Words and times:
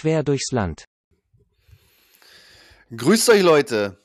Quer 0.00 0.22
durchs 0.22 0.50
Land. 0.50 0.86
Grüßt 2.96 3.28
euch, 3.28 3.42
Leute. 3.42 4.02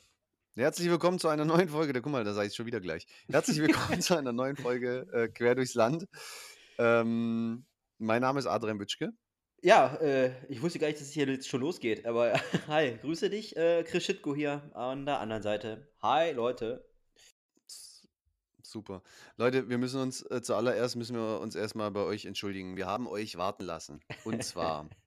Herzlich 0.57 0.89
willkommen 0.89 1.19
zu 1.19 1.29
einer 1.29 1.45
neuen 1.45 1.69
Folge. 1.69 1.93
Da, 1.93 2.01
guck 2.01 2.11
mal, 2.11 2.25
da 2.25 2.33
sage 2.33 2.49
ich 2.49 2.53
schon 2.53 2.65
wieder 2.65 2.81
gleich. 2.81 3.07
Herzlich 3.29 3.59
willkommen 3.59 4.01
zu 4.01 4.17
einer 4.17 4.33
neuen 4.33 4.57
Folge 4.57 5.07
äh, 5.13 5.29
Quer 5.29 5.55
durchs 5.55 5.73
Land. 5.73 6.05
Ähm, 6.77 7.65
mein 7.97 8.21
Name 8.21 8.39
ist 8.39 8.45
Adrian 8.45 8.77
Bütschke. 8.77 9.13
Ja, 9.61 9.95
äh, 10.01 10.33
ich 10.49 10.61
wusste 10.61 10.79
gar 10.79 10.87
nicht, 10.87 10.99
dass 10.99 11.07
es 11.07 11.13
hier 11.13 11.29
jetzt 11.29 11.47
schon 11.47 11.61
losgeht, 11.61 12.05
aber 12.05 12.33
hi, 12.67 12.97
grüße 13.01 13.29
dich, 13.29 13.55
äh, 13.55 13.85
Chris 13.85 14.03
Schitko 14.03 14.35
hier 14.35 14.69
an 14.73 15.05
der 15.05 15.21
anderen 15.21 15.43
Seite. 15.43 15.93
Hi, 16.01 16.33
Leute. 16.33 16.85
Super. 18.61 19.01
Leute, 19.37 19.69
wir 19.69 19.77
müssen 19.77 20.01
uns 20.01 20.29
äh, 20.29 20.41
zuallererst 20.41 20.97
müssen 20.97 21.15
wir 21.15 21.39
uns 21.39 21.55
erstmal 21.55 21.89
bei 21.91 22.01
euch 22.01 22.25
entschuldigen. 22.25 22.75
Wir 22.75 22.85
haben 22.85 23.07
euch 23.07 23.37
warten 23.37 23.63
lassen. 23.63 24.01
Und 24.25 24.43
zwar 24.43 24.89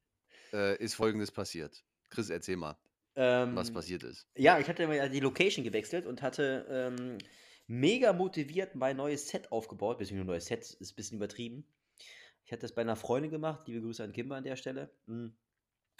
äh, 0.53 0.77
ist 0.83 0.95
folgendes 0.95 1.31
passiert. 1.31 1.85
Chris, 2.11 2.31
erzähl 2.31 2.57
mal, 2.57 2.77
was 3.15 3.69
Ähm, 3.69 3.75
passiert 3.75 4.03
ist. 4.03 4.27
ja, 4.37 4.59
ich 4.59 4.69
hatte 4.69 4.87
mal 4.87 5.11
die 5.11 5.21
Location 5.21 5.65
gewechselt 5.65 6.07
und 6.07 6.23
hatte 6.23 6.67
ähm, 6.71 7.19
mega 7.67 8.13
motiviert 8.13 8.75
mein 8.75 8.97
neues 8.97 9.29
Set 9.29 9.53
aufgebaut, 9.53 9.99
beziehungsweise 9.99 10.27
neues 10.27 10.47
Set 10.47 10.61
ist 10.81 10.93
ein 10.93 10.97
bisschen 10.97 11.19
übertrieben. 11.19 11.67
Ich 12.45 12.53
hatte 12.53 12.63
das 12.63 12.73
bei 12.73 12.81
einer 12.81 12.97
Freundin 12.97 13.31
gemacht, 13.31 13.67
liebe 13.67 13.83
Grüße 13.83 14.03
an 14.03 14.13
Kimber 14.13 14.37
an 14.37 14.45
der 14.45 14.57
Stelle. 14.57 14.91
Mm. 15.07 15.29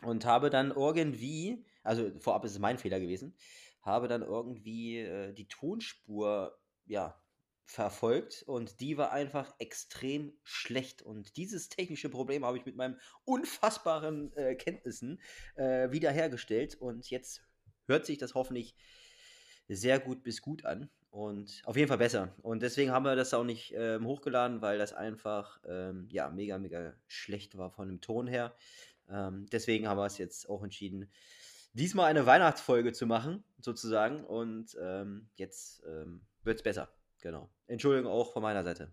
Und 0.03 0.25
habe 0.25 0.49
dann 0.49 0.71
irgendwie, 0.71 1.65
also 1.83 2.11
vorab 2.21 2.45
ist 2.45 2.53
es 2.53 2.59
mein 2.59 2.79
Fehler 2.79 3.01
gewesen, 3.01 3.37
habe 3.83 4.09
dann 4.09 4.23
irgendwie 4.23 4.99
äh, 4.99 5.33
die 5.33 5.49
Tonspur, 5.49 6.59
ja, 6.87 7.21
verfolgt 7.69 8.43
und 8.47 8.81
die 8.81 8.97
war 8.97 9.13
einfach 9.13 9.55
extrem 9.59 10.33
schlecht. 10.43 11.03
Und 11.03 11.37
dieses 11.37 11.69
technische 11.69 12.09
Problem 12.09 12.45
habe 12.45 12.57
ich 12.57 12.65
mit 12.65 12.77
meinen 12.77 12.99
unfassbaren 13.25 14.33
äh, 14.37 14.55
Kenntnissen 14.55 15.21
äh, 15.55 15.91
wiederhergestellt 15.91 16.77
und 16.77 17.11
jetzt 17.11 17.43
hört 17.87 18.07
sich 18.07 18.17
das 18.17 18.35
hoffentlich 18.35 18.75
sehr 19.69 20.01
gut 20.01 20.23
bis 20.23 20.41
gut 20.41 20.65
an 20.65 20.89
und 21.11 21.61
auf 21.67 21.77
jeden 21.77 21.89
Fall 21.89 21.99
besser. 21.99 22.35
Und 22.41 22.63
deswegen 22.63 22.91
haben 22.91 23.05
wir 23.05 23.17
das 23.17 23.35
auch 23.35 23.45
nicht 23.45 23.75
ähm, 23.77 24.07
hochgeladen, 24.07 24.63
weil 24.63 24.79
das 24.79 24.95
einfach 24.95 25.61
ähm, 25.67 26.09
ja 26.11 26.31
mega, 26.31 26.57
mega 26.57 26.95
schlecht 27.07 27.59
war 27.59 27.71
von 27.71 27.89
dem 27.89 28.01
Ton 28.01 28.27
her. 28.27 28.57
Ähm, 29.11 29.47
deswegen 29.53 29.87
haben 29.89 29.99
wir 29.99 30.07
es 30.07 30.17
jetzt 30.17 30.49
auch 30.49 30.63
entschieden, 30.63 31.11
diesmal 31.75 32.07
eine 32.07 32.25
Weihnachtsfolge 32.25 32.95
zu 32.95 33.07
machen, 33.07 33.45
sozusagen. 33.59 34.25
Und 34.25 34.75
ähm, 34.81 35.29
jetzt 35.37 35.83
ähm, 35.87 36.23
wird 36.45 36.57
es 36.57 36.63
besser. 36.63 36.98
Genau. 37.21 37.51
Entschuldigung 37.67 38.11
auch 38.11 38.33
von 38.33 38.43
meiner 38.43 38.65
Seite. 38.65 38.93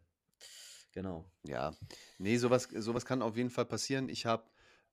Genau. 0.91 1.29
Ja, 1.43 1.75
nee, 2.19 2.37
sowas, 2.37 2.69
sowas 2.73 3.05
kann 3.05 3.21
auf 3.21 3.35
jeden 3.35 3.49
Fall 3.49 3.65
passieren. 3.65 4.07
Ich 4.07 4.25
habe, 4.25 4.49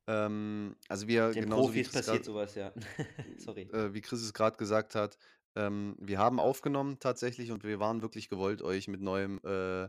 ähm, 0.09 0.77
also 0.89 1.07
wir, 1.07 1.31
Den 1.31 1.45
genauso 1.45 1.75
wie 1.75 1.83
Profis 1.83 1.93
Chris 1.93 2.07
passiert 2.07 2.17
grad, 2.17 2.25
sowas, 2.25 2.55
ja. 2.57 2.73
Sorry. 3.39 3.63
äh, 3.73 3.95
wie 3.95 4.01
Chris 4.01 4.21
es 4.21 4.35
gerade 4.35 4.57
gesagt 4.57 4.95
hat, 4.95 5.17
ähm, 5.55 5.97
wir 6.01 6.19
haben 6.19 6.41
aufgenommen 6.41 6.99
tatsächlich 6.99 7.53
und 7.53 7.63
wir 7.63 7.79
waren 7.79 8.03
wirklich 8.03 8.29
gewollt, 8.29 8.63
euch 8.63 8.89
mit 8.89 9.01
neuem 9.01 9.39
äh, 9.45 9.89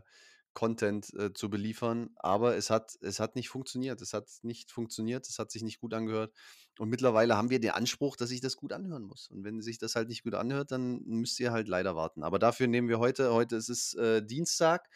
Content 0.52 1.12
äh, 1.14 1.32
zu 1.32 1.50
beliefern, 1.50 2.10
aber 2.14 2.56
es 2.56 2.70
hat, 2.70 2.96
es 3.00 3.18
hat 3.18 3.34
nicht 3.34 3.48
funktioniert. 3.48 4.00
Es 4.00 4.12
hat 4.14 4.30
nicht 4.42 4.70
funktioniert, 4.70 5.26
es 5.26 5.40
hat 5.40 5.50
sich 5.50 5.62
nicht 5.62 5.80
gut 5.80 5.92
angehört. 5.94 6.32
Und 6.78 6.88
mittlerweile 6.88 7.36
haben 7.36 7.50
wir 7.50 7.60
den 7.60 7.70
Anspruch, 7.70 8.16
dass 8.16 8.30
sich 8.30 8.40
das 8.40 8.56
gut 8.56 8.72
anhören 8.72 9.04
muss. 9.04 9.28
Und 9.28 9.44
wenn 9.44 9.60
sich 9.62 9.78
das 9.78 9.94
halt 9.94 10.08
nicht 10.08 10.24
gut 10.24 10.34
anhört, 10.34 10.72
dann 10.72 11.02
müsst 11.04 11.38
ihr 11.38 11.52
halt 11.52 11.68
leider 11.68 11.94
warten. 11.94 12.22
Aber 12.24 12.38
dafür 12.38 12.66
nehmen 12.66 12.88
wir 12.88 12.98
heute, 12.98 13.32
heute 13.32 13.56
ist 13.56 13.68
es 13.68 13.94
äh, 13.94 14.22
Dienstag, 14.24 14.88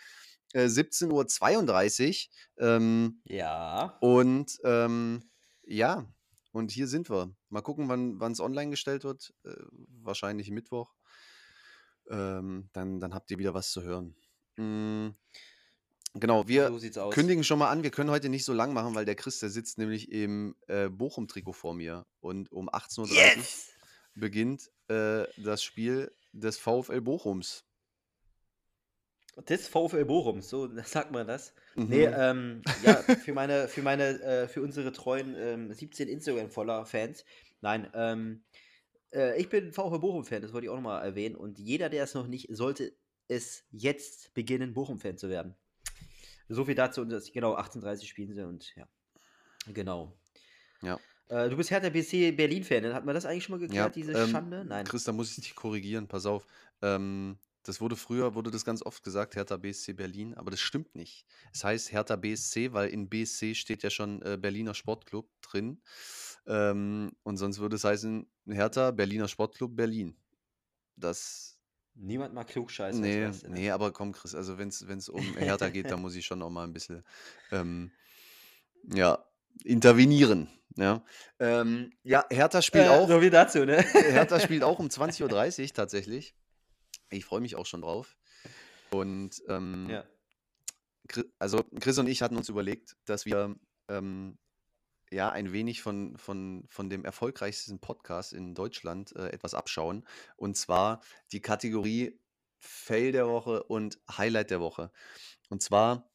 äh, 0.54 0.66
17.32 0.66 2.28
Uhr. 2.58 2.66
Ähm, 2.66 3.20
Ja. 3.24 3.96
und 4.00 4.58
ähm, 4.64 5.30
ja, 5.64 6.06
und 6.52 6.70
hier 6.72 6.88
sind 6.88 7.10
wir. 7.10 7.34
Mal 7.50 7.60
gucken, 7.60 7.88
wann 7.88 8.32
es 8.32 8.40
online 8.40 8.70
gestellt 8.70 9.04
wird. 9.04 9.32
Äh, 9.44 9.54
wahrscheinlich 10.02 10.50
Mittwoch. 10.50 10.94
Ähm, 12.10 12.70
dann, 12.72 13.00
dann 13.00 13.14
habt 13.14 13.30
ihr 13.30 13.38
wieder 13.38 13.54
was 13.54 13.70
zu 13.70 13.82
hören. 13.82 14.16
Mm, 14.56 15.10
genau, 16.14 16.48
wir 16.48 16.68
So 16.68 16.78
sieht's 16.78 16.98
aus. 16.98 17.14
kündigen 17.14 17.44
schon 17.44 17.58
mal 17.58 17.70
an, 17.70 17.82
wir 17.82 17.90
können 17.90 18.10
heute 18.10 18.28
nicht 18.28 18.44
so 18.44 18.52
lang 18.52 18.72
machen, 18.72 18.94
weil 18.94 19.04
der 19.04 19.14
Chris, 19.14 19.38
der 19.40 19.50
sitzt 19.50 19.78
nämlich 19.78 20.10
im 20.10 20.56
äh, 20.66 20.88
Bochum-Trikot 20.88 21.52
vor 21.52 21.74
mir. 21.74 22.06
Und 22.20 22.50
um 22.52 22.68
18.30 22.68 23.00
Uhr 23.00 23.08
Yes! 23.16 23.68
beginnt 24.14 24.70
äh, 24.88 25.24
das 25.36 25.62
Spiel 25.62 26.12
des 26.32 26.58
VfL 26.58 27.00
Bochums. 27.00 27.64
Des 29.48 29.68
VfL 29.68 30.04
Bochum, 30.04 30.40
so 30.40 30.68
sagt 30.84 31.12
man 31.12 31.26
das. 31.26 31.52
Nee, 31.76 32.06
Mhm. 32.08 32.14
ähm, 32.16 32.62
ja, 32.82 32.94
für 33.02 33.32
meine, 33.32 33.68
für 33.68 33.82
meine, 33.82 34.20
äh, 34.20 34.48
für 34.48 34.62
unsere 34.62 34.92
treuen 34.92 35.36
ähm, 35.36 35.72
17 35.72 36.08
Instagram-Follower-Fans. 36.08 37.24
Nein, 37.60 37.88
ähm, 37.94 38.42
äh, 39.12 39.40
ich 39.40 39.48
bin 39.48 39.72
VfL 39.72 40.00
Bochum-Fan, 40.00 40.42
das 40.42 40.52
wollte 40.52 40.64
ich 40.66 40.70
auch 40.70 40.74
nochmal 40.76 41.04
erwähnen. 41.04 41.36
Und 41.36 41.58
jeder, 41.60 41.88
der 41.88 42.02
es 42.02 42.14
noch 42.14 42.26
nicht, 42.26 42.48
sollte 42.50 42.96
es 43.28 43.64
jetzt 43.70 44.34
beginnen, 44.34 44.74
Bochum-Fan 44.74 45.18
zu 45.18 45.28
werden. 45.28 45.54
So 46.48 46.64
viel 46.64 46.74
dazu, 46.74 47.02
und 47.02 47.10
das, 47.10 47.32
genau, 47.32 47.56
18:30 47.56 48.08
spielen 48.08 48.32
sie 48.34 48.46
und 48.46 48.74
ja, 48.76 48.88
genau. 49.66 50.18
Ja. 50.82 51.00
Äh, 51.28 51.48
du 51.50 51.56
bist 51.56 51.70
Hertha 51.70 51.90
BC 51.90 52.32
Berlin-Fan, 52.32 52.94
hat 52.94 53.04
man 53.04 53.14
das 53.14 53.26
eigentlich 53.26 53.44
schon 53.44 53.54
mal 53.56 53.60
Ja, 53.66 53.66
geklärt, 53.66 53.96
diese 53.96 54.12
ähm, 54.14 54.28
Schande? 54.28 54.64
Nein. 54.64 54.84
Chris, 54.84 55.04
da 55.04 55.12
muss 55.12 55.30
ich 55.30 55.36
dich 55.44 55.54
korrigieren, 55.54 56.08
pass 56.08 56.26
auf. 56.26 56.46
Ähm, 56.82 57.38
das 57.64 57.80
wurde 57.80 57.96
früher, 57.96 58.34
wurde 58.34 58.50
das 58.50 58.64
ganz 58.64 58.82
oft 58.82 59.02
gesagt, 59.04 59.36
Hertha 59.36 59.56
BSC 59.58 59.92
Berlin, 59.92 60.34
aber 60.34 60.50
das 60.50 60.60
stimmt 60.60 60.94
nicht. 60.94 61.26
Es 61.52 61.64
heißt 61.64 61.92
Hertha 61.92 62.16
BSC, 62.16 62.72
weil 62.72 62.88
in 62.88 63.08
BSC 63.10 63.54
steht 63.54 63.82
ja 63.82 63.90
schon 63.90 64.22
äh, 64.22 64.38
Berliner 64.40 64.74
Sportclub 64.74 65.28
drin. 65.42 65.82
Ähm, 66.46 67.12
und 67.24 67.36
sonst 67.36 67.58
würde 67.58 67.76
es 67.76 67.84
heißen 67.84 68.26
Hertha 68.46 68.90
Berliner 68.92 69.28
Sportclub 69.28 69.76
Berlin. 69.76 70.16
Das, 70.96 71.57
Niemand 72.00 72.32
mag 72.32 72.46
klugscheißen, 72.46 73.00
nee, 73.00 73.26
ne? 73.26 73.34
nee, 73.48 73.70
aber 73.70 73.92
komm, 73.92 74.12
Chris, 74.12 74.34
also 74.34 74.56
wenn 74.58 74.68
es 74.68 75.08
um 75.08 75.20
Hertha 75.36 75.68
geht, 75.68 75.90
da 75.90 75.96
muss 75.96 76.14
ich 76.14 76.24
schon 76.24 76.40
auch 76.42 76.50
mal 76.50 76.64
ein 76.64 76.72
bisschen, 76.72 77.04
ähm, 77.50 77.90
ja, 78.94 79.24
intervenieren. 79.64 80.48
Ja, 80.76 81.02
ähm, 81.40 81.90
ja 82.04 82.24
Hertha 82.30 82.62
spielt 82.62 82.84
Äh, 82.86 82.88
auch. 82.90 83.08
so 83.08 83.20
viel 83.20 83.30
dazu, 83.30 83.64
ne? 83.64 83.82
Hertha 83.92 84.38
spielt 84.38 84.62
auch 84.62 84.78
um 84.78 84.86
20.30 84.88 85.62
Uhr 85.62 85.68
tatsächlich. 85.74 86.36
Ich 87.10 87.24
freue 87.24 87.40
mich 87.40 87.56
auch 87.56 87.66
schon 87.66 87.82
drauf. 87.82 88.16
Und 88.90 89.42
ähm, 89.48 89.88
Ja. 89.90 90.04
Also 91.38 91.64
Chris 91.80 91.98
und 91.98 92.06
ich 92.06 92.22
hatten 92.22 92.36
uns 92.36 92.48
überlegt, 92.48 92.94
dass 93.06 93.24
wir 93.24 93.56
ähm, 93.88 94.38
ja 95.10 95.30
ein 95.30 95.52
wenig 95.52 95.82
von, 95.82 96.16
von, 96.16 96.64
von 96.68 96.90
dem 96.90 97.04
erfolgreichsten 97.04 97.80
Podcast 97.80 98.32
in 98.32 98.54
Deutschland 98.54 99.14
äh, 99.16 99.28
etwas 99.28 99.54
abschauen. 99.54 100.06
Und 100.36 100.56
zwar 100.56 101.00
die 101.32 101.40
Kategorie 101.40 102.18
Fail 102.60 103.12
der 103.12 103.28
Woche 103.28 103.62
und 103.64 103.98
Highlight 104.10 104.50
der 104.50 104.60
Woche. 104.60 104.90
Und 105.48 105.62
zwar 105.62 106.10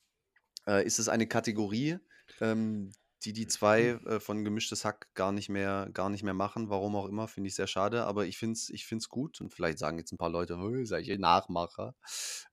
äh, 0.67 0.85
ist 0.85 0.99
es 0.99 1.09
eine 1.09 1.27
Kategorie, 1.27 1.97
ähm, 2.41 2.91
die 3.23 3.33
die 3.33 3.47
zwei 3.47 3.99
äh, 4.05 4.19
von 4.19 4.43
Gemischtes 4.43 4.83
Hack 4.83 5.13
gar 5.13 5.31
nicht 5.31 5.49
mehr, 5.49 5.89
gar 5.93 6.09
nicht 6.09 6.23
mehr 6.23 6.33
machen. 6.33 6.69
Warum 6.69 6.95
auch 6.95 7.07
immer, 7.07 7.27
finde 7.27 7.47
ich 7.47 7.55
sehr 7.55 7.67
schade. 7.67 8.03
Aber 8.05 8.25
ich 8.25 8.37
finde 8.37 8.53
es 8.53 8.69
ich 8.69 8.85
find's 8.85 9.09
gut. 9.09 9.39
Und 9.39 9.53
vielleicht 9.53 9.79
sagen 9.79 9.97
jetzt 9.97 10.11
ein 10.11 10.17
paar 10.17 10.29
Leute, 10.29 10.57
"Hö, 10.57 10.85
seid 10.85 11.07
ihr 11.07 11.17
Nachmacher. 11.19 11.95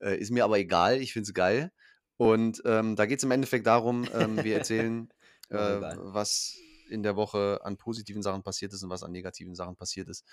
Äh, 0.01 0.19
ist 0.19 0.31
mir 0.31 0.45
aber 0.45 0.59
egal, 0.59 1.01
ich 1.01 1.13
finde 1.13 1.29
es 1.29 1.35
geil. 1.35 1.73
Und 2.17 2.63
ähm, 2.67 2.97
da 2.97 3.07
geht 3.07 3.19
es 3.19 3.25
im 3.25 3.31
Endeffekt 3.31 3.67
darum, 3.67 4.07
ähm, 4.15 4.45
wir 4.45 4.55
erzählen, 4.59 5.09
äh, 5.51 5.81
was 5.97 6.57
in 6.89 7.03
der 7.03 7.17
Woche 7.17 7.61
an 7.63 7.77
positiven 7.77 8.23
Sachen 8.23 8.43
passiert 8.43 8.73
ist 8.73 8.83
und 8.83 8.91
was 8.91 9.03
an 9.03 9.13
negativen 9.13 9.55
Sachen 9.55 9.77
passiert 9.77 10.09
ist. 10.09 10.25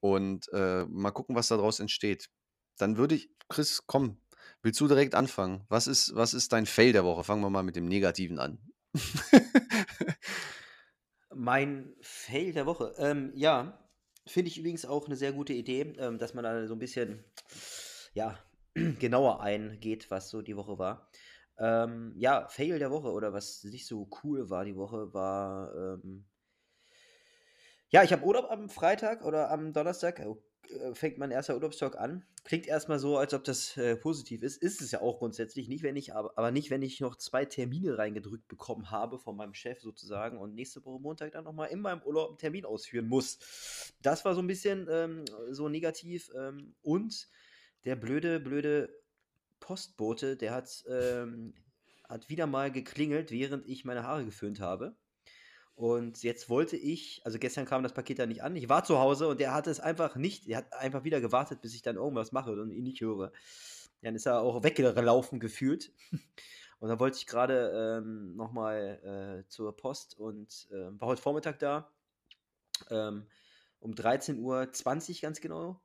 Und 0.00 0.48
äh, 0.52 0.84
mal 0.86 1.12
gucken, 1.12 1.36
was 1.36 1.48
daraus 1.48 1.80
entsteht. 1.80 2.28
Dann 2.76 2.96
würde 2.96 3.14
ich, 3.14 3.30
Chris, 3.48 3.86
komm, 3.86 4.18
willst 4.62 4.80
du 4.80 4.88
direkt 4.88 5.14
anfangen? 5.14 5.64
Was 5.68 5.86
ist, 5.86 6.14
was 6.14 6.34
ist 6.34 6.52
dein 6.52 6.66
Fail 6.66 6.92
der 6.92 7.04
Woche? 7.04 7.24
Fangen 7.24 7.42
wir 7.42 7.50
mal 7.50 7.62
mit 7.62 7.76
dem 7.76 7.86
Negativen 7.86 8.38
an. 8.38 8.58
Mein 11.34 11.94
Fail 12.00 12.52
der 12.52 12.66
Woche. 12.66 12.94
Ähm, 12.98 13.32
ja, 13.34 13.78
finde 14.26 14.50
ich 14.50 14.58
übrigens 14.58 14.84
auch 14.84 15.06
eine 15.06 15.16
sehr 15.16 15.32
gute 15.32 15.52
Idee, 15.52 15.94
ähm, 15.98 16.18
dass 16.18 16.34
man 16.34 16.44
da 16.44 16.66
so 16.66 16.74
ein 16.74 16.78
bisschen, 16.78 17.24
ja, 18.14 18.38
genauer 18.74 19.42
eingeht, 19.42 20.10
was 20.10 20.30
so 20.30 20.42
die 20.42 20.56
Woche 20.56 20.78
war. 20.78 21.10
Ähm, 21.58 22.14
ja, 22.16 22.48
Fail 22.48 22.78
der 22.78 22.90
Woche 22.90 23.12
oder 23.12 23.32
was 23.32 23.64
nicht 23.64 23.86
so 23.86 24.08
cool 24.22 24.50
war 24.50 24.64
die 24.64 24.76
Woche, 24.76 25.14
war, 25.14 25.74
ähm, 25.74 26.24
ja, 27.90 28.02
ich 28.02 28.12
habe 28.12 28.24
Urlaub 28.24 28.50
am 28.50 28.68
Freitag 28.68 29.24
oder 29.24 29.50
am 29.50 29.72
Donnerstag. 29.72 30.18
äh, 30.18 30.34
äh, 30.70 30.94
fängt 30.94 31.18
mein 31.18 31.30
erster 31.30 31.54
Urlaubstag 31.54 31.98
an. 31.98 32.24
Klingt 32.44 32.66
erstmal 32.66 32.98
so, 32.98 33.16
als 33.16 33.32
ob 33.34 33.44
das 33.44 33.76
äh, 33.76 33.96
positiv 33.96 34.42
ist. 34.42 34.62
Ist 34.62 34.82
es 34.82 34.90
ja 34.90 35.00
auch 35.00 35.18
grundsätzlich. 35.18 35.68
Nicht, 35.68 35.82
wenn 35.82 35.96
ich, 35.96 36.14
aber, 36.14 36.32
aber 36.36 36.50
nicht, 36.50 36.70
wenn 36.70 36.82
ich 36.82 37.00
noch 37.00 37.16
zwei 37.16 37.44
Termine 37.44 37.96
reingedrückt 37.98 38.48
bekommen 38.48 38.90
habe 38.90 39.18
von 39.18 39.36
meinem 39.36 39.54
Chef 39.54 39.80
sozusagen 39.80 40.38
und 40.38 40.54
nächste 40.54 40.84
Woche 40.84 41.00
Montag 41.00 41.32
dann 41.32 41.44
nochmal 41.44 41.68
in 41.68 41.80
meinem 41.80 42.02
Urlaub 42.02 42.30
einen 42.30 42.38
Termin 42.38 42.64
ausführen 42.64 43.08
muss. 43.08 43.94
Das 44.02 44.24
war 44.24 44.34
so 44.34 44.42
ein 44.42 44.46
bisschen 44.46 44.86
ähm, 44.90 45.24
so 45.50 45.68
negativ. 45.68 46.30
Ähm, 46.36 46.74
und 46.82 47.28
der 47.84 47.96
blöde, 47.96 48.40
blöde 48.40 48.90
Postbote, 49.60 50.36
der 50.36 50.52
hat, 50.52 50.84
ähm, 50.88 51.54
hat 52.08 52.28
wieder 52.28 52.46
mal 52.46 52.70
geklingelt, 52.70 53.30
während 53.30 53.66
ich 53.66 53.84
meine 53.84 54.04
Haare 54.04 54.24
geföhnt 54.24 54.60
habe. 54.60 54.96
Und 55.74 56.22
jetzt 56.22 56.48
wollte 56.48 56.76
ich, 56.76 57.20
also 57.24 57.38
gestern 57.38 57.66
kam 57.66 57.82
das 57.82 57.94
Paket 57.94 58.20
da 58.20 58.26
nicht 58.26 58.42
an. 58.42 58.54
Ich 58.54 58.68
war 58.68 58.84
zu 58.84 58.98
Hause 58.98 59.26
und 59.26 59.40
der 59.40 59.52
hatte 59.52 59.70
es 59.70 59.80
einfach 59.80 60.14
nicht. 60.14 60.46
Er 60.46 60.58
hat 60.58 60.72
einfach 60.72 61.02
wieder 61.02 61.20
gewartet, 61.20 61.62
bis 61.62 61.74
ich 61.74 61.82
dann 61.82 61.96
irgendwas 61.96 62.30
mache 62.30 62.52
und 62.52 62.70
ihn 62.70 62.84
nicht 62.84 63.00
höre. 63.00 63.32
Dann 64.02 64.14
ist 64.14 64.26
er 64.26 64.40
auch 64.40 64.62
weggelaufen 64.62 65.40
gefühlt. 65.40 65.92
Und 66.80 66.90
dann 66.90 67.00
wollte 67.00 67.16
ich 67.16 67.26
gerade 67.26 68.02
ähm, 68.02 68.36
nochmal 68.36 69.44
äh, 69.46 69.48
zur 69.48 69.74
Post 69.74 70.18
und 70.18 70.68
äh, 70.70 71.00
war 71.00 71.08
heute 71.08 71.22
Vormittag 71.22 71.58
da. 71.58 71.90
Ähm, 72.90 73.26
um 73.80 73.92
13.20 73.92 74.40
Uhr 74.40 75.20
ganz 75.22 75.40
genau. 75.40 75.80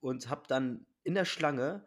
Und 0.00 0.30
habe 0.30 0.44
dann 0.48 0.86
in 1.02 1.14
der 1.14 1.26
Schlange, 1.26 1.86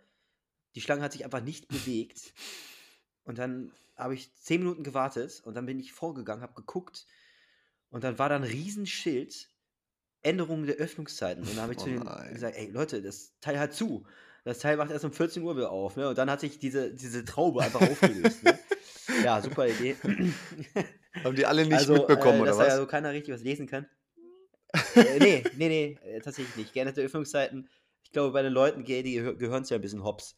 die 0.75 0.81
Schlange 0.81 1.01
hat 1.01 1.12
sich 1.12 1.25
einfach 1.25 1.41
nicht 1.41 1.68
bewegt. 1.68 2.33
Und 3.23 3.38
dann 3.38 3.71
habe 3.95 4.15
ich 4.15 4.33
zehn 4.35 4.62
Minuten 4.62 4.83
gewartet 4.83 5.41
und 5.45 5.53
dann 5.53 5.68
bin 5.68 5.79
ich 5.79 5.94
vorgegangen, 5.94 6.41
habe 6.41 6.56
geguckt 6.56 7.06
und 7.91 8.03
dann 8.03 8.18
war 8.18 8.29
da 8.29 8.35
ein 8.35 8.44
Riesenschild, 8.44 9.50
Änderungen 10.23 10.65
der 10.65 10.77
Öffnungszeiten. 10.77 11.44
Und 11.44 11.51
dann 11.51 11.62
habe 11.62 11.73
ich 11.73 11.79
oh 11.81 11.83
zu 11.83 11.89
denen 11.89 12.33
gesagt, 12.33 12.57
ey 12.57 12.69
Leute, 12.69 13.01
das 13.01 13.33
Teil 13.41 13.59
hat 13.59 13.73
zu. 13.73 14.06
Das 14.44 14.57
Teil 14.57 14.77
macht 14.77 14.89
erst 14.89 15.06
um 15.06 15.13
14 15.13 15.44
Uhr 15.44 15.56
wieder 15.56 15.71
auf. 15.71 15.97
Ne? 15.97 16.09
Und 16.09 16.18
dann 16.18 16.31
hat 16.31 16.39
sich 16.39 16.57
diese, 16.57 16.91
diese 16.94 17.24
Traube 17.25 17.62
einfach 17.62 17.81
aufgelöst. 17.81 18.44
Ne? 18.44 18.57
Ja, 19.25 19.41
super 19.41 19.67
Idee. 19.67 19.97
Haben 21.24 21.35
die 21.35 21.45
alle 21.45 21.65
nicht 21.65 21.74
also, 21.74 21.94
mitbekommen, 21.94 22.39
äh, 22.39 22.41
oder 22.44 22.51
was? 22.51 22.57
Dass 22.57 22.67
da 22.67 22.74
ja 22.74 22.77
so 22.77 22.88
keiner 22.88 23.12
richtig 23.12 23.33
was 23.33 23.44
lesen 23.44 23.67
kann. 23.67 23.85
äh, 24.95 25.19
nee, 25.19 25.44
nee, 25.57 25.67
nee, 25.67 26.00
äh, 26.03 26.21
tatsächlich 26.21 26.56
nicht. 26.56 26.74
Geänderte 26.74 27.01
Öffnungszeiten. 27.01 27.67
Ich 28.03 28.12
glaube, 28.12 28.31
bei 28.31 28.41
den 28.41 28.53
Leuten, 28.53 28.85
die 28.85 29.13
gehören 29.13 29.65
zu 29.65 29.74
ja 29.74 29.79
ein 29.79 29.81
bisschen 29.81 30.03
hops. 30.03 30.38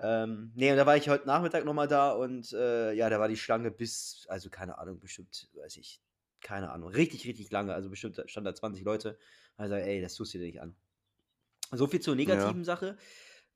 Ähm, 0.00 0.52
nee, 0.54 0.70
und 0.70 0.76
da 0.76 0.86
war 0.86 0.96
ich 0.96 1.08
heute 1.08 1.26
Nachmittag 1.26 1.64
nochmal 1.64 1.88
da 1.88 2.12
und 2.12 2.52
äh, 2.52 2.92
ja, 2.92 3.10
da 3.10 3.18
war 3.18 3.28
die 3.28 3.36
Schlange 3.36 3.70
bis, 3.70 4.26
also 4.28 4.48
keine 4.48 4.78
Ahnung, 4.78 5.00
bestimmt, 5.00 5.48
weiß 5.54 5.76
ich, 5.76 6.00
keine 6.40 6.70
Ahnung, 6.70 6.90
richtig, 6.90 7.26
richtig 7.26 7.50
lange. 7.50 7.74
Also 7.74 7.90
bestimmt 7.90 8.22
stand 8.26 8.46
da 8.46 8.54
20 8.54 8.84
Leute. 8.84 9.18
Also, 9.56 9.74
ey, 9.74 10.00
das 10.00 10.14
tust 10.14 10.34
du 10.34 10.38
dir 10.38 10.46
nicht 10.46 10.60
an. 10.60 10.76
So 11.72 11.86
viel 11.86 12.00
zur 12.00 12.14
negativen 12.14 12.58
ja. 12.58 12.64
Sache. 12.64 12.96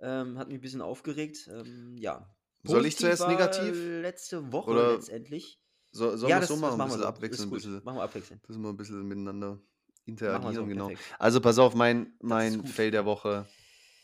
Ähm, 0.00 0.36
hat 0.36 0.48
mich 0.48 0.58
ein 0.58 0.60
bisschen 0.60 0.82
aufgeregt. 0.82 1.48
Ähm, 1.50 1.96
ja. 1.96 2.28
Soll 2.64 2.86
ich 2.86 2.96
zuerst 2.96 3.26
negativ? 3.26 3.74
Letzte 3.74 4.52
Woche 4.52 4.70
Oder 4.70 4.92
letztendlich. 4.94 5.60
So, 5.92 6.16
sollen 6.16 6.30
ja, 6.30 6.38
wir 6.38 6.42
es 6.42 6.48
so 6.48 6.56
machen? 6.56 6.80
Ein 6.80 6.88
bisschen 6.88 7.04
abwechseln. 7.04 7.50
Bisschen, 7.50 7.84
machen 7.84 7.96
wir 7.96 8.02
abwechseln. 8.02 8.40
Dass 8.46 8.56
wir 8.56 8.68
ein 8.68 8.76
bisschen 8.76 9.06
miteinander 9.06 9.60
interagieren. 10.06 10.54
So, 10.54 10.66
genau. 10.66 10.90
Also, 11.18 11.40
pass 11.40 11.58
auf, 11.58 11.74
mein, 11.74 12.14
mein 12.20 12.66
Fail 12.66 12.90
der 12.90 13.04
Woche 13.04 13.46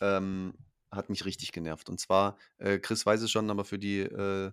ähm, 0.00 0.54
hat 0.90 1.10
mich 1.10 1.24
richtig 1.24 1.52
genervt. 1.52 1.88
Und 1.88 2.00
zwar, 2.00 2.36
äh, 2.58 2.78
Chris 2.78 3.04
weiß 3.04 3.22
es 3.22 3.30
schon, 3.30 3.50
aber 3.50 3.64
für 3.64 3.78
die 3.78 4.00
äh, 4.00 4.52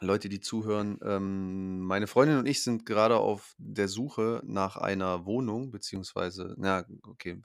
Leute, 0.00 0.28
die 0.28 0.40
zuhören, 0.40 0.98
ähm, 1.02 1.80
meine 1.80 2.06
Freundin 2.06 2.38
und 2.38 2.46
ich 2.46 2.62
sind 2.62 2.84
gerade 2.86 3.16
auf 3.16 3.54
der 3.58 3.88
Suche 3.88 4.42
nach 4.44 4.76
einer 4.76 5.26
Wohnung, 5.26 5.70
beziehungsweise, 5.70 6.54
na, 6.58 6.84
okay, 7.04 7.40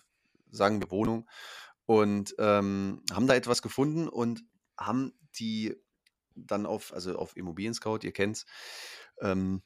sagen 0.50 0.81
wir 0.81 0.91
Wohnung, 0.91 1.27
und 1.86 2.36
ähm, 2.38 3.01
haben 3.12 3.27
da 3.27 3.36
etwas 3.36 3.62
gefunden 3.62 4.07
und 4.07 4.44
haben 4.77 5.13
die 5.35 5.75
dann 6.35 6.65
auf, 6.65 6.94
also 6.94 7.15
auf 7.15 7.35
Immobilien 7.35 7.74
Scout, 7.74 8.00
ihr 8.03 8.12
kennt's, 8.12 8.45
ähm, 9.21 9.62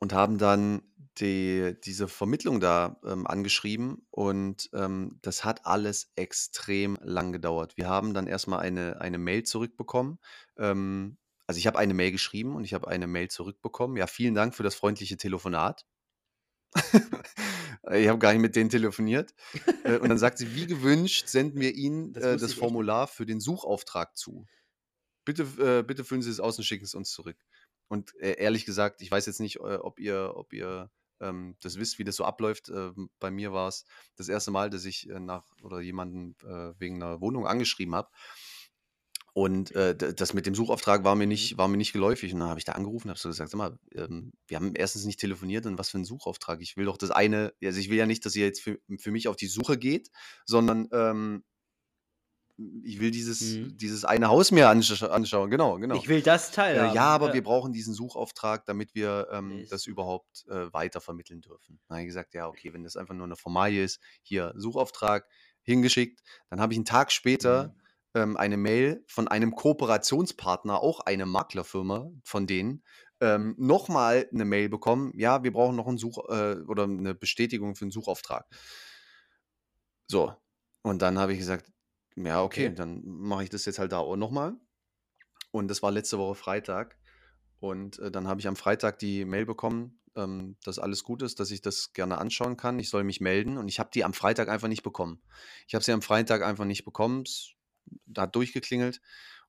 und 0.00 0.12
haben 0.12 0.38
dann 0.38 0.82
die, 1.18 1.76
diese 1.84 2.08
Vermittlung 2.08 2.60
da 2.60 2.98
ähm, 3.04 3.26
angeschrieben 3.26 4.06
und 4.10 4.70
ähm, 4.72 5.18
das 5.22 5.44
hat 5.44 5.66
alles 5.66 6.10
extrem 6.16 6.98
lang 7.02 7.32
gedauert. 7.32 7.76
Wir 7.76 7.88
haben 7.88 8.14
dann 8.14 8.26
erstmal 8.26 8.60
eine, 8.60 9.00
eine 9.00 9.18
Mail 9.18 9.44
zurückbekommen. 9.44 10.18
Ähm, 10.56 11.18
also 11.46 11.58
ich 11.58 11.66
habe 11.66 11.78
eine 11.78 11.94
Mail 11.94 12.12
geschrieben 12.12 12.56
und 12.56 12.64
ich 12.64 12.74
habe 12.74 12.88
eine 12.88 13.06
Mail 13.06 13.28
zurückbekommen. 13.28 13.96
Ja, 13.96 14.06
vielen 14.06 14.34
Dank 14.34 14.54
für 14.54 14.62
das 14.62 14.74
freundliche 14.74 15.16
Telefonat. 15.16 15.84
ich 17.92 18.08
habe 18.08 18.18
gar 18.18 18.32
nicht 18.32 18.42
mit 18.42 18.56
denen 18.56 18.70
telefoniert. 18.70 19.34
Äh, 19.84 19.98
und 19.98 20.08
dann 20.08 20.18
sagt 20.18 20.38
sie, 20.38 20.54
wie 20.54 20.66
gewünscht, 20.66 21.28
senden 21.28 21.60
wir 21.60 21.74
Ihnen 21.74 22.12
das, 22.12 22.24
äh, 22.24 22.36
das 22.36 22.54
Formular 22.54 23.08
für 23.08 23.26
den 23.26 23.40
Suchauftrag 23.40 24.16
zu. 24.16 24.46
Bitte, 25.24 25.42
äh, 25.58 25.82
bitte 25.82 26.04
füllen 26.04 26.22
Sie 26.22 26.30
es 26.30 26.40
aus 26.40 26.56
und 26.56 26.64
schicken 26.64 26.84
es 26.84 26.94
uns 26.94 27.10
zurück. 27.10 27.36
Und 27.90 28.14
äh, 28.20 28.36
ehrlich 28.38 28.66
gesagt, 28.66 29.02
ich 29.02 29.10
weiß 29.10 29.26
jetzt 29.26 29.40
nicht, 29.40 29.56
äh, 29.56 29.74
ob 29.74 29.98
ihr, 29.98 30.34
ob 30.36 30.52
ihr 30.52 30.90
ähm, 31.20 31.56
das 31.60 31.76
wisst, 31.76 31.98
wie 31.98 32.04
das 32.04 32.14
so 32.14 32.24
abläuft. 32.24 32.68
Äh, 32.68 32.92
bei 33.18 33.32
mir 33.32 33.52
war 33.52 33.66
es 33.66 33.84
das 34.14 34.28
erste 34.28 34.52
Mal, 34.52 34.70
dass 34.70 34.84
ich 34.84 35.08
nach 35.10 35.44
oder 35.62 35.80
jemanden 35.80 36.36
wegen 36.78 37.02
einer 37.02 37.20
Wohnung 37.20 37.48
angeschrieben 37.48 37.96
habe. 37.96 38.08
Und 39.32 39.74
äh, 39.76 39.96
das 39.96 40.34
mit 40.34 40.46
dem 40.46 40.54
Suchauftrag 40.54 41.04
war 41.04 41.14
mir 41.14 41.24
mhm. 41.24 41.30
nicht, 41.30 41.58
war 41.58 41.68
mir 41.68 41.76
nicht 41.76 41.92
geläufig. 41.92 42.32
Und 42.32 42.40
dann 42.40 42.48
habe 42.48 42.60
ich 42.60 42.64
da 42.64 42.72
angerufen 42.72 43.08
und 43.08 43.10
habe 43.10 43.20
so 43.20 43.28
gesagt, 43.28 43.50
sag 43.50 43.58
mal, 43.58 43.78
ähm, 43.94 44.32
wir 44.46 44.56
haben 44.56 44.74
erstens 44.74 45.04
nicht 45.04 45.20
telefoniert 45.20 45.66
und 45.66 45.78
was 45.78 45.90
für 45.90 45.98
ein 45.98 46.04
Suchauftrag. 46.04 46.60
Ich 46.60 46.76
will 46.76 46.84
doch 46.84 46.96
das 46.96 47.10
eine, 47.10 47.52
also 47.62 47.80
ich 47.80 47.90
will 47.90 47.98
ja 47.98 48.06
nicht, 48.06 48.24
dass 48.24 48.36
ihr 48.36 48.46
jetzt 48.46 48.60
für, 48.60 48.78
für 48.98 49.10
mich 49.10 49.28
auf 49.28 49.36
die 49.36 49.46
Suche 49.46 49.78
geht, 49.78 50.10
sondern 50.46 50.88
ähm, 50.92 51.44
ich 52.84 53.00
will 53.00 53.10
dieses, 53.10 53.40
mhm. 53.40 53.76
dieses 53.76 54.04
eine 54.04 54.28
Haus 54.28 54.50
mir 54.50 54.68
anscha 54.68 55.06
anschauen. 55.06 55.50
Genau, 55.50 55.78
genau. 55.78 55.94
Ich 55.94 56.08
will 56.08 56.22
das 56.22 56.50
Teil. 56.50 56.76
Äh, 56.76 56.94
ja, 56.94 57.04
aber 57.04 57.28
ja. 57.28 57.34
wir 57.34 57.42
brauchen 57.42 57.72
diesen 57.72 57.94
Suchauftrag, 57.94 58.66
damit 58.66 58.94
wir 58.94 59.28
ähm, 59.32 59.66
das 59.70 59.86
überhaupt 59.86 60.46
äh, 60.48 60.72
weiter 60.72 61.00
vermitteln 61.00 61.40
dürfen. 61.40 61.80
Dann 61.88 61.96
habe 61.96 62.02
ich 62.02 62.08
gesagt, 62.08 62.34
ja, 62.34 62.48
okay, 62.48 62.72
wenn 62.72 62.84
das 62.84 62.96
einfach 62.96 63.14
nur 63.14 63.24
eine 63.24 63.36
Formalie 63.36 63.84
ist, 63.84 64.00
hier 64.22 64.52
Suchauftrag 64.56 65.26
hingeschickt. 65.62 66.20
Dann 66.48 66.60
habe 66.60 66.72
ich 66.72 66.78
einen 66.78 66.86
Tag 66.86 67.12
später 67.12 67.68
mhm 67.68 67.80
ähm, 68.14 68.36
eine 68.36 68.56
Mail 68.56 69.04
von 69.06 69.28
einem 69.28 69.54
Kooperationspartner, 69.54 70.80
auch 70.80 71.00
eine 71.00 71.26
Maklerfirma 71.26 72.10
von 72.24 72.46
denen, 72.46 72.82
ähm, 73.20 73.54
nochmal 73.58 74.28
eine 74.32 74.44
Mail 74.44 74.68
bekommen, 74.68 75.12
ja, 75.14 75.42
wir 75.42 75.52
brauchen 75.52 75.76
noch 75.76 75.86
einen 75.86 75.98
Such 75.98 76.18
äh, 76.28 76.56
oder 76.66 76.84
eine 76.84 77.14
Bestätigung 77.14 77.76
für 77.76 77.84
einen 77.84 77.92
Suchauftrag. 77.92 78.46
So, 80.08 80.34
und 80.82 81.02
dann 81.02 81.18
habe 81.18 81.32
ich 81.32 81.38
gesagt, 81.38 81.70
ja, 82.26 82.42
okay, 82.42 82.66
okay. 82.66 82.74
dann 82.74 83.02
mache 83.04 83.44
ich 83.44 83.50
das 83.50 83.64
jetzt 83.64 83.78
halt 83.78 83.92
da 83.92 83.98
auch 83.98 84.16
nochmal. 84.16 84.54
Und 85.50 85.68
das 85.68 85.82
war 85.82 85.90
letzte 85.90 86.18
Woche 86.18 86.34
Freitag. 86.34 86.96
Und 87.58 87.98
äh, 87.98 88.10
dann 88.10 88.28
habe 88.28 88.40
ich 88.40 88.48
am 88.48 88.56
Freitag 88.56 88.98
die 88.98 89.24
Mail 89.24 89.46
bekommen, 89.46 90.00
ähm, 90.16 90.56
dass 90.64 90.78
alles 90.78 91.04
gut 91.04 91.22
ist, 91.22 91.40
dass 91.40 91.50
ich 91.50 91.60
das 91.60 91.92
gerne 91.92 92.18
anschauen 92.18 92.56
kann. 92.56 92.78
Ich 92.78 92.88
soll 92.88 93.04
mich 93.04 93.20
melden. 93.20 93.58
Und 93.58 93.68
ich 93.68 93.78
habe 93.78 93.90
die 93.92 94.04
am 94.04 94.14
Freitag 94.14 94.48
einfach 94.48 94.68
nicht 94.68 94.82
bekommen. 94.82 95.22
Ich 95.66 95.74
habe 95.74 95.84
sie 95.84 95.92
am 95.92 96.02
Freitag 96.02 96.42
einfach 96.42 96.64
nicht 96.64 96.84
bekommen 96.84 97.24
da 98.06 98.22
hat 98.22 98.34
durchgeklingelt 98.36 99.00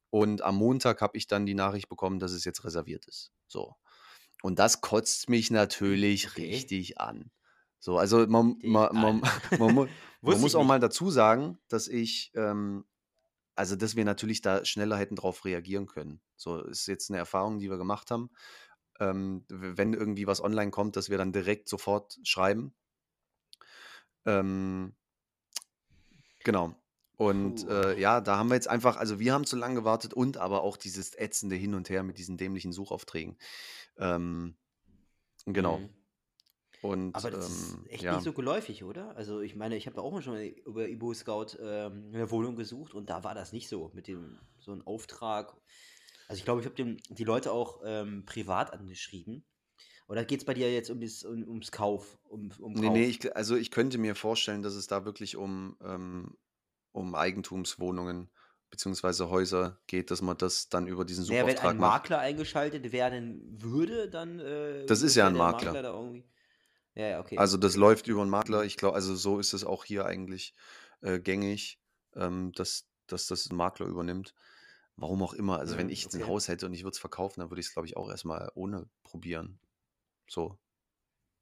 und 0.10 0.42
am 0.42 0.56
Montag 0.56 1.02
habe 1.02 1.18
ich 1.18 1.28
dann 1.28 1.46
die 1.46 1.54
Nachricht 1.54 1.90
bekommen, 1.90 2.20
dass 2.20 2.32
es 2.32 2.46
jetzt 2.46 2.64
reserviert 2.64 3.06
ist. 3.06 3.32
So. 3.48 3.76
Und 4.42 4.60
das 4.60 4.82
kotzt 4.82 5.30
mich 5.30 5.52
natürlich 5.52 6.30
okay. 6.30 6.50
richtig 6.50 7.00
an. 7.00 7.32
So, 7.80 7.98
also 7.98 8.28
man, 8.28 8.58
man, 8.64 8.94
man, 8.94 9.22
man, 9.58 9.90
man 10.22 10.40
muss 10.40 10.56
auch 10.56 10.64
mal 10.64 10.80
dazu 10.80 11.10
sagen, 11.10 11.58
dass 11.68 11.88
ich, 11.88 12.32
ähm, 12.36 12.86
also 13.56 13.76
dass 13.76 13.96
wir 13.96 14.06
natürlich 14.06 14.42
da 14.42 14.64
schneller 14.66 14.98
hätten 14.98 15.16
drauf 15.16 15.46
reagieren 15.46 15.88
können. 15.88 16.22
So 16.36 16.64
ist 16.64 16.88
jetzt 16.88 17.10
eine 17.10 17.18
Erfahrung, 17.18 17.60
die 17.60 17.70
wir 17.70 17.78
gemacht 17.78 18.12
haben. 18.12 18.30
Ähm, 19.00 19.46
wenn 19.50 19.94
irgendwie 19.94 20.28
was 20.28 20.44
online 20.44 20.72
kommt, 20.72 20.96
dass 20.96 21.10
wir 21.10 21.18
dann 21.18 21.34
direkt 21.34 21.68
sofort 21.68 22.20
schreiben. 22.24 22.74
Ähm, 24.26 24.96
genau. 26.44 26.76
Und 27.18 27.68
äh, 27.68 28.00
ja, 28.00 28.20
da 28.20 28.38
haben 28.38 28.50
wir 28.50 28.56
jetzt 28.56 28.68
einfach, 28.68 28.98
also 28.98 29.20
wir 29.20 29.34
haben 29.34 29.46
zu 29.46 29.56
lange 29.56 29.76
gewartet 29.76 30.14
und 30.14 30.38
aber 30.38 30.64
auch 30.64 30.76
dieses 30.76 31.16
ätzende 31.16 31.56
Hin 31.56 31.76
und 31.76 31.90
Her 31.90 32.04
mit 32.04 32.18
diesen 32.18 32.38
dämlichen 32.38 32.74
Suchaufträgen. 32.74 33.38
Ähm, 33.98 34.56
genau. 35.46 35.80
Mhm. 35.80 36.01
Und, 36.82 37.16
aber 37.16 37.30
das 37.30 37.74
ähm, 37.74 37.84
ist 37.86 37.92
echt 37.92 38.04
ja. 38.04 38.16
nicht 38.16 38.24
so 38.24 38.34
geläufig, 38.34 38.84
oder? 38.84 39.16
Also 39.16 39.42
ich 39.42 39.56
meine, 39.56 39.76
ich 39.76 39.86
habe 39.86 40.02
auch 40.02 40.12
mal 40.12 40.22
schon 40.22 40.40
über 40.66 40.90
Ibo 40.90 41.14
Scout 41.14 41.58
ähm, 41.62 42.12
eine 42.14 42.32
Wohnung 42.32 42.56
gesucht 42.56 42.94
und 42.94 43.10
da 43.10 43.24
war 43.24 43.36
das 43.36 43.54
nicht 43.54 43.70
so 43.70 43.92
mit 43.94 44.08
dem 44.08 44.40
so 44.60 44.72
ein 44.72 44.82
Auftrag. 44.82 45.56
Also 46.28 46.40
ich 46.40 46.46
glaube, 46.46 46.62
ich 46.62 46.66
habe 46.68 46.98
die 47.10 47.24
Leute 47.24 47.52
auch 47.52 47.82
ähm, 47.86 48.26
privat 48.26 48.74
angeschrieben. 48.74 49.46
Oder 50.08 50.26
geht 50.26 50.40
es 50.40 50.46
bei 50.46 50.54
dir 50.54 50.74
jetzt 50.74 50.90
um 50.90 51.00
das, 51.00 51.24
um, 51.24 51.48
ums 51.48 51.72
Kauf? 51.72 52.18
Um, 52.28 52.52
um 52.60 52.74
Kauf? 52.74 52.84
Nee, 52.84 52.90
nee, 52.90 53.06
ich, 53.06 53.36
also 53.36 53.56
ich 53.56 53.70
könnte 53.72 53.98
mir 53.98 54.16
vorstellen, 54.16 54.62
dass 54.64 54.74
es 54.74 54.88
da 54.88 55.06
wirklich 55.06 55.38
um, 55.38 55.78
ähm, 55.82 56.36
um 56.92 57.16
Eigentumswohnungen 57.16 58.30
beziehungsweise 58.72 59.30
Häuser 59.30 59.80
geht, 59.86 60.10
dass 60.10 60.22
man 60.22 60.38
das 60.38 60.70
dann 60.70 60.88
über 60.88 61.06
diesen 61.06 61.28
Naja, 61.28 61.46
wenn 61.46 61.58
ein 61.60 61.78
macht. 61.78 62.04
Makler 62.04 62.20
eingeschaltet 62.20 62.92
werden 62.92 63.42
würde, 63.62 64.10
dann 64.10 64.40
äh, 64.40 64.86
Das 64.86 65.02
ist 65.02 65.16
ja 65.16 65.28
ein 65.28 65.34
Makler. 65.34 65.74
Makler 65.74 65.82
da 65.84 65.94
irgendwie. 65.94 66.26
Ja, 66.96 67.08
ja, 67.08 67.20
okay. 67.20 67.38
Also 67.38 67.58
das 67.58 67.76
läuft 67.76 68.08
über 68.08 68.22
einen 68.22 68.30
Makler. 68.30 68.64
Ich 68.64 68.78
glaube, 68.78 68.96
also 68.96 69.16
so 69.16 69.40
ist 69.40 69.54
es 69.54 69.64
auch 69.64 69.86
hier 69.86 70.06
eigentlich 70.06 70.54
äh, 71.02 71.20
gängig, 71.20 71.80
ähm, 72.16 72.52
dass, 72.54 72.88
dass 73.08 73.28
das 73.28 73.50
ein 73.50 73.56
Makler 73.56 73.86
übernimmt. 73.86 74.34
Warum 74.98 75.24
auch 75.24 75.34
immer. 75.34 75.58
Also 75.58 75.78
wenn 75.78 75.90
ich 75.90 76.14
ein 76.14 76.28
Haus 76.28 76.48
hätte 76.48 76.66
und 76.66 76.74
ich 76.74 76.84
würde 76.84 76.94
es 76.94 77.00
verkaufen, 77.00 77.40
dann 77.40 77.50
würde 77.50 77.62
ich 77.62 77.68
es, 77.68 77.74
glaube 77.74 77.88
ich, 77.88 77.98
auch 77.98 78.10
erstmal 78.10 78.52
ohne 78.56 78.88
probieren. 79.04 79.60
So. 80.30 80.58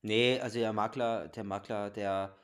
Nee, 0.01 0.39
also 0.39 0.59
der 0.59 0.71
Makler, 0.71 1.27
der 1.27 1.43
Makler, 1.43 1.89
der 1.89 2.37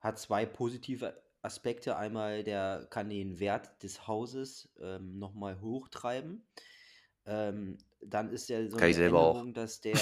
hat 0.00 0.18
zwei 0.18 0.46
positive 0.46 1.20
Aspekte. 1.42 1.96
Einmal, 1.96 2.44
der 2.44 2.86
kann 2.90 3.10
den 3.10 3.40
Wert 3.40 3.82
des 3.82 4.06
Hauses 4.06 4.68
ähm, 4.80 5.18
nochmal 5.18 5.60
hochtreiben. 5.60 6.46
Ähm, 7.26 7.78
dann 8.00 8.30
ist 8.30 8.48
ja 8.48 8.68
so 8.68 8.76
Kann 8.76 8.92
eine 8.92 9.04
Änderung, 9.04 9.54
dass 9.54 9.80
der, 9.80 9.94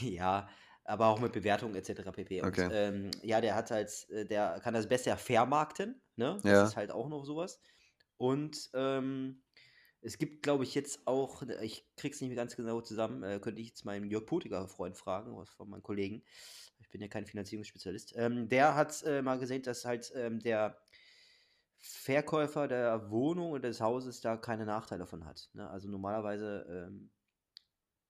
Ja, 0.00 0.48
aber 0.84 1.06
auch 1.08 1.20
mit 1.20 1.32
Bewertung 1.32 1.74
et 1.74 1.84
cetera 1.86 2.12
pp. 2.12 2.42
Und, 2.42 2.64
Okay. 2.64 2.70
ähm, 2.70 3.10
ja, 3.22 3.40
der 3.40 3.54
hat 3.54 3.70
halt 3.70 4.08
äh, 4.10 4.24
der 4.26 4.60
kann 4.62 4.74
das 4.74 4.88
besser 4.88 5.16
vermarkten, 5.16 6.02
ne? 6.16 6.42
Das 6.46 6.62
Ja. 6.62 6.62
ist 6.62 6.76
halt 6.76 6.90
auch 6.90 7.08
noch 7.08 7.24
so 7.24 7.36
was. 7.36 7.60
Und, 8.16 8.70
ähm, 8.74 9.42
es 10.02 10.18
gibt, 10.18 10.42
glaube 10.42 10.64
ich, 10.64 10.74
jetzt 10.74 11.06
auch 11.06 11.42
ich 11.62 11.90
kriege 11.96 12.14
es 12.14 12.20
nicht 12.20 12.28
mehr 12.30 12.36
ganz 12.36 12.56
genau 12.56 12.80
zusammen, 12.82 13.22
äh, 13.22 13.40
könnte 13.40 13.62
ich 13.62 13.68
jetzt 13.68 13.84
meinen 13.86 14.10
Jörg 14.10 14.26
Potiger 14.26 14.68
Freund 14.68 14.96
fragen, 14.98 15.36
was 15.36 15.50
von 15.50 15.70
meinen 15.70 15.82
Kollegen. 15.82 16.24
Ich 16.78 16.90
bin 16.90 17.00
ja 17.00 17.08
kein 17.08 17.26
Finanzierungsspezialist. 17.26 18.14
Ähm, 18.16 18.48
der 18.48 18.74
hat, 18.76 19.02
äh, 19.04 19.22
mal 19.22 19.38
gesehen, 19.38 19.62
dass 19.62 19.84
halt, 19.86 20.12
ähm, 20.16 20.40
der 20.40 20.78
Verkäufer 21.80 22.66
der 22.68 23.10
Wohnung 23.10 23.50
oder 23.52 23.68
des 23.68 23.80
Hauses 23.80 24.20
da 24.20 24.36
keine 24.36 24.64
Nachteile 24.66 25.00
davon 25.00 25.24
hat, 25.26 25.50
ne? 25.54 25.68
Also, 25.70 25.88
normalerweise, 25.88 26.66
ähm, 26.88 27.10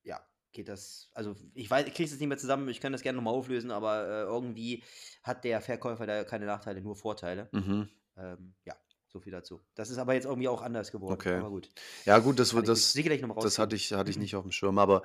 ja, 0.02 0.24
geht 0.54 0.68
das 0.68 1.10
also, 1.14 1.36
ich 1.54 1.70
weiß 1.70 1.86
ich 1.88 1.94
kriege 1.94 2.08
es 2.10 2.18
nicht 2.18 2.28
mehr 2.28 2.38
zusammen, 2.38 2.68
ich 2.68 2.80
kann 2.80 2.92
das 2.92 3.02
gerne 3.02 3.16
noch 3.16 3.24
mal 3.24 3.30
auflösen, 3.32 3.70
aber, 3.72 4.04
äh, 4.08 4.22
irgendwie 4.22 4.84
hat 5.22 5.44
der 5.44 5.60
Verkäufer 5.62 6.06
da 6.06 6.24
keine 6.24 6.46
Nachteile, 6.46 6.80
nur 6.82 6.96
Vorteile. 6.96 7.52
Mhm. 7.52 7.88
Ähm, 8.16 8.54
ja, 8.64 8.76
so 9.08 9.20
viel 9.20 9.32
dazu. 9.32 9.62
Das 9.74 9.90
ist 9.90 9.98
aber 9.98 10.14
jetzt 10.14 10.26
irgendwie 10.26 10.48
auch 10.48 10.62
anders 10.62 10.92
geworden, 10.92 11.28
Okay. 11.28 11.34
aber 11.34 11.50
gut. 11.50 11.72
Ja 12.06 12.18
gut, 12.18 12.38
das 12.38 12.54
mich 12.54 12.64
das 12.64 12.92
sicherlich 12.92 13.22
noch 13.22 13.36
das 13.38 13.58
hatte 13.58 13.76
ich 13.76 13.92
hatte 13.92 14.10
ich 14.10 14.18
nicht 14.18 14.36
aufm 14.36 14.52
Schirm, 14.52 14.78
aber 14.78 15.02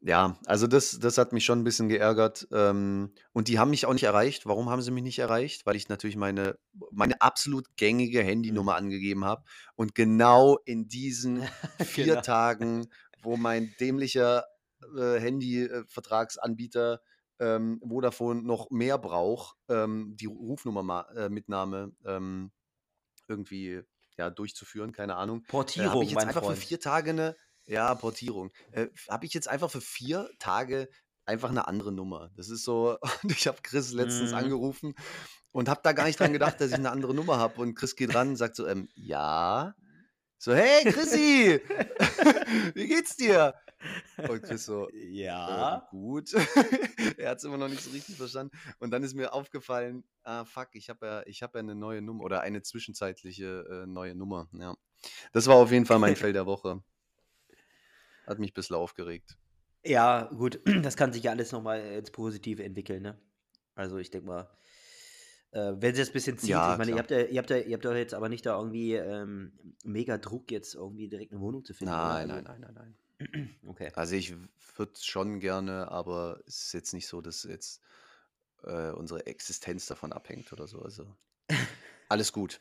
ja, 0.00 0.38
also 0.46 0.66
das 0.68 0.98
das 1.00 1.18
hat 1.18 1.32
mich 1.32 1.44
schon 1.44 1.60
'n 1.60 1.64
bisschen 1.64 1.88
geärgert, 1.88 2.48
ähm, 2.52 3.12
und 3.32 3.48
die 3.48 3.58
haben 3.58 3.70
mich 3.70 3.86
auch 3.86 3.92
nicht 3.94 4.04
erreicht. 4.04 4.46
Warum 4.46 4.70
haben 4.70 4.82
sie 4.82 4.90
mich 4.92 5.02
nicht 5.04 5.18
erreicht? 5.20 5.66
Weil 5.66 5.76
ich 5.76 5.88
natürlich 5.88 6.16
meine 6.16 6.58
meine 6.90 7.20
absolut 7.22 7.76
gängige 7.76 8.22
Mhm. 8.48 8.64
Handynummer 8.64 8.76
angegeben 8.76 9.24
habe 9.24 9.44
und 9.76 9.94
genau 9.94 10.58
in 10.66 10.88
diesen 10.88 11.50
4 11.78 12.20
Genau. 12.20 12.22
Tagen, 12.22 12.88
wo 13.18 13.36
mein 13.36 13.76
dämlicher, 13.76 14.44
äh, 14.96 15.20
Handy 15.20 15.64
äh, 15.64 15.84
Vertragsanbieter, 15.86 17.00
ähm, 17.40 17.80
Vodafone 17.86 18.42
noch 18.42 18.70
mehr 18.70 18.98
braucht, 18.98 19.56
ähm, 19.68 20.16
die 20.16 20.26
Rufnummer 20.26 20.82
ma 20.82 21.02
äh, 21.16 21.28
Mitnahme, 21.28 21.92
ähm, 22.04 22.52
irgendwie, 23.28 23.82
ja, 24.16 24.30
durchzuführen, 24.30 24.92
keine 24.92 25.16
Ahnung. 25.16 25.44
Äh, 25.76 25.84
habe 25.86 26.04
Portierung, 26.04 26.04
ich 26.04 26.10
jetzt 26.10 26.26
einfach 26.26 26.44
für 26.44 26.56
Freund. 26.56 26.56
4 26.56 26.80
Tage 26.80 27.14
'ne 27.14 27.36
ja, 27.66 27.94
Portierung. 27.94 28.52
Äh, 28.72 28.88
habe 29.08 29.26
ich 29.26 29.32
jetzt 29.34 29.48
einfach 29.48 29.70
für 29.70 29.80
4 29.80 30.30
Tage 30.38 30.88
einfach 31.26 31.50
'ne 31.52 31.66
andere 31.68 31.92
Nummer. 31.92 32.30
Das 32.36 32.48
ist 32.50 32.64
so 32.64 32.98
ich 33.28 33.46
habe 33.48 33.58
Chris 33.62 33.92
letztens 33.92 34.32
Mhm. 34.32 34.34
angerufen 34.34 34.94
und 35.52 35.68
habe 35.70 35.80
da 35.84 35.92
gar 35.92 36.04
nicht 36.06 36.20
dran 36.20 36.32
gedacht, 36.34 36.60
dass 36.60 36.72
ich 36.72 36.78
'ne 36.78 36.90
andere 36.90 37.14
Nummer 37.14 37.38
habe 37.38 37.60
und 37.62 37.74
Chris 37.76 37.96
geht 37.96 38.14
ran 38.14 38.30
und 38.30 38.36
sagt 38.36 38.56
so: 38.56 38.66
„Ähm, 38.66 38.88
ja?“ 38.94 39.74
So: 40.38 40.54
„Hey 40.54 40.86
Chrissy, 40.88 41.60
wie 42.74 42.86
geht's 42.88 43.16
dir?“ 43.16 43.54
Und 44.26 44.42
Chris 44.42 44.64
so: 44.66 44.88
„Ähm, 45.46 45.82
Ja? 45.82 45.88
gut.“ 45.88 46.32
Er 47.18 47.30
hat's 47.30 47.44
immer 47.44 47.58
noch 47.58 47.68
nicht 47.68 47.82
so 47.82 47.90
richtig 47.90 48.16
verstanden. 48.18 48.56
Und 48.80 48.90
dann 48.92 49.02
ist 49.04 49.14
mir 49.14 49.32
aufgefallen: 49.34 50.04
„Ah, 50.24 50.44
fuck, 50.44 50.70
ich 50.74 50.88
habe 50.90 51.06
ja 51.06 51.22
ich 51.26 51.42
habe 51.42 51.58
ja 51.58 51.62
'ne 51.64 51.74
neue 51.74 52.02
Nummer 52.02 52.24
oder 52.24 52.40
eine 52.42 52.62
zwischenzeitliche, 52.62 53.84
äh, 53.84 53.86
neue 53.86 54.14
Nummer“, 54.14 54.48
ja. 54.52 54.76
Das 55.32 55.46
war 55.48 55.56
auf 55.56 55.72
jeden 55.72 55.86
Fall 55.86 55.98
mein 56.00 56.16
Fail 56.16 56.32
der 56.34 56.46
Woche. 56.46 56.82
Hat 58.26 58.38
mich 58.38 58.52
bisschen 58.52 58.76
aufgeregt. 58.76 59.38
Ja, 59.86 60.24
gut, 60.34 60.60
das 60.82 60.96
kann 60.96 61.12
sich 61.12 61.24
ja 61.24 61.30
alles 61.32 61.52
noch 61.52 61.62
mal 61.62 61.78
ins 61.80 62.10
Positive 62.10 62.62
entwickeln, 62.64 63.02
ne? 63.02 63.18
Also, 63.74 63.98
ich 63.98 64.10
denke 64.10 64.26
mal, 64.28 64.50
äh, 65.54 65.74
wenn 65.80 65.94
sich's 65.94 66.10
bisschen 66.12 66.38
zieht 66.38 66.66
Ja, 66.66 66.68
ich 66.68 66.76
meine, 66.78 66.92
ihr 66.92 66.98
habt 66.98 67.10
ja 67.12 67.20
ihr 67.22 67.38
habt 67.38 67.50
ja 67.50 67.58
ihr 67.58 67.74
habt 67.74 67.84
doch 67.84 67.94
jetzt 67.94 68.14
aber 68.14 68.28
nicht 68.28 68.46
da 68.46 68.58
irgendwie, 68.58 68.94
ähm, 68.94 69.52
mega 69.84 70.18
Druck, 70.18 70.50
jetzt 70.52 70.74
irgendwie 70.74 71.08
direkt 71.08 71.32
'ne 71.32 71.40
Wohnung 71.40 71.64
zu 71.64 71.74
finden, 71.74 72.00
oder? 72.00 72.16
Nein, 72.16 72.28
Also 72.28 72.42
nein, 72.44 72.44
nein, 72.44 72.60
nein, 72.60 72.74
nein. 72.74 72.96
Okay. 73.68 73.90
Also, 73.94 74.16
ich 74.16 74.34
würde 74.76 74.92
schon 75.00 75.40
gerne, 75.40 75.90
aber 75.90 76.40
es 76.46 76.66
ist 76.66 76.72
jetzt 76.74 76.92
nicht 76.94 77.06
so, 77.06 77.20
dass 77.20 77.44
jetzt, 77.44 77.80
äh, 78.64 78.90
unsere 78.92 79.26
Existenz 79.26 79.86
davon 79.86 80.12
abhängt 80.12 80.52
oder 80.52 80.66
so. 80.66 80.80
Also, 80.82 81.16
alles 82.08 82.32
gut. 82.32 82.60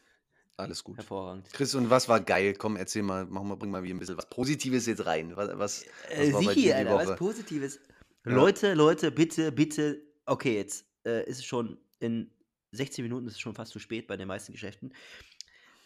Alles 0.58 0.84
gut. 0.84 0.98
Hervorragend. 0.98 1.50
Chris, 1.54 1.76
und 1.76 1.90
was 1.90 2.10
war 2.10 2.22
geil? 2.22 2.54
Komm, 2.56 2.76
erzähl 2.78 3.04
mal, 3.04 3.26
mach 3.26 3.44
mal 3.44 3.56
bring 3.58 3.72
mal 3.72 3.84
wieder 3.84 3.96
'n 3.96 4.00
bisschen 4.00 4.18
was 4.18 4.30
Positives 4.30 4.86
jetzt 4.88 5.06
rein. 5.06 5.36
Wa 5.36 5.58
was 5.58 5.86
was 6.16 6.30
Äh, 6.30 6.34
war 6.34 6.44
bei 6.44 6.56
sichi, 6.56 6.74
die 6.74 6.74
Alter, 6.74 7.06
was? 7.08 7.20
Positives. 7.20 7.80
Ja. 8.26 8.32
Leute, 8.36 8.74
Leute, 8.74 9.12
bitte, 9.12 9.52
bitte 9.52 10.02
okay, 10.26 10.56
jetzt, 10.58 10.86
äh, 11.06 11.24
ist 11.30 11.40
es 11.40 11.46
schon 11.46 11.78
in 12.00 12.32
16 12.74 13.04
Minuten 13.04 13.28
ist 13.28 13.34
es 13.36 13.40
schon 13.42 13.56
fast 13.56 13.72
zu 13.74 13.80
spät 13.80 14.08
bei 14.08 14.18
den 14.18 14.28
meisten 14.30 14.54
Geschäften. 14.54 14.94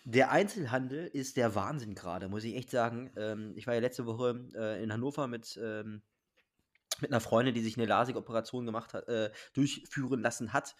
Der 0.05 0.31
Einzelhandel 0.31 1.07
ist 1.07 1.37
der 1.37 1.55
Wahnsinn 1.55 1.95
grade, 1.95 2.29
muss 2.29 2.43
ich 2.45 2.55
echt 2.55 2.71
sagen. 2.71 3.11
Ähm, 3.17 3.53
ich 3.57 3.67
war 3.67 3.75
ja 3.75 3.81
letzte 3.81 4.05
Woche, 4.07 4.49
äh, 4.55 4.83
in 4.83 4.93
Hannover 4.93 5.27
mit, 5.27 5.59
ähm 5.63 6.03
mit 7.01 7.11
'ner 7.11 7.21
Freundin, 7.21 7.53
die 7.53 7.61
sich 7.61 7.77
'ne 7.77 7.85
LASIK-Operation 7.85 8.65
gemacht 8.65 8.93
hat 8.93 9.07
äh, 9.07 9.31
durchführen 9.53 10.21
lassen 10.21 10.53
hat. 10.53 10.75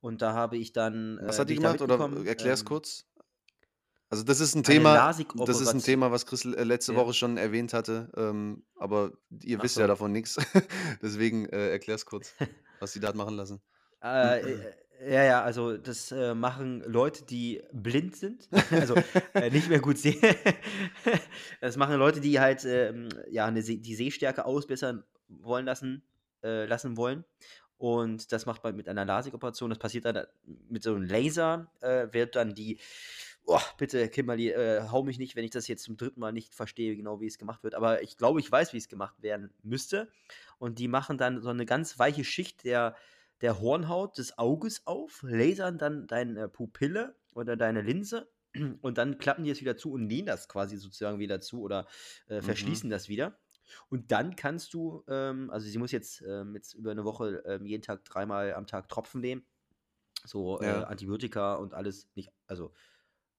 Und 0.00 0.22
da 0.22 0.32
habe 0.34 0.56
ich 0.56 0.72
dann, 0.72 1.18
Was 1.26 1.38
äh 1.38 1.38
hat 1.38 1.50
die 1.50 1.54
gemacht 1.54 1.82
oder 1.82 2.00
mitgekommen, 2.00 2.26
erklär's 2.26 2.64
ähm 2.64 2.64
kurz? 2.64 3.04
Also, 4.12 4.24
das 4.24 4.40
ist 4.40 4.54
'n 4.56 4.64
eine 4.64 4.88
Thema 4.88 5.10
das 5.34 5.60
ist 5.60 5.74
'n 5.74 5.82
LASIK-Operatio 5.82 5.82
Thema, 5.82 6.10
was 6.10 6.24
Chris 6.26 6.44
l 6.46 6.52
letzte 6.66 6.94
Ja. 6.94 6.96
Woche 6.96 7.12
schon 7.14 7.36
erwähnt 7.36 7.74
hatte, 7.74 8.10
ähm, 8.16 8.64
aber 8.76 9.12
ihr 9.42 9.60
Ach 9.60 9.64
wisst 9.64 9.76
ja 9.78 9.86
so. 9.86 9.88
davon 9.88 10.12
nix. 10.12 10.36
Deswegen, 11.02 11.46
äh, 11.46 11.70
erklär's 11.70 12.06
kurz, 12.06 12.34
was 12.80 12.92
sie 12.92 13.00
da 13.00 13.12
machen 13.12 13.34
lassen. 13.36 13.60
Äh, 14.02 14.38
äh, 14.70 14.74
ja, 15.00 15.24
ja, 15.24 15.42
also, 15.42 15.76
das, 15.76 16.12
äh, 16.12 16.34
machen 16.34 16.80
Leute, 16.82 17.24
die 17.24 17.62
blind 17.72 18.16
sind, 18.16 18.48
also, 18.70 19.02
äh, 19.36 19.50
nicht 19.50 19.68
mehr 19.68 19.80
gut 19.80 19.98
sehen. 19.98 20.20
Das 21.60 21.76
machen 21.76 21.96
Leute, 21.96 22.20
die 22.20 22.40
halt, 22.40 22.64
ähm, 22.64 23.08
ja, 23.30 23.50
'ne 23.50 23.62
Seh 23.62 23.76
die 23.78 23.94
Sehstärke 23.94 24.44
ausbessern 24.44 25.04
wollen 25.28 25.66
lassen 25.66 26.02
äh, 26.42 26.66
lassen 26.66 26.96
wollen. 26.96 27.24
Und 27.78 28.32
das 28.32 28.46
macht 28.46 28.62
man 28.64 28.74
mit 28.76 28.88
einer 28.88 29.04
LASIK-Operation. 29.04 29.70
Das 29.70 29.78
passiert 29.78 30.04
dann 30.04 30.14
da 30.16 30.26
mit 30.68 30.82
so 30.82 30.92
'nem 30.94 31.02
Laser, 31.04 31.72
äh, 31.80 32.08
wird 32.12 32.36
dann 32.36 32.54
die 32.54 32.78
oh, 33.46 33.60
bitte, 33.78 34.08
Kimberly, 34.10 34.50
äh, 34.50 34.82
hau 34.90 35.02
mich 35.04 35.18
nicht, 35.18 35.34
wenn 35.36 35.44
ich 35.44 35.50
das 35.52 35.68
jetzt 35.68 35.84
zum 35.84 35.96
3. 35.96 36.20
Mal 36.20 36.32
nicht 36.32 36.54
verstehe, 36.54 36.96
genau 36.96 37.20
wie 37.20 37.26
es 37.26 37.38
gemacht 37.38 37.62
wird. 37.64 37.74
Aber 37.74 38.02
ich 38.02 38.16
glaube, 38.18 38.40
ich 38.40 38.50
weiß, 38.52 38.72
wie 38.74 38.78
es 38.78 38.88
gemacht 38.88 39.22
werden 39.22 39.52
müsste. 39.62 40.10
Und 40.58 40.78
die 40.78 40.88
machen 40.88 41.18
dann 41.18 41.40
so 41.42 41.52
'ne 41.52 41.66
ganz 41.66 41.98
weiche 41.98 42.24
Schicht 42.24 42.64
der 42.64 42.94
der 43.42 43.60
Hornhaut 43.60 44.18
des 44.18 44.38
Auges 44.38 44.86
auf, 44.86 45.22
lasern 45.26 45.78
dann 45.78 46.06
deine 46.06 46.48
Pupille 46.48 47.16
oder 47.34 47.56
deine 47.56 47.82
Linse 47.82 48.30
und 48.82 48.98
dann 48.98 49.18
klappen 49.18 49.44
die 49.44 49.50
es 49.50 49.60
wieder 49.60 49.76
zu 49.76 49.92
und 49.92 50.06
nähen 50.06 50.26
das 50.26 50.48
quasi 50.48 50.76
sozusagen 50.78 51.18
wieder 51.18 51.40
zu 51.40 51.60
oder, 51.62 51.86
äh, 52.28 52.42
Mhm. 52.42 52.42
verschließen 52.42 52.90
das 52.90 53.08
wieder. 53.08 53.38
Und 53.90 54.12
dann 54.12 54.36
kannst 54.36 54.74
du, 54.74 55.04
ähm 55.08 55.50
also, 55.50 55.68
sie 55.68 55.78
muss 55.78 55.92
jetzt, 55.92 56.22
ähm, 56.22 56.54
jetzt 56.54 56.74
über 56.74 56.94
'ne 56.94 57.04
Woche, 57.04 57.42
ähm, 57.46 57.66
jeden 57.66 57.82
Tag 57.82 58.04
dreimal 58.04 58.54
am 58.54 58.66
Tag 58.66 58.88
Tropfen 58.88 59.20
nehmen, 59.20 59.46
so, 60.24 60.60
äh, 60.62 60.66
Ja. 60.66 60.84
Antibiotika 60.84 61.54
und 61.56 61.74
alles 61.74 62.08
nicht 62.16 62.32
also, 62.48 62.72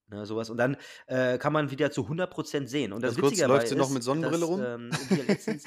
ne, 0.10 0.25
so 0.27 0.36
was. 0.38 0.50
Und 0.51 0.58
dann, 0.60 0.77
äh, 1.08 1.38
kann 1.39 1.53
man 1.53 1.72
wieder 1.72 1.91
zu 1.91 2.08
100 2.10 2.32
% 2.32 2.70
sehen. 2.70 2.94
Und 2.94 3.03
das 3.03 3.18
kurz, 3.18 3.18
Witzige 3.18 3.46
läuft 3.46 3.68
dabei 3.68 3.70
sie 3.70 3.75
noch 3.75 3.89
ist, 3.89 3.91
mit 3.91 4.03
Sonnenbrille 4.03 4.46
dass, 4.46 4.46
rum? 4.46 4.72
ähm, 4.77 4.98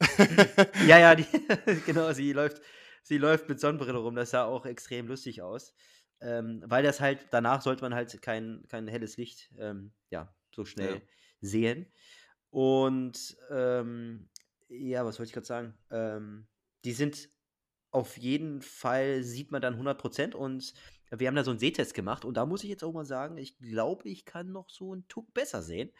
Ja, 0.80 0.98
ja, 0.98 1.14
die 1.14 1.26
genau, 1.84 2.12
sie 2.12 2.32
läuft 2.32 2.62
sie 3.02 3.18
läuft 3.18 3.48
mit 3.48 3.60
Sonnenbrille 3.60 3.98
rum. 3.98 4.14
Das 4.16 4.30
sah 4.30 4.44
auch 4.44 4.66
extrem 4.66 5.06
lustig 5.08 5.42
aus, 5.42 5.74
ähm, 6.20 6.62
weil 6.66 6.82
das 6.84 7.00
halt 7.00 7.28
danach 7.32 7.62
sollte 7.62 7.82
man 7.82 7.94
halt 7.94 8.20
kein 8.22 8.64
kein 8.68 8.88
helles 8.88 9.16
Licht, 9.16 9.50
ähm, 9.58 9.94
ja, 10.10 10.34
so 10.54 10.64
Ja. 10.78 11.00
schnell 11.00 11.06
sehen. 11.40 11.92
Und, 12.50 13.36
ähm, 13.50 14.30
ja, 14.68 15.04
was 15.06 15.18
wollte 15.18 15.28
ich 15.30 15.34
grad 15.34 15.46
sagen? 15.46 15.78
Ähm, 15.90 16.48
die 16.84 16.92
sind 16.92 17.30
auf 17.92 18.18
jeden 18.18 18.62
Fall 18.62 19.22
sieht 19.24 19.52
man 19.52 19.62
dann 19.62 19.76
100 19.78 19.98
% 20.00 20.34
und 20.36 20.74
wir 21.10 21.28
haben 21.28 21.36
da 21.36 21.44
so 21.44 21.50
'n 21.52 21.58
Sehtest 21.60 21.94
gemacht 21.94 22.24
und 22.26 22.36
da 22.36 22.46
muss 22.46 22.64
ich 22.64 22.70
jetzt 22.70 22.84
auch 22.84 22.92
mal 22.94 23.04
sagen, 23.06 23.36
ich 23.38 23.58
glaube, 23.58 24.08
ich 24.10 24.24
kann 24.26 24.52
noch 24.52 24.70
so 24.70 24.94
'n 24.94 25.08
Tuck 25.08 25.34
besser 25.34 25.62
sehen. 25.62 25.90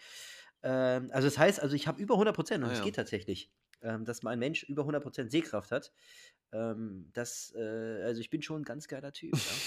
Ähm, 0.64 1.10
also, 1.12 1.28
das 1.28 1.38
heißt 1.38 1.60
also, 1.62 1.76
ich 1.76 1.88
habe 1.88 2.02
über 2.02 2.16
100 2.18 2.36
% 2.36 2.64
und 2.64 2.70
Ah 2.70 2.72
es 2.72 2.80
ja. 2.80 2.80
geht 2.82 2.96
tatsächlich, 2.96 3.52
ähm, 3.82 4.04
dass 4.06 4.22
mein 4.24 4.38
Mensch 4.40 4.64
über 4.64 4.84
100 4.86 5.02
% 5.04 5.32
Sehkraft 5.32 5.72
hat. 5.72 5.92
Ähm, 6.52 7.10
das, 7.12 7.52
äh 7.56 8.02
also, 8.04 8.20
ich 8.20 8.30
bin 8.30 8.42
schon 8.42 8.62
'n 8.62 8.64
ganz 8.64 8.88
geiler 8.88 9.12
Typ, 9.12 9.42
ja. 9.44 9.62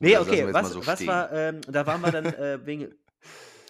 Ne, 0.00 0.18
das 0.26 0.42
wir 0.42 0.42
okay, 0.42 0.52
was 0.52 0.72
so 0.72 0.86
was 0.86 1.06
war 1.06 1.32
ähm, 1.32 1.60
da 1.66 1.86
waren 1.86 2.00
wir 2.00 2.10
dann, 2.10 2.32
äh, 2.34 2.64
wegen 2.66 2.94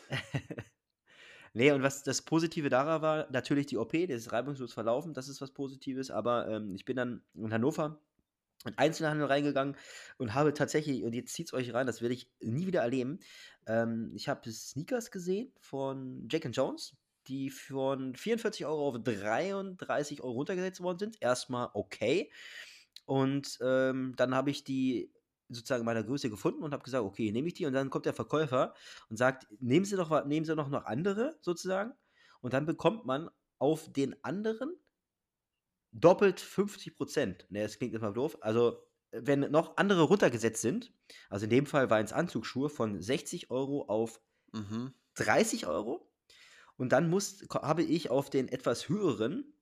Ne, 1.55 1.73
und 1.73 1.83
was 1.83 2.03
das 2.03 2.23
Positive 2.23 2.69
daran 2.71 3.03
war, 3.03 3.31
natürlich 3.31 3.67
die 3.67 3.79
OP, 3.79 4.07
die 4.07 4.13
ist 4.15 4.33
reibungslos 4.33 4.73
verlaufen, 4.75 5.15
das 5.15 5.29
ist 5.29 5.41
was 5.41 5.53
Positives, 5.53 6.11
aber, 6.11 6.49
ähm, 6.49 6.75
ich 6.75 6.85
bin 6.85 6.97
dann 6.97 7.23
in 7.35 7.53
Hannover 7.53 8.03
in 8.67 8.79
Einzelhandel 8.79 9.27
reingegangen 9.27 9.77
und 10.19 10.35
habe 10.35 10.55
tatsächlich 10.55 11.05
und 11.05 11.15
jetzt 11.15 11.35
zieht's 11.35 11.55
euch 11.55 11.75
rein, 11.75 11.87
das 11.87 12.03
werde 12.03 12.15
ich 12.15 12.33
nie 12.41 12.67
wieder 12.67 12.83
erleben. 12.83 13.21
Ähm, 13.67 14.13
ich 14.15 14.29
habe 14.29 14.51
Sneakers 14.53 15.11
gesehen 15.13 15.53
von 15.61 16.29
Jack& 16.31 16.47
Jones, 16.53 16.97
die 17.29 17.51
von 17.51 18.15
44 18.17 18.67
€ 18.67 18.89
auf 18.89 18.99
33 19.03 20.23
€ 20.23 20.33
runtergesetzt 20.33 20.81
worden 20.83 20.99
sind. 20.99 21.17
Erst 21.21 21.51
mal 21.51 21.71
okay. 21.75 22.33
Und, 23.07 23.59
ähm, 23.63 24.15
dann 24.17 24.35
habe 24.35 24.51
ich 24.51 24.65
die 24.65 25.13
sozusagen 25.49 25.81
in 25.83 25.87
meiner 25.87 26.03
Größe 26.05 26.31
gefunden 26.31 26.63
und 26.65 26.73
habe 26.73 26.83
gesagt: 26.85 27.05
„Okay, 27.05 27.31
nehme 27.33 27.49
ich 27.49 27.55
die?“ 27.55 27.67
Und 27.67 27.73
dann 27.75 27.91
kommt 27.91 28.07
der 28.07 28.15
Verkäufer 28.15 28.75
und 29.09 29.17
sagt: 29.17 29.47
„Nehmen 29.61 29.87
Sie 29.87 29.97
doch 29.97 30.25
nehmen 30.27 30.45
Sie 30.47 30.57
doch 30.57 30.69
noch 30.69 30.85
andere 30.87 31.39
sozusagen.“ 31.43 31.95
Und 32.41 32.53
dann 32.55 32.67
bekommt 32.67 33.07
man 33.07 33.31
auf 33.59 33.93
den 33.93 34.17
anderen 34.25 34.77
doppelt 35.93 36.41
50 36.41 36.95
Prozent. 36.97 37.47
Ne, 37.51 37.63
das 37.63 37.79
klingt 37.79 37.95
immer 37.95 38.13
doof. 38.13 38.39
Also, 38.41 38.83
wenn 39.13 39.41
noch 39.51 39.77
andere 39.77 40.03
runtergesetzt 40.03 40.61
sind, 40.63 40.93
also 41.31 41.45
in 41.45 41.51
dem 41.51 41.67
Fall 41.67 41.91
waren 41.91 42.05
es 42.05 42.13
Anzugsschuhe 42.13 42.69
von 42.69 43.01
60 43.01 43.51
Euro 43.51 43.83
auf 43.87 44.21
Mhm. 44.55 44.95
30 45.15 45.67
Euro. 45.67 46.13
Und 46.77 46.93
dann 46.93 47.09
muss, 47.11 47.45
habe 47.53 47.83
ich 47.83 48.11
auf 48.11 48.31
den 48.31 48.49
etwas 48.49 48.89
höheren 48.89 49.55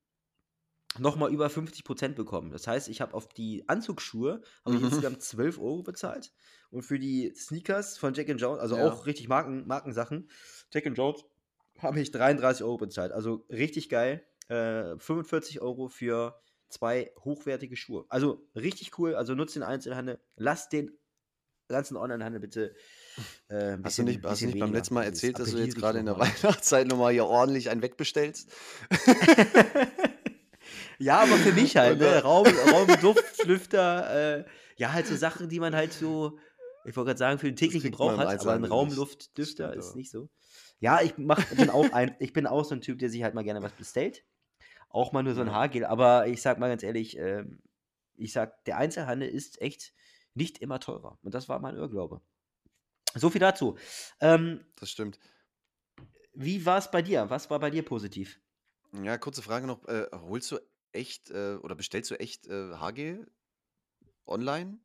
nochmal 0.98 1.32
über 1.32 1.50
50 1.50 1.84
Prozent 1.84 2.14
bekommen. 2.14 2.50
Das 2.50 2.66
heißt, 2.66 2.88
ich 2.88 3.00
habe 3.00 3.14
auf 3.14 3.28
die 3.28 3.68
Anzugsschuhe 3.68 4.42
habe 4.64 4.76
ich 4.76 4.80
Mhm. 4.80 4.86
insgesamt 4.86 5.22
12 5.22 5.58
Euro 5.58 5.82
bezahlt. 5.82 6.32
Und 6.70 6.82
für 6.82 6.98
die 7.00 7.32
Sneakers 7.34 7.98
von 7.98 8.14
Jack 8.14 8.28
Jones, 8.28 8.60
also 8.60 8.76
Ja. 8.76 8.92
auch 8.92 9.06
richtig 9.06 9.28
Marken, 9.28 9.66
Markensachen, 9.66 10.30
Jack 10.72 10.86
Jones, 10.96 11.24
habe 11.78 12.00
ich 12.00 12.12
33 12.12 12.64
Euro 12.64 12.76
bezahlt. 12.76 13.10
Also 13.10 13.44
richtig 13.48 13.88
geil. 13.88 14.24
Äh, 14.48 14.96
45 14.98 15.60
Euro 15.60 15.88
für 15.88 16.40
zwei 16.68 17.12
hochwertige 17.24 17.76
Schuhe. 17.76 18.04
Also 18.08 18.48
richtig 18.54 18.96
cool. 18.98 19.16
Also 19.16 19.34
nutzt 19.34 19.56
den 19.56 19.62
Einzelhandel. 19.64 20.20
Lasst 20.36 20.72
den 20.72 20.96
ganzen 21.68 21.96
Onlinehandel 21.96 22.40
bitte. 22.40 22.74
Äh, 23.48 23.74
ein 23.74 23.84
Hast 23.84 23.98
du 23.98 24.04
bisschen- 24.04 24.04
nicht, 24.06 24.16
hast 24.16 24.24
du 24.24 24.28
bisschen 24.30 24.48
nicht 24.50 24.60
beim 24.60 24.72
letzten 24.72 24.94
Mal 24.94 25.04
erzählt, 25.04 25.38
dass 25.38 25.50
du 25.50 25.58
jetzt 25.58 25.76
gerade 25.76 25.98
in 26.00 26.06
der 26.06 26.14
nochmal. 26.14 26.30
Weihnachtszeit 26.42 26.86
nochmal 26.88 27.12
hier 27.12 27.26
ordentlich 27.26 27.70
einen 27.70 27.82
wegbestellst? 27.82 28.50
ja, 30.98 31.18
aber 31.22 31.36
für 31.36 31.52
mich 31.52 31.76
halt, 31.76 31.98
ne? 31.98 32.06
äh, 32.06 32.18
Raum, 32.18 32.46
Raumduftlüfter, 32.46 34.38
äh, 34.40 34.44
ja, 34.76 34.92
halt 34.92 35.06
so 35.06 35.16
Sachen, 35.16 35.48
die 35.48 35.60
man 35.60 35.74
halt 35.74 35.92
so, 35.92 36.38
ich 36.84 36.96
wollte 36.96 37.08
gerade 37.08 37.18
sagen, 37.18 37.38
für 37.38 37.46
den 37.46 37.56
täglichen 37.56 37.90
Gebrauch 37.90 38.16
hat, 38.18 38.40
aber 38.40 38.52
ein 38.54 38.64
Stimmt, 39.50 39.74
ist 39.76 39.88
aber. 39.88 39.96
nicht 39.96 40.10
so. 40.10 40.28
Ja, 40.80 41.00
ich 41.00 41.14
mach, 41.16 41.44
bin 41.54 41.70
auch 41.70 41.92
ein, 41.92 42.14
ich 42.18 42.32
bin 42.32 42.46
auch 42.46 42.64
so 42.64 42.74
ein 42.74 42.80
Typ, 42.80 42.98
der 42.98 43.08
sich 43.10 43.22
halt 43.22 43.34
mal 43.34 43.44
gerne 43.44 43.62
was 43.62 43.72
bestellt. 43.72 44.24
Auch 44.90 45.12
mal 45.12 45.22
nur 45.22 45.34
so 45.34 45.40
ein 45.40 45.48
Ja. 45.48 45.54
Haargel, 45.54 45.84
aber 45.84 46.26
ich 46.26 46.42
sag 46.42 46.58
mal 46.58 46.68
ganz 46.68 46.82
ehrlich, 46.82 47.16
ähm, 47.18 47.60
ich 48.16 48.32
sag, 48.32 48.64
der 48.64 48.76
Einzelhandel 48.78 49.28
ist 49.28 49.60
echt 49.60 49.92
nicht 50.34 50.58
immer 50.58 50.78
teurer. 50.80 51.18
Und 51.22 51.34
das 51.34 51.48
war 51.48 51.58
mein 51.60 51.76
Irrglaube. 51.76 52.20
So 53.14 53.30
viel 53.30 53.40
dazu. 53.40 53.76
Ähm, 54.20 54.64
Das 54.76 54.90
stimmt. 54.90 55.18
wie 56.34 56.64
war 56.66 56.78
es 56.78 56.90
bei 56.90 57.02
dir? 57.02 57.30
Was 57.30 57.50
war 57.50 57.58
bei 57.58 57.70
dir 57.70 57.84
positiv? 57.84 58.40
Ja, 59.02 59.18
kurze 59.18 59.42
Frage 59.42 59.66
noch. 59.66 59.86
Äh, 59.88 60.06
holst 60.12 60.50
du 60.52 60.58
echt 60.92 61.30
äh, 61.30 61.56
oder 61.56 61.74
bestellst 61.74 62.10
du 62.10 62.18
echt 62.18 62.46
äh, 62.46 62.74
Haargel 62.74 63.30
online? 64.26 64.78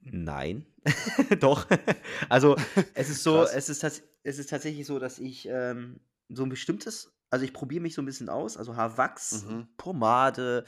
Nein. 0.00 0.66
Doch. 1.40 1.66
Also, 2.28 2.56
es 2.94 3.08
ist 3.10 3.22
so, 3.22 3.42
es 3.44 3.68
ist, 3.68 3.84
es 4.22 4.38
ist 4.38 4.50
tatsächlich 4.50 4.86
so, 4.86 4.98
dass 4.98 5.18
ich 5.18 5.46
ähm, 5.48 6.00
so 6.28 6.42
ein 6.44 6.48
bestimmtes, 6.48 7.12
also 7.30 7.44
ich 7.44 7.52
probiere 7.52 7.82
mich 7.82 7.94
so 7.94 8.02
ein 8.02 8.06
bisschen 8.06 8.28
aus, 8.28 8.56
also 8.56 8.76
Haarwachs, 8.76 9.44
Mhm. 9.44 9.68
Pomade, 9.76 10.64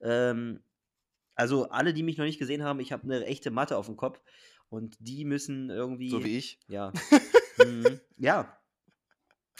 ähm, 0.00 0.62
also 1.34 1.68
alle, 1.70 1.92
die 1.94 2.02
mich 2.02 2.18
noch 2.18 2.24
nicht 2.24 2.38
gesehen 2.38 2.64
haben, 2.64 2.80
ich 2.80 2.92
habe 2.92 3.04
eine 3.04 3.24
echte 3.26 3.50
Matte 3.50 3.76
auf 3.76 3.86
dem 3.86 3.96
Kopf 3.96 4.20
und 4.70 4.96
die 5.00 5.24
müssen 5.24 5.70
irgendwie, 5.70 6.10
So 6.10 6.24
wie 6.24 6.38
ich? 6.38 6.58
ja, 6.68 6.92
mhm, 7.58 8.00
ja, 8.16 8.58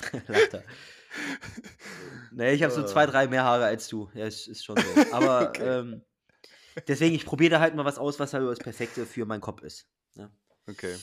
lacht 0.29 0.55
er. 0.55 0.65
Nee, 2.31 2.53
ich 2.53 2.63
habe 2.63 2.73
so 2.73 2.85
zwei, 2.85 3.07
drei 3.07 3.27
mehr 3.27 3.45
Haare 3.45 3.65
als 3.65 3.89
du. 3.89 4.11
Ja, 4.15 4.27
ist, 4.27 4.47
ist 4.47 4.65
schon 4.65 4.77
so. 4.77 4.83
Aber 5.13 5.51
Okay. 5.51 5.79
ähm, 5.81 6.03
deswegen, 6.87 7.15
ich 7.15 7.25
probiere 7.25 7.51
da 7.51 7.61
halt 7.61 7.75
mal 7.75 7.85
was 7.85 7.99
aus, 7.99 8.19
was 8.21 8.33
halt 8.33 8.47
das 8.47 8.59
Perfekte 8.59 9.07
für 9.07 9.27
meinen 9.27 9.41
Kopf 9.41 9.63
ist. 9.63 9.87
Ne? 10.15 10.31
Okay. 10.69 10.95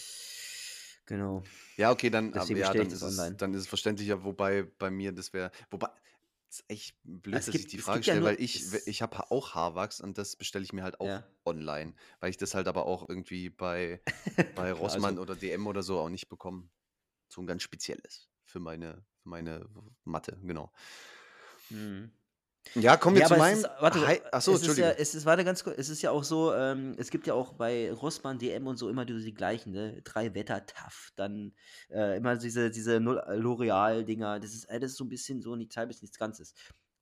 Genau. 1.08 1.44
Ja, 1.78 1.92
okay, 1.92 2.10
dann, 2.10 2.32
ja, 2.34 2.74
dann 2.74 2.88
ist, 2.88 2.94
es, 2.94 3.20
online. 3.20 3.36
dann 3.36 3.54
ist 3.54 3.62
es 3.62 3.68
verständlicher, 3.68 4.24
wobei 4.24 4.64
bei 4.80 4.90
mir 4.90 5.12
das 5.12 5.34
wäre. 5.34 5.52
Wobei, 5.70 5.90
ist 6.50 6.64
echt 6.68 6.96
blöd, 7.04 7.36
Es 7.36 7.46
dass 7.48 7.52
gibt- 7.54 7.66
ich 7.66 7.72
die 7.72 7.78
Frage 7.80 8.00
ja 8.00 8.04
stelle, 8.04 8.20
nur- 8.22 8.30
weil 8.30 8.42
ich, 8.42 8.64
ich 8.88 9.02
habe 9.02 9.32
auch 9.32 9.56
Haarwachs 9.56 10.00
und 10.02 10.18
das 10.18 10.36
bestelle 10.36 10.64
ich 10.64 10.74
mir 10.74 10.84
halt 10.84 11.00
auch 11.00 11.08
Ja. 11.08 11.24
online, 11.46 11.94
weil 12.20 12.30
ich 12.30 12.38
das 12.38 12.54
halt 12.56 12.68
aber 12.68 12.86
auch 12.86 13.08
irgendwie 13.10 13.50
bei, 13.50 14.02
bei 14.56 14.70
Also- 14.70 14.82
Rossmann 14.82 15.20
oder 15.20 15.36
DM 15.36 15.68
oder 15.68 15.84
so 15.84 16.00
auch 16.00 16.10
nicht 16.10 16.30
bekomme. 16.30 16.70
So 17.28 17.42
ein 17.42 17.48
ganz 17.48 17.64
spezielles 17.64 18.30
für 18.44 18.60
meine, 18.60 19.04
für 19.24 19.30
meine 19.30 19.68
Matte, 20.04 20.40
genau. 20.44 20.72
Mhm. 21.70 22.12
Ja, 22.74 22.98
kommen 22.98 23.16
wir 23.16 23.22
Ja, 23.22 23.28
zu 23.30 23.36
meinem. 23.38 23.60
ist, 23.60 23.70
warte, 23.80 24.06
Hi 24.06 24.22
Achso, 24.32 24.52
es 24.54 24.62
ist 24.62 24.66
ja, 24.66 24.72
Entschuldigung. 24.72 25.02
es 25.02 25.16
ist, 25.16 25.26
warte 25.26 25.46
ganz 25.46 25.64
kurz, 25.64 25.78
es 25.78 25.88
ist 25.90 26.02
ja 26.02 26.12
auch 26.12 26.24
so, 26.24 26.54
ähm, 26.54 26.96
es 26.98 27.10
gibt 27.10 27.26
ja 27.28 27.34
auch 27.34 27.54
bei 27.54 27.92
Rossmann, 27.94 28.38
DM 28.40 28.68
und 28.68 28.78
so 28.78 28.90
immer 28.90 29.06
die, 29.06 29.18
die 29.24 29.34
gleichen, 29.34 29.72
ne? 29.72 30.02
Drei 30.04 30.34
Wetter, 30.34 30.66
Taff, 30.66 31.12
dann 31.16 31.54
äh, 31.90 32.18
immer 32.18 32.36
diese, 32.36 32.70
diese 32.72 33.00
Null- 33.00 33.24
L'Oreal-Dinger, 33.30 34.40
das 34.40 34.54
ist 34.54 34.70
alles 34.70 34.96
so 34.98 35.06
ein 35.06 35.10
bisschen 35.10 35.42
so 35.42 35.56
nichts 35.56 35.78
halbes, 35.78 36.02
nichts 36.02 36.18
Ganzes. 36.18 36.54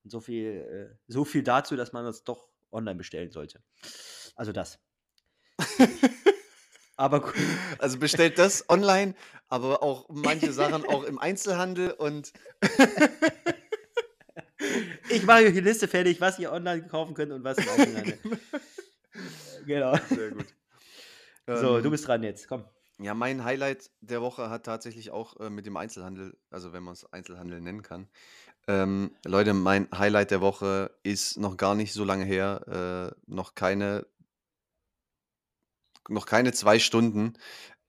Und 0.04 0.12
so 0.12 0.20
viel, 0.22 0.92
äh, 0.94 0.96
so 1.08 1.26
viel 1.26 1.42
dazu, 1.44 1.76
dass 1.76 1.92
man 1.94 2.06
das 2.06 2.24
doch 2.24 2.50
online 2.72 2.96
bestellen 2.98 3.32
sollte. 3.32 3.64
Also 4.36 4.52
das. 4.52 4.80
Aber 6.96 7.22
gut. 7.22 7.34
Also 7.80 7.98
bestellt 7.98 8.38
das 8.38 8.70
online, 8.70 9.16
aber 9.50 9.82
auch 9.82 10.06
manche 10.10 10.54
Sachen 10.54 10.86
auch 10.86 11.04
im 11.04 11.18
Einzelhandel 11.18 11.90
und 11.92 12.32
Ich 15.14 15.24
mache 15.26 15.46
euch 15.46 15.54
die 15.54 15.60
Liste 15.62 15.88
fertig, 15.88 16.20
was 16.22 16.40
ihr 16.40 16.52
online 16.52 16.88
kaufen 16.88 17.14
könnt 17.14 17.32
und 17.32 17.44
was 17.44 17.58
im 17.58 17.70
Einzelhandel. 17.70 18.20
genau. 19.66 19.96
sehr 20.10 20.32
gut. 20.32 20.48
So, 21.48 21.82
du 21.82 21.86
Ähm, 21.86 21.92
bist 21.92 22.08
dran 22.08 22.24
jetzt, 22.24 22.48
komm. 22.48 22.66
Ja, 23.00 23.14
mein 23.14 23.44
Highlight 23.44 23.92
der 24.02 24.22
Woche 24.22 24.50
hat 24.50 24.66
tatsächlich 24.66 25.12
auch 25.12 25.40
äh, 25.40 25.50
mit 25.50 25.66
dem 25.66 25.78
Einzelhandel, 25.78 26.38
also 26.50 26.74
wenn 26.74 26.84
man 26.84 26.94
es 26.94 27.12
Einzelhandel 27.12 27.60
nennen 27.62 27.82
kann. 27.82 28.08
Ähm, 28.68 29.16
Leute, 29.26 29.54
mein 29.54 29.90
Highlight 29.92 30.32
der 30.32 30.42
Woche 30.42 30.92
ist 31.04 31.38
noch 31.38 31.58
gar 31.58 31.76
nicht 31.76 31.92
so 31.94 32.06
lange 32.06 32.24
her, 32.24 33.14
äh, 33.18 33.22
noch 33.32 33.56
keine, 33.56 34.06
noch 36.08 36.26
keine 36.26 36.54
zwei 36.54 36.80
Stunden. 36.80 37.34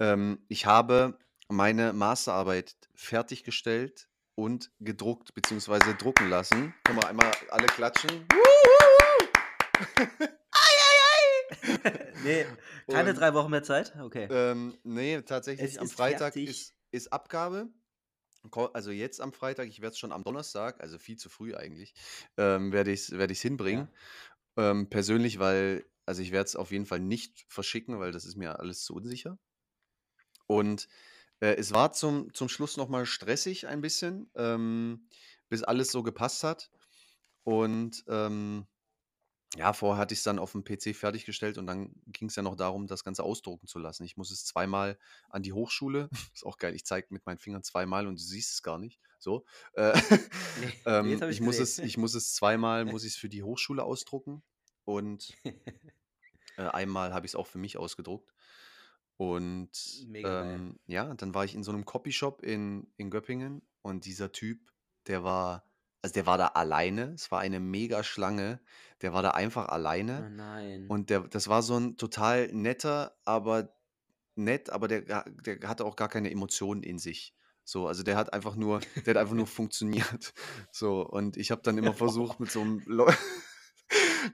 Ähm, 0.01 0.45
ich 0.49 0.67
habe 0.67 1.19
meine 1.49 1.93
Masterarbeit 1.93 2.75
fertiggestellt 2.95 4.09
und 4.35 4.70
gedruckt 4.81 5.35
bzw. 5.35 5.94
drucken 5.99 6.29
lassen. 6.29 6.75
Können 6.85 6.99
wir 7.01 7.09
einmal 7.09 7.31
alle 7.51 7.66
klatschen? 7.66 8.27
nee, 12.25 12.47
keine 12.88 13.11
Und- 13.11 13.18
drei 13.18 13.35
Wochen 13.35 13.51
mehr 13.51 13.62
Zeit? 13.62 13.94
Okay. 14.01 14.29
Ähm, 14.31 14.77
nee, 14.83 15.20
tatsächlich 15.23 15.73
Es 15.73 15.79
am 15.79 15.88
Freitag 15.88 16.37
ist, 16.37 16.75
ist 16.90 17.12
Abgabe. 17.12 17.68
Also 18.75 18.90
jetzt 18.90 19.23
am 19.23 19.33
Freitag, 19.33 19.68
ich 19.68 19.81
werde 19.81 19.94
es 19.94 19.99
schon 19.99 20.12
am 20.12 20.23
Donnerstag, 20.23 20.83
also 20.83 20.99
viel 20.99 21.16
zu 21.16 21.31
früh 21.31 21.55
eigentlich, 21.55 21.94
ähm, 22.37 22.73
werde 22.73 22.90
ich 22.92 23.01
es 23.01 23.11
werd 23.12 23.31
ich's 23.31 23.40
hinbringen. 23.40 23.88
Ähm, 24.59 24.90
persönlich, 24.90 25.38
weil, 25.38 25.87
also 26.05 26.20
ich 26.20 26.31
werde 26.31 26.49
es 26.49 26.57
auf 26.57 26.70
jeden 26.70 26.85
Fall 26.85 27.01
nicht 27.01 27.47
verschicken, 27.49 27.99
weil 28.01 28.12
das 28.12 28.27
ist 28.27 28.37
mir 28.37 28.61
alles 28.61 28.85
zu 28.85 28.94
unsicher. 28.94 29.38
Und 30.47 30.88
äh, 31.45 31.57
es 31.57 31.75
war 31.75 31.93
zum, 31.93 32.33
zum 32.33 32.49
Schluss 32.49 32.79
nochmal 32.79 33.05
stressig 33.05 33.67
ein 33.67 33.83
bisschen, 33.83 34.31
ähm, 34.35 35.07
bis 35.51 35.63
alles 35.63 35.93
so 35.93 36.03
gepasst 36.03 36.43
hat. 36.43 36.71
Und 37.43 38.03
ähm, 38.09 38.67
ja, 39.55 39.75
vorher 39.75 40.01
hatte 40.01 40.15
ich 40.15 40.21
es 40.21 40.25
dann 40.25 40.39
auf 40.39 40.53
dem 40.53 40.65
PC 40.65 40.97
fertiggestellt 40.97 41.59
und 41.59 41.67
dann 41.67 41.95
ging 42.07 42.29
es 42.29 42.37
ja 42.37 42.43
noch 42.43 42.57
darum, 42.57 42.87
das 42.87 43.05
Ganze 43.05 43.23
ausdrucken 43.23 43.67
zu 43.67 43.79
lassen. 43.79 44.05
Ich 44.05 44.17
muss 44.17 44.31
es 44.31 44.47
zweimal 44.47 44.99
an 45.29 45.43
die 45.43 45.53
Hochschule. 45.53 46.09
Ist 46.35 46.47
auch 46.47 46.57
geil. 46.57 46.75
Ich 46.75 46.87
zeige 46.87 47.09
mit 47.11 47.27
meinen 47.27 47.39
Fingern 47.39 47.63
zweimal 47.63 48.07
und 48.07 48.19
du 48.19 48.23
siehst 48.23 48.55
es 48.55 48.63
gar 48.63 48.79
nicht. 48.79 48.99
So. 49.19 49.45
Äh, 49.75 49.93
Nee, 50.61 50.73
ähm, 50.87 51.13
ich, 51.13 51.23
ich's 51.23 51.41
muss 51.41 51.59
es, 51.59 51.79
ich 51.79 51.99
muss 51.99 52.15
es 52.15 52.33
zweimal, 52.33 52.87
muss 52.87 53.05
ich 53.05 53.13
es 53.13 53.19
für 53.19 53.29
die 53.29 53.43
Hochschule 53.43 53.83
ausdrucken 53.83 54.43
und 54.85 55.35
äh, 56.57 56.63
einmal 56.63 57.13
habe 57.13 57.27
ich 57.27 57.33
es 57.33 57.37
auch 57.37 57.47
für 57.47 57.59
mich 57.59 57.77
ausgedruckt. 57.77 58.34
Und 59.16 59.70
ähm, 60.24 60.79
ja, 60.87 61.14
dann 61.14 61.35
war 61.35 61.44
ich 61.44 61.55
in 61.55 61.62
so 61.62 61.72
einem 61.72 61.85
Copyshop 61.85 62.42
in, 62.42 62.88
in 62.96 63.11
Göppingen 63.11 63.62
und 63.83 64.05
dieser 64.07 64.33
Typ, 64.33 64.59
der 65.07 65.22
war, 65.22 65.64
also 66.03 66.14
der 66.14 66.27
war 66.27 66.37
da 66.38 66.48
alleine. 66.48 67.12
Es 67.14 67.31
war 67.31 67.40
eine 67.40 67.61
mega 67.61 68.03
Schlange. 68.03 68.61
Der 69.03 69.12
war 69.12 69.22
da 69.22 69.31
einfach 69.31 69.68
Oh 69.68 69.72
alleine. 69.72 70.31
nein. 70.31 70.87
Und 70.88 71.11
der, 71.11 71.20
das 71.20 71.48
war 71.48 71.62
so 71.62 71.77
ein 71.79 71.96
total 71.96 72.48
netter, 72.53 73.16
aber 73.24 73.74
nett, 74.35 74.70
aber 74.70 74.88
der, 74.88 75.24
der 75.24 75.68
hatte 75.68 75.85
auch 75.85 75.96
gar 75.96 76.09
keine 76.09 76.31
Emotionen 76.31 76.83
in 76.83 76.98
sich. 76.98 77.35
So, 77.62 77.87
also 77.87 78.03
der 78.03 78.16
hat 78.16 78.33
einfach 78.33 78.57
nur, 78.57 78.81
der 79.07 79.14
hat 79.14 79.20
einfach 79.20 79.35
nur 79.35 79.46
funktioniert. 79.46 80.35
So, 80.72 81.07
und 81.07 81.37
ich 81.37 81.50
habe 81.50 81.62
dann 81.62 81.79
immer 81.79 81.94
versucht, 81.94 82.40
mit 82.40 82.50
so 82.50 82.61
einem, 82.61 82.83
lo 82.87 83.07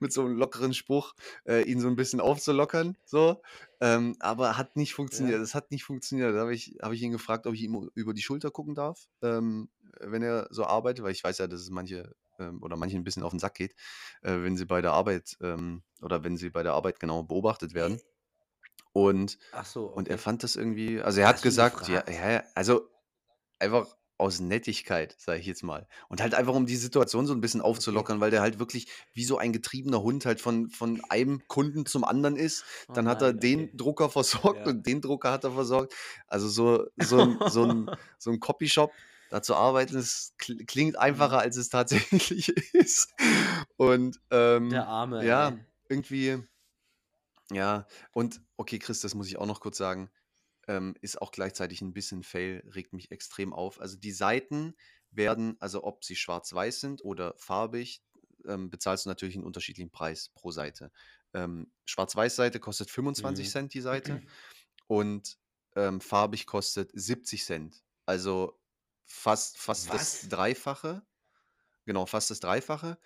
mit 0.01 0.13
so 0.13 0.23
einem 0.23 0.37
lockeren 0.37 0.75
Spruch 0.75 1.15
äh, 1.45 1.63
ihn 1.63 1.81
so 1.81 1.89
ein 1.89 1.97
bisschen 1.97 2.21
aufzulockern. 2.21 2.97
So, 3.05 3.43
ähm, 3.81 4.17
aber 4.21 4.57
hat 4.57 4.77
nicht 4.77 4.95
funktioniert. 4.95 5.39
Ja. 5.39 5.43
Es 5.43 5.55
hat 5.55 5.71
nicht 5.71 5.85
funktioniert. 5.85 6.35
Da 6.35 6.41
habe 6.41 6.55
ich, 6.55 6.79
hab 6.81 6.93
ich 6.93 7.03
ihn 7.03 7.13
gefragt, 7.13 7.47
ob 7.47 7.55
ich 7.55 7.63
ihm 7.63 7.91
über 7.95 8.15
die 8.15 8.23
Schulter 8.23 8.51
gucken 8.51 8.75
darf, 8.75 9.09
ähm, 9.23 9.69
wenn 10.01 10.23
er 10.23 10.47
so 10.51 10.65
arbeitet, 10.65 11.05
weil 11.05 11.13
ich 11.13 11.25
weiß 11.25 11.39
ja, 11.39 11.47
dass 11.47 11.61
es 11.61 11.71
manche 11.71 12.15
ähm, 12.39 12.63
oder 12.63 12.77
manchen 12.77 13.01
ein 13.01 13.05
bisschen 13.05 13.23
auf 13.23 13.31
den 13.31 13.39
Sack 13.39 13.55
geht, 13.55 13.75
äh, 14.23 14.43
wenn 14.43 14.57
sie 14.57 14.67
bei 14.67 14.81
der 14.81 14.93
Arbeit 14.93 15.37
ähm, 15.41 15.83
oder 16.01 16.25
wenn 16.25 16.37
sie 16.37 16.51
bei 16.51 16.63
der 16.63 16.73
Arbeit 16.73 17.01
genau 17.01 17.23
beobachtet 17.23 17.75
werden. 17.75 18.01
Und, 18.93 19.39
so, 19.65 19.87
und 19.87 20.09
er 20.09 20.15
okay. 20.15 20.23
fand 20.23 20.43
das 20.43 20.57
irgendwie, 20.57 21.01
also 21.01 21.21
er 21.21 21.29
hat 21.29 21.37
Hast 21.37 21.43
gesagt, 21.43 21.89
ja, 21.89 22.03
ja, 22.11 22.43
also 22.55 22.91
einfach 23.61 23.87
aus 24.21 24.39
Nettigkeit, 24.41 25.17
sage 25.19 25.41
ich 25.41 25.47
jetzt 25.47 25.63
mal. 25.63 25.89
Und 26.09 26.21
halt 26.21 26.35
einfach, 26.35 26.55
um 26.55 26.67
die 26.67 26.77
Situation 26.77 27.27
so 27.27 27.33
ein 27.35 27.41
bisschen 27.41 27.61
aufzulockern, 27.61 28.21
weil 28.21 28.31
der 28.31 28.43
halt 28.43 28.59
wirklich 28.59 28.87
wie 29.13 29.25
so 29.25 29.39
ein 29.39 29.53
getriebener 29.53 30.03
Hund 30.03 30.27
halt 30.27 30.41
von, 30.41 30.69
von 30.71 31.03
einem 31.09 31.43
Kunden 31.49 31.87
zum 31.87 32.05
anderen 32.05 32.37
ist. 32.37 32.65
Oh 32.89 32.93
Dann 32.93 33.09
hat 33.09 33.23
er 33.23 33.33
nein, 33.33 33.41
den 33.41 33.61
okay. 33.65 33.77
Drucker 33.77 34.11
versorgt 34.11 34.61
Ja. 34.61 34.67
und 34.73 34.87
den 34.87 35.01
Drucker 35.01 35.33
hat 35.33 35.45
er 35.45 35.53
versorgt. 35.53 35.95
Also 36.29 36.49
so, 36.49 36.87
so 36.99 37.19
ein, 37.21 37.39
so 37.49 37.65
ein, 37.65 37.91
so 38.19 38.31
ein 38.31 38.39
Copyshop, 38.39 38.93
da 39.31 39.43
zu 39.43 39.55
arbeiten, 39.55 39.95
das 39.95 40.35
kl- 40.41 40.67
klingt 40.67 40.99
einfacher, 40.99 41.37
Mhm. 41.37 41.41
als 41.43 41.57
es 41.57 41.69
tatsächlich 41.69 42.49
ist. 42.75 43.13
Und 43.77 44.21
ähm, 44.31 44.71
Der 44.71 44.87
Arme, 44.87 45.25
ja, 45.25 45.49
ey. 45.51 45.59
irgendwie, 45.89 46.39
ja. 47.51 47.87
Und 48.13 48.41
okay, 48.57 48.79
Chris, 48.79 49.01
das 49.01 49.15
muss 49.15 49.29
ich 49.29 49.39
auch 49.39 49.47
noch 49.47 49.61
kurz 49.61 49.79
sagen 49.79 50.11
ähm, 50.71 50.95
ist 51.01 51.21
auch 51.21 51.33
gleichzeitig 51.33 51.83
ein 51.83 51.93
bisschen 51.93 52.23
Fail, 52.23 52.63
regt 52.75 52.93
mich 52.95 53.11
extrem 53.11 53.53
auf. 53.53 53.81
Also 53.81 53.97
die 53.99 54.13
Seiten 54.13 54.77
werden, 55.11 55.57
also 55.61 55.85
ob 55.85 56.05
sie 56.05 56.17
schwarz-weiß 56.17 56.81
sind 56.81 57.05
oder 57.05 57.35
farbig, 57.39 58.03
ähm, 58.47 58.71
bezahlst 58.71 59.07
du 59.07 59.11
natürlich 59.11 59.37
einen 59.37 59.45
unterschiedlichen 59.45 59.91
Preis 59.91 60.31
pro 60.31 60.51
Seite. 60.53 60.93
Ähm, 61.35 61.73
Schwarz-Weiß-Seite 61.87 62.61
kostet 62.61 62.91
25 62.91 63.47
Mhm. 63.47 63.51
Cent 63.51 63.75
die 63.75 63.81
Seite 63.81 64.23
und 64.89 65.39
ähm, 65.77 66.01
farbig 66.01 66.47
kostet 66.47 66.91
70 66.95 67.45
Cent. 67.45 67.85
Also 68.07 68.61
fast, 69.07 69.59
fast 69.59 69.93
das? 69.93 70.29
Dreifache. 70.29 71.07
Genau, 71.87 72.07
fast 72.07 72.31
das 72.31 72.41
Dreifache. 72.41 72.99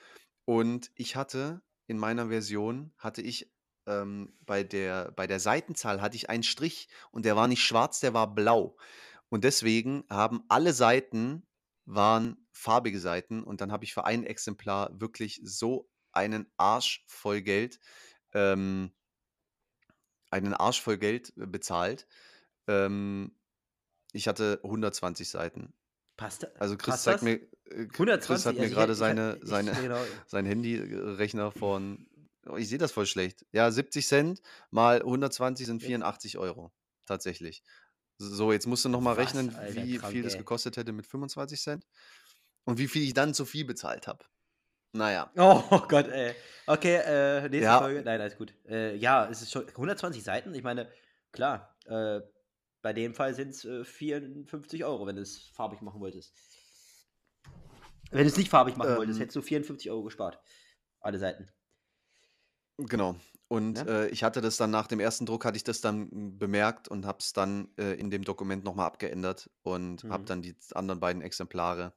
Und 0.46 0.92
ich 0.96 1.16
hatte 1.16 1.62
in 1.86 1.98
meiner 1.98 2.28
Version, 2.28 2.94
hatte 2.98 3.22
ich 3.22 3.52
ähm, 3.86 4.36
bei 4.40 4.62
der, 4.64 5.12
bei 5.12 5.26
der 5.26 5.40
Seitenzahl 5.40 6.00
hatte 6.00 6.16
ich 6.16 6.30
einen 6.30 6.42
Strich 6.42 6.88
und 7.10 7.24
der 7.24 7.36
war 7.36 7.48
nicht 7.48 7.62
schwarz, 7.62 8.00
der 8.00 8.14
war 8.14 8.34
blau. 8.34 8.76
Und 9.28 9.44
deswegen 9.44 10.04
haben 10.10 10.44
alle 10.48 10.72
Seiten 10.72 11.46
waren 11.86 12.46
farbige 12.52 12.98
Seiten 13.00 13.42
und 13.42 13.60
dann 13.60 13.72
habe 13.72 13.84
ich 13.84 13.92
für 13.92 14.04
ein 14.04 14.24
Exemplar 14.24 14.98
wirklich 15.00 15.40
so 15.44 15.90
einen 16.12 16.50
Arsch 16.56 17.04
voll 17.08 17.42
Geld, 17.42 17.78
ähm, 18.32 18.92
einen 20.30 20.54
Arsch 20.54 20.80
voll 20.80 20.98
Geld 20.98 21.32
äh, 21.36 21.46
bezahlt. 21.46 22.06
Ähm, 22.66 23.36
ich 24.12 24.28
hatte 24.28 24.60
120 24.62 25.28
Seiten. 25.28 25.74
Passt, 26.16 26.44
da- 26.44 26.48
Also 26.58 26.76
Chris 26.76 26.94
passt 26.94 27.04
zeigt 27.04 27.18
das? 27.18 27.24
mir, 27.24 27.34
äh, 27.34 27.86
Chris 27.86 27.98
120, 27.98 28.46
hat 28.46 28.54
mir 28.56 28.62
also 28.62 28.74
gerade 28.74 28.94
seine, 28.94 29.38
ich, 29.42 29.48
seine, 29.48 29.72
genau. 29.82 30.04
sein 30.26 30.46
Handyrechner 30.46 31.50
von, 31.52 32.08
oh, 32.46 32.56
ich 32.56 32.68
sehe 32.68 32.78
das 32.78 32.92
voll 32.92 33.06
schlecht. 33.06 33.44
Ja, 33.52 33.70
70 33.70 34.06
Cent 34.06 34.42
mal 34.70 35.00
120 35.00 35.66
sind 35.66 35.82
Jetzt, 35.82 35.88
84 35.88 36.38
Euro. 36.38 36.72
Tatsächlich. 37.06 37.62
So, 38.18 38.52
jetzt 38.52 38.66
musst 38.66 38.84
du 38.84 38.88
nochmal 38.88 39.14
rechnen, 39.14 39.54
Alter, 39.54 39.74
wie 39.84 39.98
krank, 39.98 40.12
viel 40.12 40.22
das 40.22 40.34
ey. 40.34 40.38
gekostet 40.38 40.76
hätte 40.76 40.92
mit 40.92 41.06
25 41.06 41.60
Cent 41.60 41.86
und 42.64 42.78
wie 42.78 42.88
viel 42.88 43.02
ich 43.02 43.14
dann 43.14 43.34
zu 43.34 43.44
viel 43.44 43.64
bezahlt 43.64 44.06
habe. 44.06 44.24
Naja. 44.92 45.30
Oh 45.36 45.80
Gott, 45.88 46.08
ey. 46.08 46.34
Okay, 46.66 46.96
äh, 46.96 47.42
nächste 47.42 47.64
Ja, 47.64 47.80
Folge. 47.80 48.02
Nein, 48.02 48.20
alles 48.20 48.36
gut. 48.36 48.54
Äh, 48.68 48.96
ja, 48.96 49.28
es 49.28 49.42
ist 49.42 49.50
schon 49.50 49.68
120 49.68 50.22
Seiten. 50.22 50.54
Ich 50.54 50.62
meine, 50.62 50.90
klar, 51.32 51.76
äh, 51.86 52.20
bei 52.80 52.92
dem 52.92 53.14
Fall 53.14 53.34
sind 53.34 53.50
es 53.50 53.64
äh, 53.64 53.84
54 53.84 54.84
Euro, 54.84 55.06
wenn 55.06 55.16
du 55.16 55.22
es 55.22 55.48
farbig 55.54 55.80
machen 55.80 56.00
wolltest. 56.00 56.32
Wenn 58.10 58.20
du 58.22 58.28
es 58.28 58.36
nicht 58.36 58.50
farbig 58.50 58.76
machen 58.76 58.96
wolltest, 58.96 59.16
ähm, 59.16 59.22
hättest 59.22 59.36
du 59.36 59.42
54 59.42 59.90
Euro 59.90 60.04
gespart. 60.04 60.38
Alle 61.00 61.18
Seiten. 61.18 61.50
Genau. 62.78 63.16
Und 63.48 63.84
Ne? 63.84 63.90
äh, 63.90 64.08
ich 64.08 64.24
hatte 64.24 64.40
das 64.40 64.56
dann 64.56 64.70
nach 64.70 64.86
dem 64.86 65.00
ersten 65.00 65.26
Druck, 65.26 65.44
hatte 65.44 65.56
ich 65.56 65.64
das 65.64 65.80
dann 65.80 66.08
mm, 66.10 66.38
bemerkt 66.38 66.88
und 66.88 67.06
habe 67.06 67.18
es 67.20 67.32
dann 67.32 67.68
äh, 67.78 67.92
in 67.94 68.10
dem 68.10 68.24
Dokument 68.24 68.64
nochmal 68.64 68.86
abgeändert 68.86 69.50
und 69.62 70.04
habe 70.04 70.22
Mhm. 70.22 70.26
dann 70.26 70.42
die 70.42 70.56
anderen 70.74 70.98
beiden 71.00 71.22
Exemplare, 71.22 71.92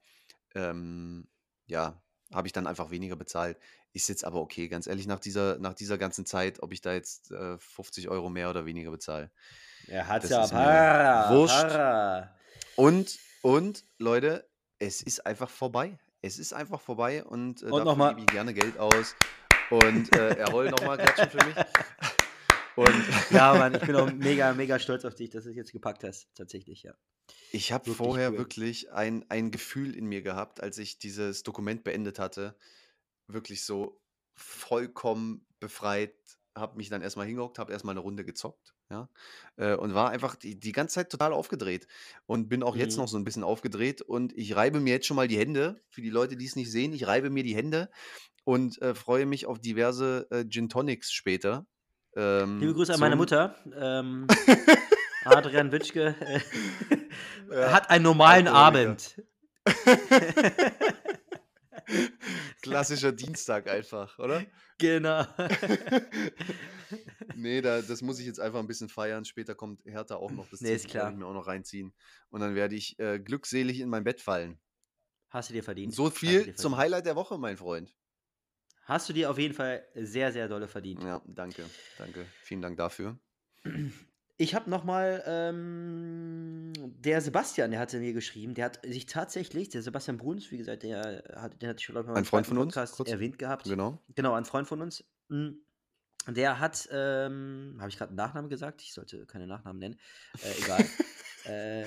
ähm, 0.56 1.28
ja, 1.68 2.02
habe 2.34 2.48
ich 2.48 2.54
dann 2.54 2.68
einfach 2.68 2.92
weniger 2.92 3.16
bezahlt. 3.16 3.58
Ist 3.94 4.10
jetzt 4.10 4.26
aber 4.26 4.40
okay, 4.42 4.68
ganz 4.68 4.86
ehrlich, 4.86 5.08
nach 5.08 5.20
dieser, 5.20 5.58
nach 5.58 5.74
dieser 5.74 5.98
ganzen 5.98 6.26
Zeit, 6.26 6.62
ob 6.62 6.74
ich 6.74 6.82
da 6.82 6.94
jetzt 6.94 7.32
äh, 7.32 7.58
50 7.58 8.10
Euro 8.10 8.30
mehr 8.30 8.50
oder 8.50 8.66
weniger 8.66 8.92
bezahle, 8.92 9.32
Er 9.88 10.08
hat's 10.08 10.24
das 10.28 10.32
ja 10.32 10.44
ist 10.44 10.52
mir 10.52 10.58
para, 10.60 11.30
wurscht. 11.36 11.56
para. 11.70 12.36
Und, 12.76 13.18
und, 13.42 13.86
Leute, 13.98 14.48
es 14.80 15.02
ist 15.02 15.26
einfach 15.26 15.50
vorbei. 15.50 15.98
Es 16.22 16.38
ist 16.38 16.54
einfach 16.54 16.82
vorbei 16.82 17.24
und 17.24 17.64
äh, 17.64 17.68
Und 17.68 17.86
dafür 17.86 18.10
gebe 18.10 18.20
ich 18.22 18.26
gerne 18.28 18.54
Geld 18.54 18.78
aus. 18.78 19.16
Und 19.70 20.16
äh, 20.16 20.36
erhol 20.36 20.70
nochmal 20.70 20.98
klatschen 20.98 21.30
für 21.30 21.46
mich. 21.46 21.56
Und 22.76 23.06
Ja, 23.32 23.54
Mann, 23.56 23.76
ich 23.76 23.82
bin 23.82 23.96
auch 23.96 24.12
mega, 24.12 24.54
mega 24.54 24.80
stolz 24.80 25.04
auf 25.04 25.16
dich, 25.16 25.30
dass 25.32 25.44
du 25.44 25.50
es 25.50 25.56
jetzt 25.56 25.72
gepackt 25.72 26.04
hast. 26.04 26.28
Tatsächlich, 26.36 26.84
ja. 26.84 26.94
ich 27.52 27.72
habe 27.72 27.92
vorher 27.92 28.32
cool. 28.32 28.38
wirklich 28.38 28.92
ein, 28.92 29.26
ein 29.30 29.52
Gefühl 29.52 29.96
in 29.96 30.06
mir 30.06 30.22
gehabt, 30.22 30.62
als 30.62 30.78
ich 30.78 31.00
dieses 31.00 31.44
Dokument 31.44 31.84
beendet 31.84 32.20
hatte. 32.20 32.56
Wirklich 33.28 33.66
so 33.66 34.00
vollkommen 34.36 35.46
befreit. 35.60 36.16
Habe 36.58 36.78
mich 36.78 36.90
dann 36.90 37.02
erstmal 37.02 37.26
hingehockt, 37.28 37.60
habe 37.60 37.72
erstmal 37.72 37.94
eine 37.94 38.00
Runde 38.02 38.26
gezockt. 38.26 38.74
Ja, 38.90 39.10
äh, 39.58 39.76
und 39.76 39.94
war 39.94 40.10
einfach 40.10 40.36
die, 40.36 40.60
die 40.60 40.72
ganze 40.72 40.96
Zeit 40.96 41.10
total 41.12 41.34
aufgedreht. 41.34 41.88
Und 42.26 42.50
bin 42.50 42.64
auch 42.64 42.76
jetzt 42.76 42.96
Mhm. 42.96 43.02
noch 43.04 43.08
so 43.08 43.18
ein 43.18 43.24
bisschen 43.24 43.44
aufgedreht. 43.44 44.02
Und 44.02 44.34
ich 44.38 44.56
reibe 44.56 44.80
mir 44.80 44.94
jetzt 44.94 45.06
schon 45.08 45.16
mal 45.18 45.28
die 45.28 45.38
Hände. 45.38 45.82
Für 45.90 46.02
die 46.02 46.10
Leute, 46.10 46.38
die 46.38 46.46
es 46.46 46.56
nicht 46.56 46.72
sehen, 46.72 46.94
ich 46.94 47.08
reibe 47.08 47.30
mir 47.30 47.44
die 47.44 47.56
Hände 47.56 47.90
und 48.44 48.82
äh, 48.82 48.96
freue 48.96 49.26
mich 49.26 49.46
auf 49.46 49.60
diverse 49.60 50.28
äh, 50.32 50.46
Gin 50.48 50.70
Tonics 50.70 51.12
später. 51.12 51.66
Liebe 52.16 52.24
Ähm, 52.24 52.74
Grüße 52.74 52.94
an 52.94 53.00
meine. 53.00 53.16
Mutter. 53.16 53.56
Ähm, 53.76 54.28
Adrian 55.26 55.72
Witschke 55.72 56.16
äh, 57.52 57.66
hat 57.66 57.90
einen 57.90 58.04
normalen. 58.04 58.48
Abend. 58.48 59.22
Klassischer 62.62 63.12
Dienstag 63.12 63.68
einfach, 63.68 64.20
oder? 64.20 64.46
genau. 64.78 65.26
nee, 67.36 67.62
da, 67.62 67.82
das 67.82 68.02
muss 68.02 68.20
ich 68.20 68.26
jetzt 68.26 68.40
einfach 68.40 68.60
ein 68.60 68.68
bisschen 68.68 68.90
feiern. 68.90 69.26
Später 69.26 69.56
kommt 69.56 69.84
Hertha 69.86 70.16
auch 70.16 70.32
noch. 70.32 70.48
Das 70.50 70.62
nee, 70.62 70.74
ist 70.74 70.84
werde 70.84 70.88
ich 70.88 70.92
klar. 70.92 71.12
mir 71.12 71.26
auch 71.26 71.34
noch 71.34 71.48
reinziehen. 71.48 71.94
Und 72.30 72.42
dann 72.42 72.56
werde 72.56 72.76
ich 72.76 73.00
äh, 73.00 73.20
glückselig 73.20 73.80
in 73.80 73.90
mein 73.90 74.04
Bett 74.04 74.22
fallen. 74.22 74.60
Hast 75.30 75.50
du 75.50 75.54
dir 75.54 75.64
verdient. 75.64 75.94
So 75.94 76.10
viel 76.10 76.44
dir 76.44 76.56
zum 76.56 76.74
verdient. 76.74 76.78
Highlight 76.78 77.06
der 77.06 77.16
Woche, 77.16 77.38
mein 77.38 77.58
Freund. 77.58 77.96
Hast 78.86 79.10
du 79.10 79.14
dir 79.14 79.30
auf 79.30 79.38
jeden 79.38 79.54
Fall 79.54 79.86
sehr, 79.96 80.32
sehr 80.32 80.48
dolle 80.48 80.68
verdient. 80.68 81.04
Ja, 81.04 81.22
danke, 81.26 81.66
danke. 81.98 82.26
Vielen 82.44 82.62
Dank 82.62 82.78
dafür. 82.78 83.20
Ich 84.40 84.54
habe 84.54 84.70
nochmal, 84.70 85.24
ähm, 85.26 86.72
der 86.76 87.22
Sebastian, 87.22 87.72
der 87.72 87.80
hatte 87.80 87.98
mir 88.00 88.14
geschrieben, 88.14 88.54
der 88.54 88.66
hat 88.66 88.80
sich 88.86 89.08
tatsächlich, 89.08 89.70
der 89.70 89.82
Sebastian 89.82 90.18
Bruns, 90.18 90.52
wie 90.52 90.58
gesagt, 90.58 90.84
der 90.84 91.24
hat, 91.36 91.60
den 91.62 91.70
hatte 91.70 91.80
ich 91.80 91.86
schon, 91.86 91.94
glaube 91.94 92.06
ich, 92.08 92.14
mal 92.14 92.18
Ein 92.20 92.26
Freund 92.26 92.46
von 92.46 92.58
uns, 92.60 92.68
Podcast 92.74 92.94
kurz. 92.96 93.10
erwähnt 93.10 93.40
gehabt. 93.40 93.64
Genau. 93.64 94.00
Genau, 94.14 94.34
ein 94.36 94.46
Freund 94.46 94.68
von 94.68 94.80
uns. 94.82 95.04
Mm, 95.30 95.54
Der 96.28 96.60
hat, 96.60 96.88
ähm, 96.92 97.78
habe 97.80 97.90
ich 97.90 97.98
gerade 97.98 98.10
einen 98.10 98.18
Nachnamen 98.18 98.50
gesagt? 98.50 98.82
Ich 98.84 98.94
sollte 98.94 99.26
keine 99.26 99.48
Nachnamen 99.48 99.80
nennen. 99.80 100.00
Äh, 100.44 100.64
egal. 100.64 100.86
äh, 101.46 101.86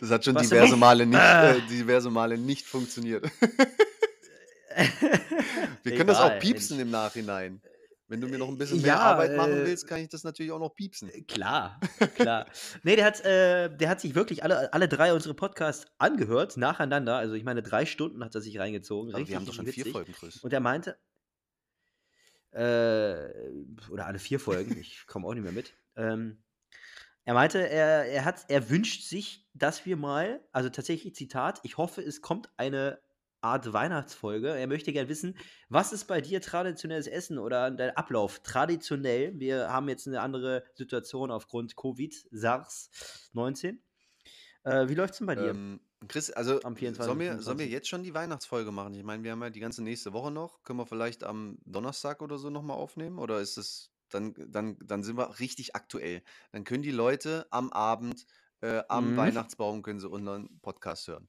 Das 0.00 0.10
hat 0.10 0.24
schon 0.24 0.34
Sebastian 0.34 0.64
diverse. 0.64 0.76
Male 0.76 1.06
nicht, 1.06 1.18
Äh, 1.20 1.58
äh, 1.58 1.60
diverse 1.68 2.10
Male 2.10 2.38
nicht 2.38 2.66
funktioniert. 2.66 3.24
Wir 5.84 5.96
können 5.96 6.06
das 6.08 6.18
auch 6.18 6.26
egal, 6.26 6.38
piepsen 6.40 6.76
Mensch. 6.78 6.86
im 6.86 6.90
Nachhinein. 6.92 7.60
Wenn 8.12 8.20
du 8.20 8.28
mir 8.28 8.36
noch 8.36 8.48
ein 8.48 8.58
bisschen 8.58 8.82
mehr 8.82 8.88
Ja, 8.88 8.98
Arbeit 8.98 9.38
machen 9.38 9.54
äh, 9.54 9.64
willst, 9.64 9.86
kann 9.86 9.98
ich 9.98 10.10
das 10.10 10.22
natürlich 10.22 10.52
auch 10.52 10.58
noch 10.58 10.74
piepsen. 10.74 11.10
Klar, 11.26 11.80
klar. 12.14 12.44
Nee, 12.82 12.94
der 12.94 13.06
hat, 13.06 13.24
äh, 13.24 13.74
der 13.74 13.88
hat 13.88 14.02
sich 14.02 14.14
wirklich 14.14 14.44
alle, 14.44 14.70
alle 14.74 14.86
drei 14.86 15.14
unsere 15.14 15.32
Podcasts 15.32 15.86
angehört, 15.96 16.58
nacheinander. 16.58 17.16
Also 17.16 17.32
ich 17.32 17.42
meine, 17.42 17.62
drei 17.62 17.86
Stunden 17.86 18.22
hat 18.22 18.34
er 18.34 18.42
sich 18.42 18.58
reingezogen. 18.58 19.14
Aber 19.14 19.16
wir 19.16 19.22
Richtig, 19.22 19.36
haben 19.36 19.46
doch 19.46 19.54
schon 19.54 19.64
richtig 19.64 19.84
vier 19.84 19.94
witzig. 19.94 19.94
Folgen, 19.94 20.12
Chris. 20.12 20.44
Und 20.44 20.52
er 20.52 20.60
meinte, 20.60 20.98
äh, 22.50 23.90
oder 23.90 24.04
alle 24.04 24.18
vier 24.18 24.38
Folgen, 24.38 24.76
ich 24.78 25.06
komme 25.06 25.26
auch 25.26 25.32
nicht 25.32 25.44
mehr 25.44 25.52
mit. 25.52 25.72
Ähm, 25.96 26.42
er 27.24 27.32
meinte, 27.32 27.66
er, 27.66 28.04
er, 28.04 28.26
hat, 28.26 28.44
er 28.48 28.68
wünscht 28.68 29.04
sich, 29.04 29.48
dass 29.54 29.86
wir 29.86 29.96
mal, 29.96 30.46
also 30.52 30.68
tatsächlich 30.68 31.14
Zitat, 31.14 31.60
ich 31.62 31.78
hoffe, 31.78 32.02
es 32.02 32.20
kommt 32.20 32.50
eine 32.58 33.00
Art 33.42 33.72
Weihnachtsfolge. 33.72 34.48
Er 34.56 34.66
möchte 34.66 34.92
gerne 34.92 35.08
wissen, 35.08 35.36
was 35.68 35.92
ist 35.92 36.04
bei 36.06 36.20
dir 36.20 36.40
traditionelles 36.40 37.06
Essen 37.06 37.38
oder 37.38 37.70
dein 37.70 37.96
Ablauf 37.96 38.40
traditionell? 38.40 39.38
Wir 39.38 39.68
haben 39.70 39.88
jetzt 39.88 40.06
eine 40.06 40.20
andere 40.20 40.64
Situation 40.74 41.30
aufgrund 41.30 41.76
Covid, 41.76 42.14
SARS-19. 42.32 43.78
Äh, 44.64 44.88
wie 44.88 44.94
läuft 44.94 45.12
es 45.14 45.18
denn 45.18 45.26
bei 45.26 45.36
dir 45.36 45.60
Ähm, 45.60 45.80
Chris, 46.08 46.30
also 46.30 46.62
am 46.62 46.76
sollen 46.98 47.18
24. 47.18 47.18
wir, 47.20 47.40
sollen 47.40 47.58
wir 47.58 47.66
25.? 47.66 47.68
jetzt 47.68 47.88
schon 47.88 48.02
die 48.02 48.14
Weihnachtsfolge 48.14 48.70
machen? 48.72 48.94
Ich 48.94 49.04
meine, 49.04 49.22
wir 49.24 49.32
haben 49.32 49.42
ja 49.42 49.50
die 49.50 49.60
ganze 49.60 49.82
nächste 49.82 50.12
Woche 50.12 50.30
noch. 50.30 50.62
Können 50.62 50.78
wir 50.78 50.86
vielleicht 50.86 51.24
am 51.24 51.58
Donnerstag 51.64 52.22
oder 52.22 52.38
so 52.38 52.50
nochmal 52.50 52.76
aufnehmen? 52.76 53.18
Oder 53.18 53.40
ist 53.40 53.56
es, 53.56 53.92
dann, 54.10 54.34
dann, 54.36 54.76
dann 54.84 55.02
sind 55.04 55.16
wir 55.16 55.38
richtig 55.40 55.74
aktuell. 55.74 56.22
Dann 56.52 56.64
können 56.64 56.82
die 56.82 56.90
Leute 56.90 57.46
am 57.50 57.70
Abend, 57.72 58.26
äh, 58.60 58.82
am 58.88 59.16
Mhm. 59.16 59.16
Weihnachtsbaum, 59.16 59.82
können 59.82 60.00
sie 60.00 60.08
unseren 60.08 60.60
Podcast 60.60 61.08
hören. 61.08 61.28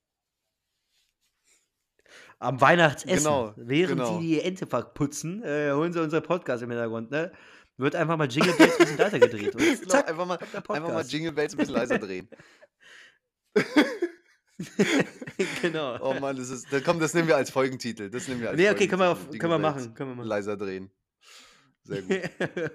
Am 2.39 2.59
Weihnachtsessen, 2.59 3.23
Genau, 3.23 3.53
während 3.55 3.99
genau. 3.99 4.19
sie 4.19 4.27
die 4.27 4.41
Ente 4.41 4.67
verputzen, 4.67 5.43
äh, 5.43 5.71
holen 5.71 5.93
sie 5.93 6.01
unseren 6.01 6.23
Podcast 6.23 6.63
im 6.63 6.69
Hintergrund, 6.69 7.11
ne? 7.11 7.31
Wird 7.77 7.95
einfach 7.95 8.17
mal 8.17 8.27
Jingle 8.27 8.53
Bells 8.53 8.73
ein 8.73 8.77
bisschen 8.79 8.97
leiser 8.97 9.19
gedreht. 9.19 9.55
Und 9.55 9.61
Genau, 9.61 9.87
zack, 9.87 10.09
einfach 10.09 10.25
mal, 10.25 10.37
einfach 10.37 10.93
mal. 10.93 11.05
Jingle 11.05 11.31
Bells 11.31 11.53
ein 11.53 11.57
bisschen 11.57 11.73
leiser 11.73 11.97
drehen. 11.97 12.29
genau. 15.61 15.97
Oh 16.01 16.19
Mann, 16.19 16.35
das 16.35 16.49
ist. 16.49 16.67
Komm, 16.83 16.99
das 16.99 17.13
nehmen 17.13 17.27
wir 17.27 17.35
als 17.35 17.49
Folgentitel. 17.49 18.09
Das 18.09 18.27
nehmen 18.27 18.41
wir 18.41 18.49
als 18.49 18.57
Nee, 18.57 18.69
okay, 18.69 18.87
können 18.87 19.01
wir, 19.01 19.11
auf, 19.11 19.29
können 19.29 19.51
wir 19.51 19.59
machen. 19.59 19.93
Können 19.93 20.11
wir 20.11 20.15
machen. 20.15 20.27
Leiser 20.27 20.57
drehen. 20.57 20.91
Sehr 21.83 22.01
gut. 22.01 22.09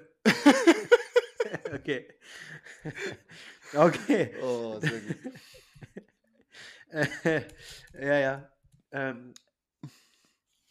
okay. 1.75 2.09
okay. 3.75 4.35
Oh, 4.43 4.81
sehr 4.81 5.01
gut. 5.01 5.17
Ja, 8.01 8.19
ja. 8.19 8.51
Ähm, 8.93 9.35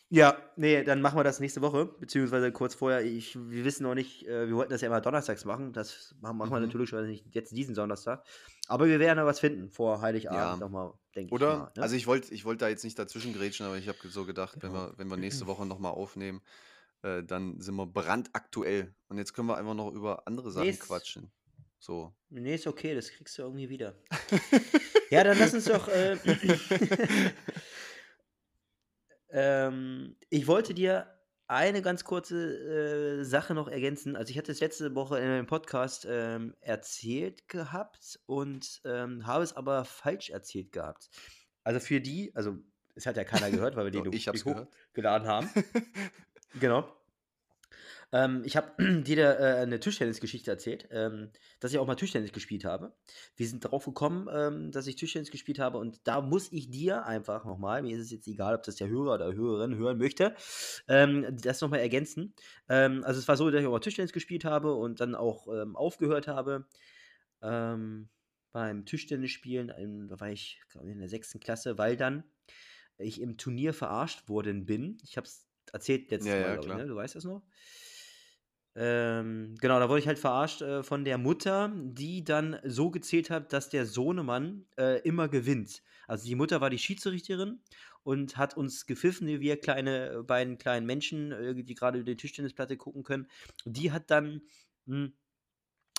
ja, 0.10 0.38
nee, 0.56 0.84
dann 0.86 1.01
machen 1.01 1.19
wir 1.19 1.25
das 1.25 1.41
nächste 1.41 1.62
Woche, 1.62 1.86
beziehungsweise 1.86 2.51
kurz 2.53 2.73
vorher. 2.75 3.03
Ich, 3.03 3.36
wir 3.36 3.65
wissen 3.65 3.84
noch 3.84 3.93
nicht, 3.93 4.25
äh, 4.25 4.47
wir 4.47 4.56
wollten 4.56 4.71
das 4.71 4.80
ja 4.80 4.88
immer 4.88 5.01
donnerstags 5.01 5.43
machen. 5.43 5.73
Das 5.73 6.15
machen, 6.21 6.38
machen 6.38 6.51
wir 6.51 6.60
Mhm. 6.62 6.65
natürlich 6.67 6.89
schon 6.89 7.06
nicht 7.08 7.25
jetzt 7.36 7.51
diesen 7.51 7.75
Donnerstag. 7.75 8.23
Aber 8.69 8.88
wir 8.88 8.99
werden 8.99 9.17
da 9.17 9.25
was 9.25 9.41
finden 9.41 9.69
vor 9.69 9.99
Heiligabend 10.01 10.62
Ja. 10.62 10.65
nochmal, 10.65 10.93
denke 11.13 11.27
ich. 11.27 11.32
Oder? 11.34 11.58
Mal, 11.58 11.71
ne? 11.75 11.82
Also 11.84 11.95
ich 11.97 12.08
wollte 12.08 12.34
ich 12.34 12.45
wollt 12.45 12.62
da 12.62 12.69
jetzt 12.69 12.86
nicht 12.86 12.97
dazwischen 12.97 13.34
grätschen, 13.34 13.65
aber 13.65 13.77
ich 13.77 13.89
habe 13.89 13.97
so 14.08 14.25
gedacht, 14.25 14.56
wenn 14.62 14.71
Genau. 14.71 14.88
wir, 14.91 14.97
wenn 14.97 15.08
wir 15.10 15.17
nächste 15.17 15.45
Woche 15.45 15.65
nochmal 15.65 15.91
aufnehmen, 15.91 16.41
äh, 17.01 17.21
dann 17.23 17.60
sind 17.60 17.75
wir 17.75 17.86
brandaktuell. 17.86 18.95
Und 19.10 19.17
jetzt 19.17 19.34
können 19.34 19.49
wir 19.49 19.58
einfach 19.58 19.73
noch 19.75 19.91
über 19.91 20.25
andere 20.25 20.51
Sachen 20.51 20.67
Nee, 20.67 20.71
ist- 20.71 20.80
quatschen. 20.80 21.32
So. 21.80 22.15
Nee, 22.30 22.56
ist 22.56 22.65
okay, 22.65 22.95
das 22.95 23.10
kriegst 23.12 23.38
du 23.38 23.43
irgendwie 23.43 23.69
wieder. 23.69 23.93
ja, 25.12 25.23
dann 25.25 25.38
lass 25.38 25.53
uns 25.53 25.65
doch. 25.65 25.88
Äh, 25.89 26.17
ähm, 29.38 30.15
ich 30.32 30.47
wollte 30.47 30.73
dir 30.73 31.06
eine 31.45 31.84
ganz 31.84 32.04
kurze 32.04 33.19
äh, 33.19 33.23
Sache 33.23 33.54
noch 33.54 33.67
ergänzen. 33.67 34.15
Also, 34.15 34.32
ich 34.32 34.38
hatte 34.38 34.52
es 34.52 34.60
letzte 34.60 34.95
Woche 34.95 35.19
in 35.19 35.26
einem 35.26 35.45
Podcast 35.45 36.08
ähm, 36.10 36.56
erzählt 36.60 37.47
gehabt 37.47 38.19
und 38.26 38.82
ähm, 38.84 39.28
habe 39.28 39.43
es 39.43 39.56
aber 39.56 39.86
falsch 39.86 40.32
erzählt 40.32 40.71
gehabt. 40.71 41.10
Also, 41.63 41.80
für 41.80 42.02
die, 42.02 42.36
also, 42.36 42.58
es 42.95 43.06
hat 43.06 43.15
ja 43.15 43.23
keiner 43.23 43.52
gehört, 43.52 43.76
weil 43.76 43.86
wir 43.86 43.91
die 44.12 44.19
hochgeladen 44.43 45.28
haben. 45.28 45.50
Genau. 46.60 46.89
Ähm, 48.12 48.43
ich 48.46 48.56
habe 48.56 48.72
dir 49.04 49.39
äh, 49.39 49.62
eine 49.62 49.80
Tischtennisgeschichte 49.80 50.50
erzählt, 50.50 50.88
ähm, 50.91 51.32
dass 51.60 51.72
ich 51.72 51.78
auch 51.78 51.88
mal 51.88 51.96
Tischtennis 51.96 52.32
gespielt 52.32 52.65
habe. 52.65 52.93
Wir 53.36 53.48
sind 53.48 53.65
darauf 53.65 53.86
gekommen, 53.86 54.28
ähm, 54.32 54.72
dass 54.72 54.88
ich 54.88 54.96
Tischtennis 54.96 55.32
gespielt 55.32 55.60
habe 55.60 55.78
und 55.78 56.08
da 56.08 56.22
muss 56.22 56.52
ich 56.52 56.70
dir 56.70 57.06
einfach 57.06 57.46
nochmal, 57.46 57.82
mir 57.82 57.96
ist 57.98 58.04
es 58.04 58.12
jetzt 58.12 58.28
egal, 58.28 58.56
ob 58.56 58.63
das 58.63 58.76
der 58.76 58.88
Hörer 58.88 59.15
oder 59.15 59.34
Hörerin 59.34 59.76
hören 59.76 59.98
möchte, 59.98 60.36
ähm, 60.88 61.26
das 61.41 61.62
nochmal 61.62 61.80
ergänzen. 61.80 62.34
Ähm, 62.70 63.04
also 63.04 63.20
es 63.20 63.28
war 63.28 63.38
so, 63.38 63.50
dass 63.50 63.62
ich 63.62 63.67
auch 63.67 63.72
mal 63.72 63.80
Tischtennis 63.80 64.13
gespielt 64.13 64.46
habe 64.46 64.74
und 64.74 65.00
dann 65.00 65.15
auch 65.15 65.48
ähm, 65.48 65.76
aufgehört 65.76 66.28
habe 66.28 66.67
beim 67.39 68.86
Tischtennisspielen. 68.86 70.08
Da 70.10 70.20
war 70.20 70.32
ich 70.32 70.60
glaub 70.70 70.86
ich, 70.86 70.91
in 70.91 70.98
der 71.00 71.08
sechsten 71.08 71.39
Klasse, 71.39 71.78
weil 71.78 71.96
dann 71.96 72.24
ich 72.98 73.22
im 73.22 73.38
Turnier 73.38 73.74
verarscht 73.74 74.28
worden 74.28 74.65
bin. 74.65 74.98
Ich 75.04 75.17
habe 75.17 75.28
es 75.28 75.48
erzählt 75.72 76.10
letztes 76.10 76.34
Ja, 76.34 76.39
Mal, 76.39 76.48
ja, 76.48 76.56
glaube 76.56 76.70
ich, 76.70 76.76
ne? 76.76 76.88
Du 76.88 76.96
weißt 76.96 77.15
das 77.15 77.26
noch? 77.26 77.43
Ähm, 78.79 79.55
genau, 79.59 79.79
da 79.79 79.89
wurde 79.89 80.01
ich 80.01 80.07
halt 80.07 80.19
verarscht 80.19 80.61
äh, 80.61 80.83
von 80.83 81.03
der 81.03 81.17
Mutter, 81.17 81.73
die 81.75 82.23
dann 82.23 82.59
so 82.63 82.91
gezählt 82.91 83.31
hat, 83.31 83.51
dass 83.51 83.69
der 83.69 83.87
Sohnemann 83.87 84.67
äh, 84.77 85.01
immer 85.01 85.27
gewinnt. 85.29 85.81
Also 86.07 86.27
die 86.27 86.35
Mutter 86.35 86.61
war 86.61 86.69
die 86.69 86.77
Schiedsrichterin 86.77 87.59
und 88.03 88.37
hat 88.37 88.55
uns 88.55 88.85
gepfiffen, 88.85 89.25
wie 89.27 89.39
wir 89.39 89.59
kleine, 89.59 90.11
äh, 90.11 90.23
beiden 90.23 90.59
kleinen 90.59 90.85
Menschen, 90.85 91.31
äh, 91.31 91.55
die 91.55 91.73
gerade 91.73 91.97
über 91.97 92.11
die 92.11 92.17
Tischtennisplatte 92.17 92.77
gucken 92.77 93.03
können. 93.03 93.27
Die 93.65 93.91
hat 93.91 94.11
dann, 94.11 94.43
mh, 94.85 95.09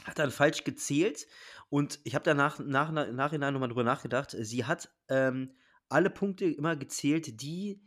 hat 0.05 0.21
dann 0.21 0.31
falsch 0.31 0.63
gezählt 0.63 1.27
und 1.71 1.99
ich 2.05 2.15
habe 2.15 2.25
danach 2.25 2.61
nach, 2.61 2.93
nach, 2.93 3.11
Nachhinein 3.11 3.55
nochmal 3.55 3.71
drüber 3.71 3.83
nachgedacht. 3.83 4.37
Sie 4.39 4.65
hat 4.65 4.89
ähm, 5.09 5.57
alle 5.89 6.11
Punkte 6.11 6.45
immer 6.45 6.77
gezählt, 6.77 7.43
die 7.43 7.83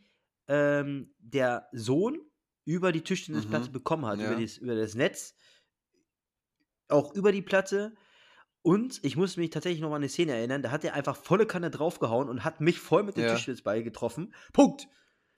ähm, 0.49 1.13
der 1.19 1.69
Sohn 1.71 2.19
über 2.65 2.91
die 2.91 3.01
Tischtennisplatte 3.01 3.69
Mhm. 3.69 3.73
bekommen 3.73 4.05
hat, 4.05 4.19
über, 4.19 4.33
Ja. 4.33 4.39
das, 4.39 4.57
über 4.57 4.75
das 4.75 4.95
Netz, 4.95 5.35
auch 6.87 7.13
über 7.13 7.31
die 7.31 7.41
Platte. 7.41 7.95
Und 8.63 9.03
ich 9.03 9.15
muss 9.15 9.37
mich 9.37 9.49
tatsächlich 9.49 9.81
noch 9.81 9.89
mal 9.89 9.95
an 9.95 10.01
eine 10.03 10.09
Szene 10.09 10.33
erinnern, 10.33 10.61
da 10.61 10.69
hat 10.71 10.83
er 10.83 10.93
einfach 10.93 11.15
volle 11.17 11.47
Kanne 11.47 11.71
draufgehauen 11.71 12.29
und 12.29 12.43
hat 12.43 12.61
mich 12.61 12.79
voll 12.79 13.03
mit 13.03 13.17
dem 13.17 13.23
Ja. 13.23 13.33
Tischtennisball 13.33 13.83
getroffen. 13.83 14.33
Punkt. 14.53 14.87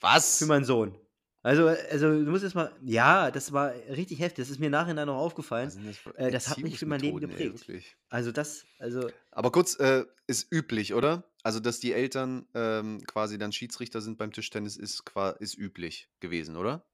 Was? 0.01 0.39
Für 0.39 0.45
meinen 0.47 0.65
Sohn. 0.65 0.97
Also, 1.41 1.67
also 1.67 2.07
du 2.23 2.31
musst 2.31 2.43
jetzt 2.43 2.55
mal, 2.55 2.71
ja, 2.83 3.29
das 3.29 3.51
war 3.51 3.73
richtig 3.73 4.19
heftig. 4.19 4.43
Das 4.45 4.49
ist 4.49 4.59
mir 4.59 4.69
nachher 4.69 4.93
noch 5.05 5.15
aufgefallen. 5.17 5.71
Das 5.85 6.15
Äh, 6.15 6.31
das 6.31 6.49
hat 6.49 6.57
mich 6.59 6.79
für 6.79 6.85
mein 6.85 7.01
Leben 7.01 7.17
ey, 7.17 7.27
geprägt. 7.27 7.67
wirklich. 7.67 7.97
Also 8.09 8.31
das, 8.31 8.65
also 8.79 9.09
Aber 9.31 9.51
kurz, 9.51 9.77
äh, 9.79 10.05
ist 10.27 10.51
üblich, 10.53 10.93
oder? 10.93 11.29
Also, 11.43 11.59
dass 11.59 11.81
die 11.81 11.91
Eltern 11.91 12.47
ähm, 12.53 13.01
quasi 13.05 13.37
dann 13.37 13.51
Schiedsrichter 13.51 13.99
sind 14.01 14.17
beim 14.17 14.31
Tischtennis, 14.31 14.77
ist, 14.77 15.03
ist 15.39 15.57
üblich 15.57 16.09
gewesen, 16.21 16.55
oder? 16.55 16.85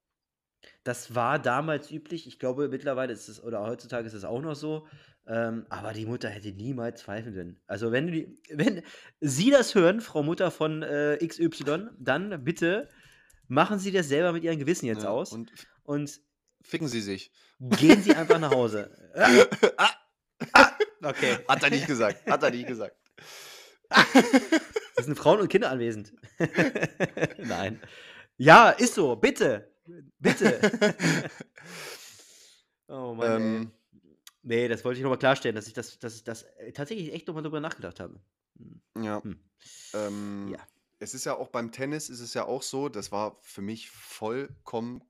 Das 0.83 1.15
war 1.15 1.39
damals 1.39 1.91
üblich. 1.91 2.27
Ich 2.27 2.39
glaube, 2.39 2.67
mittlerweile 2.69 3.13
ist 3.13 3.27
es, 3.29 3.41
oder 3.43 3.61
heutzutage 3.61 4.07
ist 4.07 4.13
es 4.13 4.23
auch 4.23 4.41
noch 4.41 4.55
so. 4.55 4.87
Ähm, 5.27 5.65
aber 5.69 5.93
die 5.93 6.05
Mutter 6.05 6.29
hätte 6.29 6.51
niemals 6.51 7.01
zweifeln 7.01 7.35
können. 7.35 7.61
Also, 7.67 7.91
wenn, 7.91 8.07
du 8.07 8.13
die, 8.13 8.41
wenn 8.49 8.81
Sie 9.21 9.51
das 9.51 9.75
hören, 9.75 10.01
Frau 10.01 10.23
Mutter 10.23 10.51
von 10.51 10.81
äh, 10.83 11.17
XY, 11.25 11.89
dann 11.99 12.43
bitte 12.43 12.89
machen 13.47 13.79
Sie 13.79 13.91
das 13.91 14.07
selber 14.07 14.31
mit 14.33 14.43
Ihrem 14.43 14.59
Gewissen 14.59 14.85
jetzt 14.85 15.03
Ja, 15.03 15.09
aus 15.09 15.31
Und 15.31 15.51
und 15.83 16.19
ficken 16.61 16.87
sie 16.87 17.01
sich. 17.01 17.31
gehen 17.59 18.01
Sie 18.03 18.13
einfach 18.13 18.39
nach 18.39 18.51
Hause. 18.51 18.91
ah, 19.77 19.89
Okay. 21.01 21.37
hat 21.47 21.63
er 21.63 21.69
nicht 21.69 21.87
gesagt. 21.87 22.25
Hat 22.29 22.43
er 22.43 22.51
nicht 22.51 22.67
gesagt. 22.67 22.95
Es 24.97 25.05
sind 25.05 25.17
Frauen 25.17 25.39
und 25.39 25.47
Kinder 25.49 25.71
anwesend. 25.71 26.13
Nein. 27.37 27.81
Ja, 28.37 28.69
ist 28.69 28.95
so. 28.95 29.15
Bitte. 29.15 29.73
Bitte. 30.19 30.59
oh 32.87 33.13
Mann. 33.13 33.41
Ähm, 33.41 33.71
Nee, 34.41 34.67
das 34.67 34.85
wollte 34.85 34.97
ich 34.99 35.03
nochmal 35.03 35.19
klarstellen, 35.19 35.55
dass 35.55 35.67
ich 35.67 35.73
das, 35.73 35.99
dass 35.99 36.15
ich 36.15 36.23
das 36.23 36.45
tatsächlich 36.73 37.13
echt 37.13 37.27
nochmal 37.27 37.43
drüber 37.43 37.59
nachgedacht 37.59 37.99
habe. 37.99 38.19
Hm. 38.57 38.81
ja. 39.03 39.23
Hm. 39.23 39.39
Ähm, 39.93 40.47
Ja. 40.49 40.59
Es 41.01 41.13
ist 41.13 41.25
ja 41.25 41.37
auch 41.37 41.47
beim 41.47 41.71
Tennis, 41.71 42.09
ist 42.09 42.19
es 42.19 42.33
ja 42.33 42.43
auch 42.45 42.61
so, 42.61 42.89
das 42.89 43.11
war 43.11 43.39
für 43.41 43.61
mich 43.61 43.89
vollkommen 43.89 45.01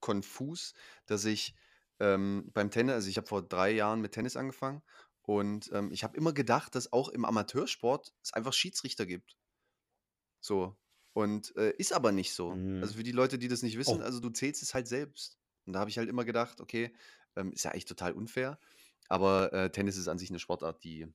konfus, 0.00 0.74
dass 1.06 1.24
ich 1.24 1.54
ähm, 2.00 2.50
beim 2.54 2.72
Tennis, 2.72 2.94
also 2.94 3.08
ich 3.08 3.18
habe 3.18 3.28
vor 3.28 3.42
drei 3.42 3.70
Jahren 3.70 4.00
mit 4.00 4.12
Tennis 4.12 4.36
angefangen 4.36 4.82
und 5.22 5.70
ähm, 5.72 5.92
ich 5.92 6.02
habe 6.02 6.16
immer 6.16 6.32
gedacht, 6.32 6.74
dass 6.74 6.92
auch 6.92 7.08
im 7.08 7.24
Amateursport 7.24 8.12
es 8.20 8.32
einfach 8.32 8.52
Schiedsrichter 8.52 9.06
gibt. 9.06 9.36
So. 10.40 10.76
Und 11.18 11.56
äh, 11.56 11.72
ist 11.78 11.92
aber 11.92 12.12
nicht 12.12 12.32
so. 12.32 12.60
Also 12.80 12.94
Mhm. 12.94 12.98
für 12.98 13.02
die 13.02 13.12
Leute, 13.12 13.38
die 13.38 13.48
das 13.48 13.62
nicht 13.62 13.76
wissen, 13.78 14.00
Oh. 14.00 14.04
also 14.04 14.20
du 14.20 14.30
zählst 14.30 14.62
es 14.62 14.72
halt 14.74 14.86
selbst. 14.86 15.38
Und 15.66 15.72
da 15.72 15.80
habe 15.80 15.90
ich 15.90 15.98
halt 15.98 16.08
immer 16.08 16.24
gedacht, 16.24 16.60
okay, 16.60 16.94
ähm, 17.36 17.52
ist 17.52 17.64
ja 17.64 17.72
eigentlich 17.72 17.86
total 17.86 18.12
unfair. 18.12 18.58
Aber 19.08 19.52
äh, 19.52 19.70
Tennis 19.72 19.96
ist 19.96 20.08
an 20.08 20.18
sich 20.18 20.30
eine 20.30 20.38
Sportart, 20.38 20.84
die 20.84 21.08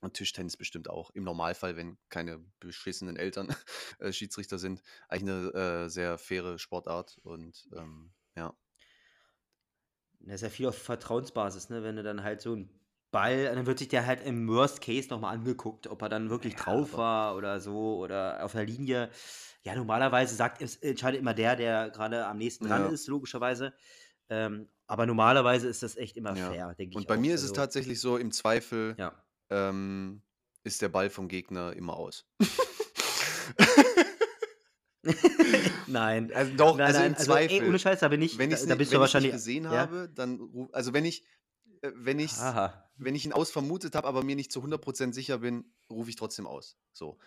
und 0.00 0.14
Tischtennis 0.14 0.56
bestimmt 0.56 0.90
auch. 0.90 1.10
Im 1.12 1.24
Normalfall, 1.24 1.76
wenn 1.76 1.96
keine 2.10 2.40
beschissenen 2.60 3.16
Eltern 3.16 3.48
äh, 4.00 4.12
Schiedsrichter 4.12 4.58
sind, 4.58 4.82
eigentlich 5.08 5.34
eine 5.34 5.84
äh, 5.84 5.88
sehr 5.88 6.18
faire 6.18 6.58
Sportart. 6.58 7.18
Und 7.22 7.68
ähm, 7.74 8.12
ja. 8.36 8.54
Das 10.20 10.36
ist 10.36 10.42
ja 10.42 10.50
viel 10.50 10.66
auf 10.68 10.78
Vertrauensbasis, 10.78 11.68
ne? 11.68 11.82
Wenn 11.82 11.96
du 11.96 12.02
dann 12.02 12.22
halt 12.22 12.40
so 12.40 12.54
ein 12.54 12.70
Ball, 13.12 13.54
dann 13.54 13.66
wird 13.66 13.78
sich 13.78 13.88
der 13.88 14.06
halt 14.06 14.24
im 14.26 14.48
Worst 14.48 14.80
Case 14.80 15.08
nochmal 15.08 15.36
angeguckt, 15.36 15.86
ob 15.86 16.02
er 16.02 16.08
dann 16.08 16.30
wirklich 16.30 16.54
Ja, 16.54 16.60
drauf 16.60 16.96
war 16.96 17.36
oder 17.36 17.60
so 17.60 17.96
oder 17.98 18.44
auf 18.44 18.52
der 18.52 18.64
Linie. 18.64 19.10
Ja, 19.62 19.76
normalerweise 19.76 20.34
sagt 20.34 20.60
es, 20.60 20.76
entscheidet 20.76 21.20
immer 21.20 21.34
der, 21.34 21.54
der 21.54 21.90
gerade 21.90 22.26
am 22.26 22.38
nächsten 22.38 22.66
dran 22.66 22.82
Ja. 22.82 22.88
ist, 22.88 23.06
logischerweise. 23.06 23.72
Ähm, 24.28 24.68
aber 24.86 25.06
normalerweise 25.06 25.68
ist 25.68 25.82
das 25.82 25.96
echt 25.96 26.16
immer 26.16 26.34
ja. 26.34 26.50
fair, 26.50 26.74
denke 26.74 26.92
ich. 26.92 26.96
Und 26.96 27.06
bei 27.06 27.16
auch. 27.16 27.20
mir 27.20 27.34
ist 27.34 27.42
es 27.42 27.50
Also, 27.50 27.62
tatsächlich 27.62 28.00
so, 28.00 28.16
im 28.16 28.32
Zweifel 28.32 28.96
ähm, 29.50 30.22
ist 30.64 30.82
der 30.82 30.88
Ball 30.88 31.10
vom 31.10 31.28
Gegner 31.28 31.74
immer 31.74 31.96
aus. 31.96 32.26
nein. 35.86 36.32
also 36.34 36.56
doch, 36.56 36.78
nein, 36.78 36.86
also 36.86 37.00
nein, 37.00 37.10
im 37.10 37.16
also, 37.16 37.34
ey, 37.34 37.48
Zweifel. 37.48 37.68
ohne 37.68 37.78
Scheiß, 37.78 38.00
da 38.00 38.08
bin 38.08 38.22
ich, 38.22 38.38
wenn 38.38 38.50
da, 38.50 38.56
ich 38.56 38.62
es 38.62 38.68
da 38.68 38.74
nicht, 38.74 38.90
bist 38.90 39.14
wenn 39.14 39.22
du 39.22 39.30
gesehen 39.30 39.64
ja? 39.64 39.70
habe, 39.70 40.10
dann 40.14 40.68
also 40.72 40.92
wenn 40.92 41.04
ich 41.04 41.24
wenn 41.82 42.18
ich 42.18 42.32
wenn 42.96 43.14
ich 43.14 43.24
ihn 43.24 43.32
aus 43.32 43.50
vermutet 43.50 43.94
habe, 43.94 44.06
aber 44.06 44.22
mir 44.22 44.36
nicht 44.36 44.52
zu 44.52 44.60
100% 44.62 45.12
sicher 45.12 45.38
bin, 45.38 45.64
rufe 45.90 46.10
ich 46.10 46.16
trotzdem 46.16 46.46
aus. 46.46 46.76
So. 46.92 47.18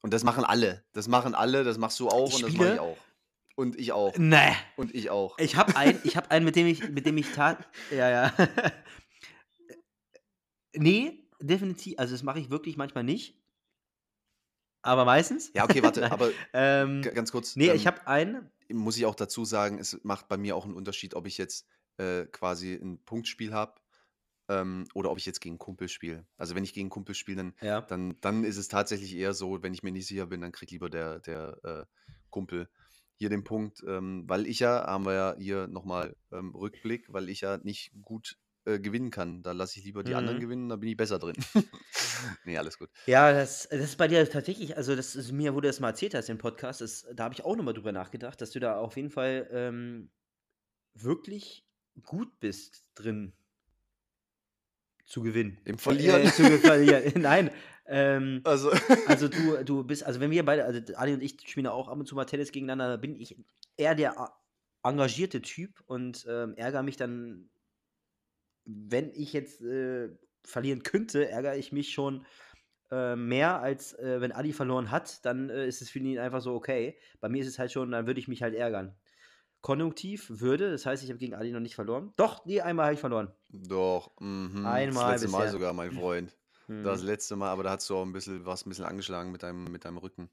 Und 0.00 0.12
das 0.12 0.24
machen 0.24 0.44
alle. 0.44 0.84
Das 0.92 1.08
machen 1.08 1.34
alle, 1.34 1.64
das 1.64 1.78
machst 1.78 1.98
du 2.00 2.08
auch 2.08 2.28
Ich 2.28 2.36
und 2.36 2.42
das 2.42 2.52
mache 2.54 2.74
ich 2.74 2.80
auch. 2.80 2.98
Und 3.56 3.78
ich 3.78 3.92
auch. 3.92 4.16
Nee. 4.18 4.52
Und 4.76 4.94
ich 4.94 5.10
auch. 5.10 5.38
Ich 5.38 5.56
habe 5.56 5.76
einen, 5.76 6.00
ich 6.04 6.16
habe 6.16 6.30
einen, 6.30 6.44
mit 6.44 6.56
dem 6.56 6.66
ich, 6.66 6.88
mit 6.88 7.06
dem 7.06 7.16
ich 7.16 7.32
tat. 7.32 7.66
Ja, 7.90 8.10
ja. 8.10 8.34
nee, 10.74 11.24
definitiv. 11.40 11.98
Also 11.98 12.14
das 12.14 12.22
mache 12.22 12.40
ich 12.40 12.50
wirklich 12.50 12.76
manchmal 12.76 13.04
nicht. 13.04 13.40
Aber 14.82 15.04
meistens. 15.04 15.52
Ja, 15.54 15.64
okay, 15.64 15.82
warte, 15.82 16.10
aber 16.12 16.30
Ähm, 16.52 17.02
ganz 17.02 17.32
kurz. 17.32 17.56
nee, 17.56 17.68
ähm, 17.68 17.76
ich 17.76 17.86
habe 17.86 18.06
einen. 18.06 18.50
muss 18.70 18.96
ich 18.96 19.06
auch 19.06 19.14
dazu 19.14 19.44
sagen, 19.44 19.78
es 19.78 19.98
macht 20.02 20.28
bei 20.28 20.36
mir 20.36 20.56
auch 20.56 20.64
einen 20.64 20.74
Unterschied, 20.74 21.14
ob 21.14 21.26
ich 21.26 21.38
jetzt 21.38 21.66
äh, 21.96 22.26
quasi 22.26 22.74
ein 22.74 22.98
Punktspiel 23.04 23.54
habe 23.54 23.80
ähm, 24.48 24.84
oder 24.94 25.10
ob 25.10 25.18
ich 25.18 25.26
jetzt 25.26 25.40
gegen 25.40 25.58
Kumpel 25.58 25.88
spiele. 25.88 26.26
Also 26.36 26.54
wenn 26.54 26.64
ich 26.64 26.74
gegen 26.74 26.90
Kumpel 26.90 27.14
spiele, 27.14 27.38
dann, 27.38 27.54
Ja. 27.60 27.88
dann, 27.88 28.20
dann 28.20 28.44
ist 28.44 28.56
es 28.56 28.68
tatsächlich 28.68 29.14
eher 29.16 29.34
so, 29.34 29.62
wenn 29.62 29.74
ich 29.74 29.82
mir 29.82 29.92
nicht 29.92 30.06
sicher 30.06 30.26
bin, 30.26 30.40
dann 30.40 30.52
kriegt 30.52 30.72
lieber 30.72 30.90
der, 30.90 31.20
der 31.20 31.58
äh, 31.64 31.84
Kumpel 32.30 32.68
hier 33.16 33.28
den 33.30 33.44
Punkt, 33.44 33.82
ähm, 33.86 34.24
weil 34.26 34.46
ich 34.46 34.58
ja, 34.60 34.86
haben 34.86 35.06
wir 35.06 35.14
ja 35.14 35.36
hier 35.38 35.68
nochmal 35.68 36.16
ähm, 36.32 36.54
Rückblick, 36.54 37.12
weil 37.12 37.28
ich 37.28 37.42
ja 37.42 37.58
nicht 37.58 37.92
gut 38.02 38.38
äh, 38.64 38.80
gewinnen 38.80 39.10
kann. 39.10 39.42
Da 39.42 39.52
lasse 39.52 39.78
ich 39.78 39.84
lieber 39.84 40.02
die 40.02 40.14
anderen 40.16 40.38
Mhm. 40.38 40.40
gewinnen, 40.40 40.68
da 40.68 40.76
bin 40.76 40.88
ich 40.88 40.96
besser 40.96 41.18
drin. 41.18 41.36
nee, 42.44 42.58
alles 42.58 42.78
gut. 42.78 42.90
Ja, 43.06 43.32
das, 43.32 43.68
das 43.68 43.80
ist 43.80 43.96
bei 43.98 44.08
dir 44.08 44.28
tatsächlich, 44.28 44.76
also 44.78 44.96
das 44.96 45.14
ist 45.14 45.30
mir, 45.30 45.54
wo 45.54 45.60
du 45.60 45.68
das 45.68 45.78
mal 45.78 45.88
erzählt 45.90 46.14
hast 46.14 46.30
im 46.30 46.38
Podcast, 46.38 46.80
das, 46.80 47.06
da 47.14 47.24
habe 47.24 47.34
ich 47.34 47.44
auch 47.44 47.54
nochmal 47.54 47.74
drüber 47.74 47.92
nachgedacht, 47.92 48.40
dass 48.40 48.50
du 48.52 48.60
da 48.60 48.78
auf 48.78 48.96
jeden 48.96 49.10
Fall 49.10 49.46
ähm, 49.52 50.10
wirklich 50.94 51.66
gut 52.02 52.40
bist 52.40 52.90
drin 52.94 53.34
zu 55.04 55.22
gewinnen. 55.22 55.58
Im 55.64 55.78
Verlieren. 55.78 56.22
Äh, 56.22 56.26
zu 56.32 56.44
verlieren. 56.58 57.12
Nein. 57.20 57.50
Ähm, 57.86 58.40
Also, 58.44 58.70
also 59.06 59.28
du, 59.28 59.62
du 59.64 59.84
bist, 59.84 60.04
also 60.04 60.20
wenn 60.20 60.30
wir 60.30 60.44
beide, 60.44 60.64
also 60.64 60.80
Ali 60.96 61.14
und 61.14 61.22
ich 61.22 61.36
spielen 61.46 61.66
auch 61.66 61.88
ab 61.88 61.98
und 61.98 62.06
zu 62.06 62.14
mal 62.14 62.24
Tennis 62.24 62.52
gegeneinander, 62.52 62.88
da 62.88 62.96
bin 62.96 63.20
ich 63.20 63.36
eher 63.76 63.94
der 63.94 64.32
engagierte 64.82 65.42
Typ 65.42 65.82
und 65.86 66.26
ähm, 66.28 66.54
ärgere 66.56 66.82
mich 66.82 66.96
dann, 66.96 67.50
wenn 68.64 69.10
ich 69.12 69.32
jetzt 69.32 69.60
äh, 69.62 70.10
verlieren 70.44 70.82
könnte, 70.82 71.28
ärgere 71.28 71.56
ich 71.56 71.72
mich 71.72 71.92
schon 71.92 72.26
äh, 72.90 73.16
mehr, 73.16 73.60
als 73.60 73.98
äh, 73.98 74.20
wenn 74.20 74.32
Ali 74.32 74.52
verloren 74.52 74.90
hat, 74.90 75.24
dann 75.24 75.50
äh, 75.50 75.66
ist 75.66 75.82
es 75.82 75.90
für 75.90 75.98
ihn 75.98 76.18
einfach 76.18 76.40
so 76.40 76.54
okay. 76.54 76.98
Bei 77.20 77.28
mir 77.28 77.42
ist 77.42 77.48
es 77.48 77.58
halt 77.58 77.72
schon, 77.72 77.90
dann 77.90 78.06
würde 78.06 78.20
ich 78.20 78.28
mich 78.28 78.42
halt 78.42 78.54
ärgern. 78.54 78.94
Konjunktiv 79.64 80.26
würde, 80.28 80.70
das 80.70 80.84
heißt, 80.84 81.02
ich 81.02 81.08
habe 81.08 81.18
gegen 81.18 81.32
Ali 81.34 81.50
noch 81.50 81.58
nicht 81.58 81.74
verloren. 81.74 82.12
Doch, 82.16 82.44
nee, 82.44 82.60
einmal 82.60 82.84
habe 82.84 82.94
ich 82.94 83.00
verloren. 83.00 83.32
doch, 83.48 84.12
mhm, 84.20 84.66
Einmal 84.66 85.12
das 85.14 85.22
letzte 85.22 85.28
Mal 85.28 85.38
bisher. 85.38 85.52
sogar, 85.52 85.72
mein 85.72 85.90
Freund. 85.90 86.36
Hm, 86.66 86.84
Das 86.84 87.02
letzte 87.02 87.34
Mal, 87.34 87.48
aber 87.50 87.62
da 87.62 87.70
hast 87.70 87.88
du 87.88 87.96
auch 87.96 88.02
ein 88.04 88.12
bisschen, 88.12 88.44
was 88.44 88.66
ein 88.66 88.68
bisschen 88.68 88.84
angeschlagen 88.84 89.32
mit 89.32 89.42
deinem, 89.42 89.64
mit 89.64 89.86
deinem 89.86 89.96
Rücken. 89.96 90.28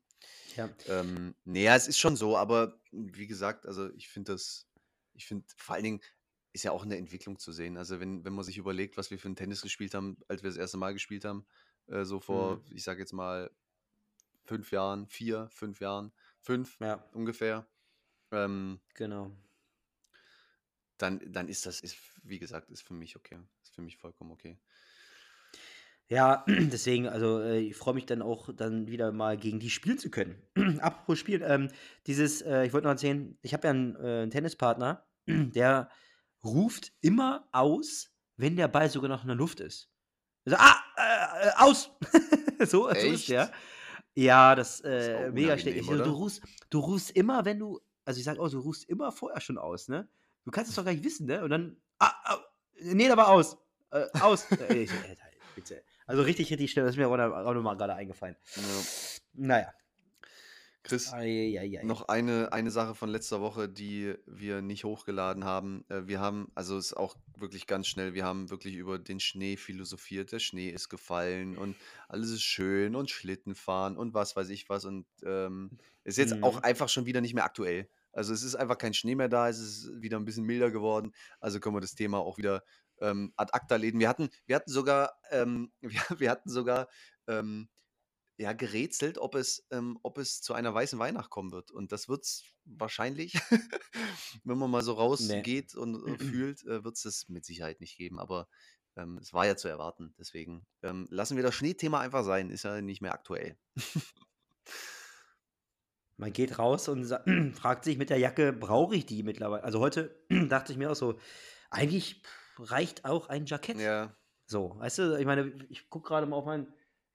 ja. 0.58 0.70
Ähm, 0.90 1.34
nee, 1.46 1.64
ja, 1.64 1.78
es 1.78 1.88
ist 1.88 1.98
schon 1.98 2.18
so, 2.18 2.36
aber 2.36 2.78
wie 2.92 3.26
gesagt, 3.26 3.66
also 3.66 3.90
ich 3.94 4.10
finde 4.10 4.34
das, 4.34 4.68
ich 5.14 5.26
finde 5.26 5.46
vor 5.56 5.76
allen 5.76 5.86
Dingen 5.86 6.02
ist 6.52 6.64
ja 6.64 6.74
auch 6.74 6.84
eine 6.84 6.98
Entwicklung 6.98 7.40
zu 7.40 7.54
sehen. 7.54 7.78
Also 7.78 8.02
wenn, 8.02 8.26
wenn 8.26 8.34
man 8.34 8.44
sich 8.44 8.58
überlegt, 8.58 8.98
was 8.98 9.12
wir 9.12 9.18
für 9.18 9.30
ein 9.30 9.38
Tennis 9.38 9.62
gespielt 9.62 9.94
haben, 9.94 10.18
als 10.28 10.44
wir 10.44 10.50
das 10.50 10.58
erste 10.58 10.76
Mal 10.78 10.92
gespielt 10.92 11.24
haben, 11.24 11.46
äh, 11.88 12.04
so 12.04 12.20
vor, 12.20 12.58
Mhm. 12.58 12.62
ich 12.76 12.84
sage 12.84 13.00
jetzt 13.00 13.14
mal, 13.14 13.50
fünf 14.44 14.72
Jahren, 14.72 15.08
vier, 15.08 15.48
fünf 15.54 15.80
Jahren, 15.80 16.12
fünf 16.42 16.78
ja, 16.82 16.96
ungefähr, 17.14 17.66
ähm, 18.32 18.80
genau. 18.94 19.32
dann, 20.98 21.20
dann 21.32 21.48
ist 21.48 21.66
das, 21.66 21.82
ist, 21.82 21.98
wie 22.24 22.40
gesagt, 22.40 22.70
ist 22.70 22.82
für 22.82 22.94
mich 22.94 23.16
okay. 23.16 23.40
Ist 23.62 23.74
für 23.74 23.82
mich 23.82 23.98
vollkommen 23.98 24.32
okay. 24.32 24.58
Ja, 26.12 26.44
deswegen, 26.48 27.08
also 27.08 27.40
äh, 27.40 27.60
ich 27.60 27.76
freue 27.78 27.94
mich 27.94 28.06
dann 28.06 28.22
auch, 28.22 28.50
dann 28.54 28.88
wieder 28.88 29.14
mal 29.14 29.38
gegen 29.38 29.60
die 29.60 29.70
spielen 29.70 29.98
zu 29.98 30.12
können. 30.12 30.36
Apropos 30.82 31.18
Spielen, 31.18 31.42
ähm, 31.46 31.70
dieses, 32.06 32.42
äh, 32.42 32.66
ich 32.66 32.74
wollte 32.74 32.86
noch 32.88 32.92
erzählen, 32.92 33.38
ich 33.42 33.54
habe 33.54 33.68
ja 33.68 33.72
einen, 33.72 33.96
äh, 33.96 34.22
einen 34.24 34.32
Tennispartner, 34.32 35.08
der 35.28 35.90
ruft 36.44 36.92
immer 37.00 37.48
aus, 37.54 38.14
wenn 38.36 38.58
der 38.58 38.68
Ball 38.68 38.90
sogar 38.90 39.10
noch 39.10 39.22
in 39.22 39.30
der 39.30 39.38
Luft 39.38 39.62
ist. 39.62 39.90
Also, 40.46 40.58
ah, 40.60 40.76
äh, 40.98 41.48
äh, 41.48 41.52
aus! 41.58 41.92
so, 42.60 42.66
so 42.66 42.90
ist 42.90 43.30
der. 43.30 43.52
Ja, 44.14 44.56
das 44.56 44.82
äh, 44.82 45.32
mega 45.32 45.58
schlecht. 45.58 45.88
du, 45.88 45.94
rufst, 45.94 46.42
du 46.70 46.80
rufst 46.80 47.12
immer, 47.12 47.46
wenn 47.46 47.60
du, 47.60 47.80
also 48.06 48.18
ich 48.20 48.24
sag 48.26 48.40
auch, 48.40 48.50
du 48.50 48.60
rufst 48.60 48.88
immer 48.90 49.12
vorher 49.12 49.42
schon 49.42 49.58
aus, 49.58 49.88
ne? 49.88 50.08
Du 50.46 50.52
kannst 50.52 50.70
es 50.70 50.76
doch 50.76 50.86
gar 50.86 50.92
nicht 50.92 51.04
wissen, 51.04 51.28
ne? 51.28 51.44
Und 51.44 51.50
dann, 51.52 51.78
ah, 52.00 52.12
ah 52.24 52.38
nee, 52.82 53.08
da 53.08 53.16
war 53.18 53.30
aus. 53.30 53.58
Äh, 53.92 54.06
aus. 54.22 54.50
Äh, 54.52 54.74
ich 54.84 54.90
so, 54.90 54.96
Alter, 55.08 55.24
bitte. 55.56 55.84
Also 56.08 56.24
richtig, 56.24 56.50
richtig 56.52 56.72
schnell. 56.72 56.86
Das 56.86 56.96
ist 56.96 56.98
mir 56.98 57.08
auch 57.08 57.16
noch- 57.18 57.32
auch 57.46 57.54
noch 57.54 57.62
mal 57.62 57.76
gerade 57.78 57.94
eingefallen. 57.96 58.36
Ja. 58.56 58.62
Naja. 59.34 59.74
Chris, 60.84 61.14
Eieiei. 61.14 61.84
Noch 61.84 62.08
eine, 62.08 62.52
eine 62.54 62.72
Sache 62.72 62.96
von 62.96 63.10
letzter 63.10 63.40
Woche, 63.42 63.70
die 63.70 64.16
wir 64.26 64.62
nicht 64.62 64.84
hochgeladen 64.84 65.44
haben. 65.46 65.86
Äh, 65.90 66.08
wir 66.08 66.20
haben, 66.20 66.52
also 66.56 66.78
es 66.78 66.88
ist 66.88 66.98
auch 66.98 67.16
wirklich 67.38 67.68
ganz 67.68 67.88
schnell, 67.88 68.14
wir 68.14 68.26
haben 68.26 68.50
wirklich 68.50 68.76
über 68.76 68.98
den 68.98 69.20
Schnee 69.20 69.58
philosophiert. 69.58 70.32
Der 70.32 70.40
Schnee 70.40 70.70
ist 70.70 70.90
gefallen 70.90 71.58
und 71.58 71.76
alles 72.08 72.32
ist 72.32 72.42
schön 72.44 72.96
und 72.96 73.10
Schlitten 73.10 73.54
fahren 73.56 73.96
und 73.98 74.14
was 74.14 74.36
weiß 74.36 74.50
ich 74.50 74.70
was. 74.70 74.86
Und 74.86 75.06
ähm, 75.24 75.78
ist 76.04 76.18
jetzt 76.18 76.42
auch 76.42 76.58
Mhm. 76.58 76.64
einfach 76.64 76.90
schon 76.90 77.06
wieder 77.06 77.22
nicht 77.22 77.34
mehr 77.36 77.46
aktuell. 77.46 77.88
Also 78.12 78.34
es 78.34 78.44
ist 78.44 78.56
einfach 78.56 78.78
kein 78.78 78.94
Schnee 78.94 79.16
mehr 79.16 79.30
da, 79.30 79.48
es 79.50 79.60
ist 79.60 80.02
wieder 80.02 80.18
ein 80.18 80.26
bisschen 80.26 80.46
milder 80.46 80.72
geworden. 80.72 81.14
Also 81.40 81.60
können 81.60 81.76
wir 81.76 81.82
das 81.82 81.96
Thema 81.96 82.18
auch 82.20 82.38
wieder 82.38 82.64
ähm, 83.00 83.34
ad 83.38 83.52
acta 83.54 83.76
legen. 83.76 84.00
Wir 84.00 84.10
hatten, 84.10 84.30
wir 84.48 84.56
hatten 84.56 84.72
sogar, 84.72 85.14
ähm, 85.30 85.72
wir, 85.82 86.02
wir 86.20 86.30
hatten 86.32 86.50
sogar 86.50 86.88
ähm, 87.28 87.70
ja, 88.42 88.54
gerätselt, 88.54 89.18
ob 89.18 89.36
es, 89.36 89.66
ähm, 89.72 90.00
ob 90.04 90.18
es 90.18 90.42
zu 90.42 90.54
einer 90.54 90.74
weißen 90.74 91.00
Weihnacht 91.00 91.30
kommen 91.30 91.52
wird. 91.52 91.72
Und 91.72 91.92
das 91.92 92.10
wird 92.10 92.24
es 92.26 92.44
wahrscheinlich, 92.66 93.34
wenn 94.44 94.58
man 94.58 94.72
mal 94.72 94.84
so 94.84 94.94
Nee. 94.94 94.98
rausgeht 94.98 95.76
und 95.76 96.06
äh, 96.08 96.18
fühlt, 96.18 96.64
äh, 96.66 96.84
wird 96.84 96.96
es 96.98 97.04
das 97.04 97.30
mit 97.30 97.46
Sicherheit 97.46 97.80
nicht 97.82 97.98
geben. 97.98 98.20
Aber 98.20 98.48
ähm, 98.96 99.18
es 99.22 99.34
war 99.34 99.46
ja 99.46 99.56
zu 99.56 99.68
erwarten. 99.68 100.14
Deswegen 100.18 100.66
ähm, 100.84 101.08
lassen 101.10 101.38
wir 101.38 101.44
das 101.44 101.56
Schneethema 101.56 102.00
einfach 102.02 102.24
sein. 102.24 102.50
Ist 102.50 102.64
ja 102.64 102.82
nicht 102.82 103.02
mehr 103.02 103.14
aktuell. 103.14 103.58
Man 106.18 106.34
geht 106.34 106.60
raus 106.60 106.88
und 106.88 107.06
fragt 107.56 107.84
sich 107.84 107.98
mit 107.98 108.10
der 108.10 108.18
Jacke, 108.20 108.54
brauche 108.54 108.96
ich 108.96 109.06
die 109.06 109.24
mittlerweile? 109.24 109.64
Also 109.64 109.80
heute 109.80 110.20
dachte 110.50 110.72
ich 110.72 110.78
mir 110.78 110.92
auch 110.92 110.96
so, 110.96 111.20
eigentlich 111.70 112.22
reicht 112.58 113.06
auch 113.06 113.28
ein 113.30 113.46
Jackett. 113.46 113.80
Ja, 113.80 114.16
So, 114.46 114.76
weißt 114.78 115.00
du, 115.00 115.18
ich 115.20 115.26
meine, 115.26 115.54
ich 115.70 115.90
gucke 115.90 116.08
gerade 116.10 116.28
mal 116.28 116.36
auf 116.38 116.46
mein, 116.46 116.72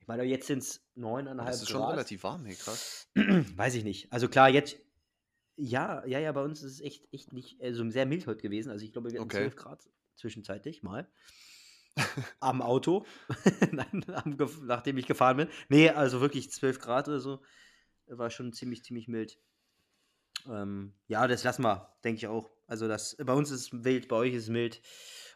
ich 0.06 0.08
meine, 0.08 0.22
jetzt 0.22 0.46
sind 0.46 0.60
es 0.60 0.88
neuneinhalb 0.94 1.50
das 1.50 1.62
ist 1.62 1.68
schon 1.68 1.80
Grad. 1.80 1.94
relativ 1.94 2.22
warm, 2.22 2.44
hey, 2.44 2.54
krass. 2.54 3.08
Weiß 3.56 3.74
ich 3.74 3.82
nicht. 3.82 4.12
Also 4.12 4.28
klar, 4.28 4.48
jetzt, 4.48 4.76
ja, 5.56 6.06
ja, 6.06 6.20
ja, 6.20 6.30
bei 6.30 6.44
uns 6.44 6.62
ist 6.62 6.74
es 6.74 6.80
echt, 6.80 7.12
echt 7.12 7.32
nicht, 7.32 7.60
also 7.60 7.90
sehr 7.90 8.06
mild 8.06 8.24
heute 8.28 8.40
gewesen. 8.40 8.70
Also 8.70 8.84
ich 8.84 8.92
glaube, 8.92 9.10
wir 9.10 9.18
hatten 9.18 9.28
Okay. 9.28 9.38
12 9.38 9.56
Grad 9.56 9.90
zwischenzeitlich 10.14 10.84
mal. 10.84 11.10
Am 12.38 12.62
Auto, 12.62 13.04
Nein, 13.72 14.04
am, 14.14 14.36
nachdem 14.62 14.96
ich 14.96 15.06
gefahren 15.06 15.38
bin. 15.38 15.48
Nee, 15.70 15.90
also 15.90 16.20
wirklich 16.20 16.52
12 16.52 16.78
Grad 16.78 17.08
oder 17.08 17.18
so. 17.18 17.42
War 18.06 18.30
schon 18.30 18.52
ziemlich, 18.52 18.84
ziemlich 18.84 19.08
mild. 19.08 19.40
Ähm, 20.46 20.94
ja, 21.08 21.26
das 21.26 21.42
lassen 21.42 21.64
wir, 21.64 21.96
denke 22.04 22.18
ich 22.18 22.28
auch. 22.28 22.52
Also 22.68 22.86
das, 22.86 23.16
bei 23.18 23.32
uns 23.32 23.50
ist 23.50 23.60
es 23.60 23.72
mild, 23.72 24.06
bei 24.06 24.14
euch 24.14 24.34
ist 24.34 24.44
es 24.44 24.50
mild. 24.50 24.80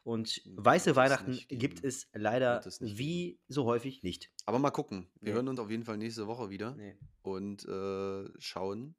Und 0.03 0.41
weiße 0.47 0.87
Wird 0.87 0.97
es 0.97 0.97
Weihnachten 0.97 1.39
gibt 1.49 1.85
es 1.85 2.09
leider 2.15 2.65
wie 2.81 3.39
so 3.49 3.65
häufig 3.67 4.03
nicht. 4.03 4.31
Aber 4.47 4.59
mal 4.59 4.71
gucken. 4.71 5.09
Wir 5.21 5.31
Nee. 5.33 5.37
hören 5.37 5.49
uns 5.49 5.61
auf 5.61 5.71
jeden 5.71 5.85
Fall 5.85 5.99
nächste 5.99 6.27
Woche 6.27 6.49
wieder 6.51 6.75
Nee. 6.75 6.97
und 7.23 7.65
äh, 7.67 8.25
schauen, 8.39 8.95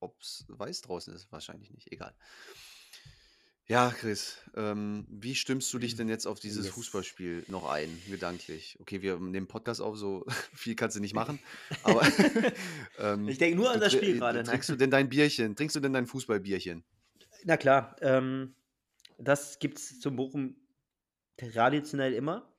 ob 0.00 0.20
es 0.20 0.44
weiß 0.48 0.80
draußen 0.82 1.14
ist. 1.14 1.30
Wahrscheinlich 1.30 1.70
nicht. 1.70 1.92
Egal. 1.92 2.14
Ja, 3.66 3.90
Chris, 3.92 4.36
ähm, 4.56 5.06
wie 5.08 5.36
stimmst 5.36 5.72
du 5.72 5.78
dich 5.78 5.94
denn 5.94 6.08
jetzt 6.08 6.26
auf 6.26 6.40
dieses 6.40 6.66
Yes. 6.66 6.74
Fußballspiel 6.74 7.44
noch 7.46 7.70
ein, 7.70 7.88
gedanklich? 8.08 8.76
Okay, 8.80 9.00
wir 9.02 9.16
nehmen 9.20 9.46
Podcast 9.46 9.80
auf, 9.80 9.96
so 9.96 10.26
viel 10.54 10.74
kannst 10.74 10.96
du 10.96 11.00
nicht 11.00 11.14
machen, 11.14 11.38
aber 11.84 12.02
ähm, 12.98 13.28
Ich 13.28 13.38
denke 13.38 13.56
nur 13.56 13.70
an 13.70 13.78
das 13.78 13.92
Spiel 13.92 14.16
äh, 14.16 14.18
gerade. 14.18 14.42
Trinkst 14.42 14.70
du 14.70 14.74
denn 14.76 14.90
dein 14.90 15.08
Bierchen? 15.08 15.54
Trinkst 15.54 15.76
du 15.76 15.80
denn 15.80 15.92
dein 15.92 16.06
Fußballbierchen? 16.08 16.82
Na 17.44 17.56
klar, 17.56 17.94
ähm, 18.00 18.56
das 19.20 19.58
gibt 19.58 19.78
es 19.78 20.00
zum 20.00 20.16
Bochum 20.16 20.56
traditionell 21.36 22.12
immer. 22.14 22.50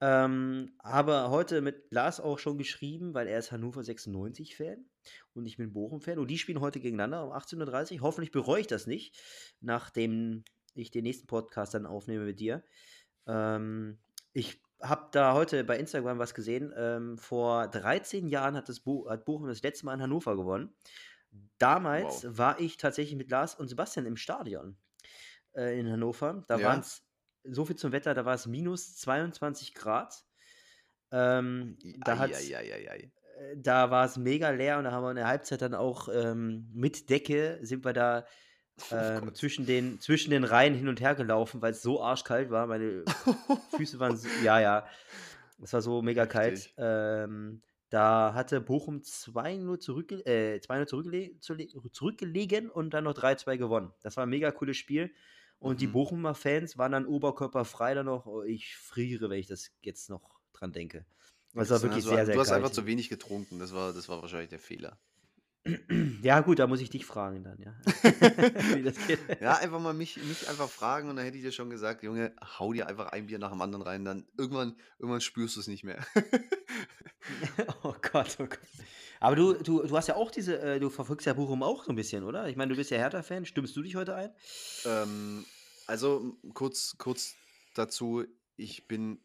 Ähm, 0.00 0.74
aber 0.78 1.30
heute 1.30 1.62
mit 1.62 1.90
Lars 1.90 2.20
auch 2.20 2.38
schon 2.38 2.58
geschrieben, 2.58 3.14
weil 3.14 3.28
er 3.28 3.38
ist 3.38 3.50
Hannover 3.50 3.80
96-Fan 3.80 4.84
und 5.32 5.46
ich 5.46 5.56
bin 5.56 5.72
Bochum-Fan. 5.72 6.18
Und 6.18 6.28
die 6.30 6.36
spielen 6.38 6.60
heute 6.60 6.80
gegeneinander 6.80 7.24
um 7.24 7.32
18.30 7.32 7.94
Uhr. 7.94 8.00
Hoffentlich 8.02 8.30
bereue 8.30 8.60
ich 8.60 8.66
das 8.66 8.86
nicht, 8.86 9.18
nachdem 9.60 10.44
ich 10.74 10.90
den 10.90 11.04
nächsten 11.04 11.26
Podcast 11.26 11.72
dann 11.72 11.86
aufnehme 11.86 12.24
mit 12.24 12.40
dir. 12.40 12.62
Ähm, 13.26 13.98
ich 14.34 14.60
habe 14.82 15.08
da 15.12 15.32
heute 15.32 15.64
bei 15.64 15.78
Instagram 15.78 16.18
was 16.18 16.34
gesehen. 16.34 16.74
Ähm, 16.76 17.16
vor 17.16 17.68
13 17.68 18.28
Jahren 18.28 18.54
hat, 18.54 18.68
das 18.68 18.80
Bo 18.80 19.08
hat 19.08 19.24
Bochum 19.24 19.48
das 19.48 19.62
letzte 19.62 19.86
Mal 19.86 19.94
in 19.94 20.02
Hannover 20.02 20.36
gewonnen. 20.36 20.74
Damals 21.56 22.24
Wow. 22.24 22.38
war 22.38 22.60
ich 22.60 22.76
tatsächlich 22.76 23.16
mit 23.16 23.30
Lars 23.30 23.54
und 23.54 23.68
Sebastian 23.68 24.04
im 24.04 24.16
Stadion 24.16 24.76
äh, 25.56 25.78
in 25.78 25.90
Hannover. 25.90 26.44
Da 26.48 26.58
Ja? 26.58 26.68
waren 26.68 26.80
es, 26.80 27.02
so 27.44 27.64
viel 27.64 27.76
zum 27.76 27.92
Wetter, 27.92 28.14
da 28.14 28.24
war 28.24 28.34
es 28.34 28.46
minus 28.46 28.96
22 28.96 29.74
Grad. 29.74 30.24
Ähm, 31.12 31.78
da 32.04 32.18
Eieieiei. 32.20 33.12
äh, 33.38 33.56
da 33.56 33.90
war 33.90 34.04
es 34.04 34.16
mega 34.16 34.50
leer 34.50 34.78
und 34.78 34.84
da 34.84 34.92
haben 34.92 35.04
wir 35.04 35.10
in 35.10 35.16
der 35.16 35.28
Halbzeit 35.28 35.62
dann 35.62 35.74
auch 35.74 36.08
ähm, 36.12 36.68
mit 36.72 37.08
Decke 37.10 37.58
sind 37.62 37.84
wir 37.84 37.92
da 37.92 38.26
ähm, 38.90 39.24
Gott. 39.26 39.36
zwischen, 39.36 39.64
den, 39.66 40.00
zwischen 40.00 40.30
den 40.30 40.44
Reihen 40.44 40.74
hin 40.74 40.88
und 40.88 41.00
her 41.00 41.14
gelaufen, 41.14 41.62
weil 41.62 41.72
es 41.72 41.82
so 41.82 42.02
arschkalt 42.02 42.50
war. 42.50 42.66
Meine 42.66 43.04
Füße 43.76 43.98
waren, 44.00 44.16
so, 44.16 44.28
ja, 44.44 44.60
ja, 44.60 44.86
es 45.62 45.72
war 45.72 45.80
so 45.80 46.02
mega 46.02 46.26
kalt. 46.26 46.74
Ähm, 46.76 47.62
da 47.88 48.34
hatte 48.34 48.60
Bochum 48.60 48.98
2-0 49.02 49.78
zurückge 49.78 50.16
äh, 50.26 50.58
2-0 50.58 50.86
zurückgele 50.86 51.38
zurück- 51.38 51.94
zurückgelegen 51.94 52.68
und 52.68 52.90
dann 52.92 53.04
noch 53.04 53.14
3-2 53.14 53.56
gewonnen. 53.56 53.92
Das 54.02 54.16
war 54.16 54.26
ein 54.26 54.30
mega 54.30 54.50
cooles 54.50 54.76
Spiel. 54.76 55.14
Und 55.58 55.80
die 55.80 55.86
Mhm. 55.86 55.92
Bochumer 55.92 56.34
Fans 56.34 56.76
waren 56.78 56.92
dann 56.92 57.06
oberkörperfrei 57.06 57.94
dann 57.94 58.06
noch. 58.06 58.26
Oh, 58.26 58.42
ich 58.42 58.76
friere, 58.76 59.30
wenn 59.30 59.38
ich 59.38 59.46
das 59.46 59.70
jetzt 59.82 60.10
noch 60.10 60.38
dran 60.52 60.72
denke. 60.72 61.06
Das 61.54 61.70
war 61.70 61.80
wirklich 61.82 62.04
also, 62.04 62.10
sehr, 62.14 62.26
sehr 62.26 62.34
du 62.34 62.40
hast 62.40 62.48
kalt. 62.48 62.58
einfach 62.58 62.72
zu 62.72 62.84
wenig 62.86 63.08
getrunken. 63.08 63.58
Das 63.58 63.72
war, 63.72 63.92
das 63.94 64.08
war 64.08 64.20
wahrscheinlich 64.20 64.50
der 64.50 64.58
Fehler. 64.58 64.98
Ja, 66.22 66.40
gut, 66.40 66.58
da 66.60 66.66
muss 66.66 66.80
ich 66.80 66.90
dich 66.90 67.04
fragen 67.04 67.42
dann, 67.44 67.58
ja. 67.60 67.74
Ja, 69.40 69.56
einfach 69.58 69.80
mal 69.80 69.94
mich, 69.94 70.16
mich 70.16 70.48
einfach 70.48 70.68
fragen 70.68 71.08
und 71.08 71.16
dann 71.16 71.24
hätte 71.24 71.36
ich 71.38 71.42
dir 71.44 71.52
schon 71.52 71.70
gesagt, 71.70 72.02
Junge, 72.02 72.34
hau 72.58 72.72
dir 72.72 72.86
einfach 72.88 73.08
ein 73.12 73.26
Bier 73.26 73.38
nach 73.38 73.50
dem 73.50 73.60
anderen 73.60 73.82
rein, 73.82 74.04
dann 74.04 74.26
irgendwann, 74.38 74.76
irgendwann 74.98 75.20
spürst 75.20 75.56
du 75.56 75.60
es 75.60 75.66
nicht 75.66 75.84
mehr. 75.84 76.04
Oh 77.82 77.94
Gott, 78.12 78.36
oh 78.38 78.46
Gott. 78.46 78.58
Aber 79.26 79.34
du, 79.34 79.54
du, 79.54 79.82
du 79.82 79.96
hast 79.96 80.06
ja 80.06 80.14
auch 80.14 80.30
diese, 80.30 80.60
äh, 80.60 80.78
du 80.78 80.88
verfolgst 80.88 81.26
ja 81.26 81.32
Bochum 81.32 81.64
auch 81.64 81.82
so 81.82 81.90
ein 81.90 81.96
bisschen, 81.96 82.22
oder? 82.22 82.48
Ich 82.48 82.54
meine, 82.54 82.70
du 82.70 82.76
bist 82.76 82.92
ja 82.92 82.98
Hertha-Fan. 82.98 83.44
Stimmst 83.44 83.74
du 83.74 83.82
dich 83.82 83.96
heute 83.96 84.14
ein? 84.14 84.30
ähm, 84.84 85.44
also 85.88 86.38
kurz, 86.54 86.94
kurz 86.96 87.34
dazu, 87.74 88.24
ich 88.56 88.86
bin 88.86 89.18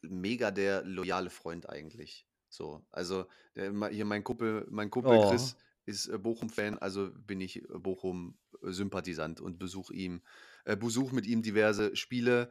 mega 0.00 0.50
der 0.50 0.84
loyale 0.84 1.28
Freund 1.28 1.68
eigentlich. 1.68 2.26
So, 2.48 2.82
also 2.92 3.26
der, 3.54 3.74
hier 3.90 4.06
mein 4.06 4.24
Kumpel, 4.24 4.66
mein 4.70 4.88
Kumpel 4.88 5.18
Oh. 5.18 5.28
Chris 5.28 5.54
ist 5.84 6.08
äh, 6.08 6.16
Bochum-Fan, 6.16 6.78
also 6.78 7.10
bin 7.12 7.42
ich 7.42 7.62
äh, 7.62 7.78
Bochum-Sympathisant 7.78 9.42
und 9.42 9.58
besuche 9.58 9.92
ihm, 9.92 10.22
äh, 10.64 10.78
besuche 10.78 11.14
mit 11.14 11.26
ihm 11.26 11.42
diverse 11.42 11.94
Spiele. 11.94 12.50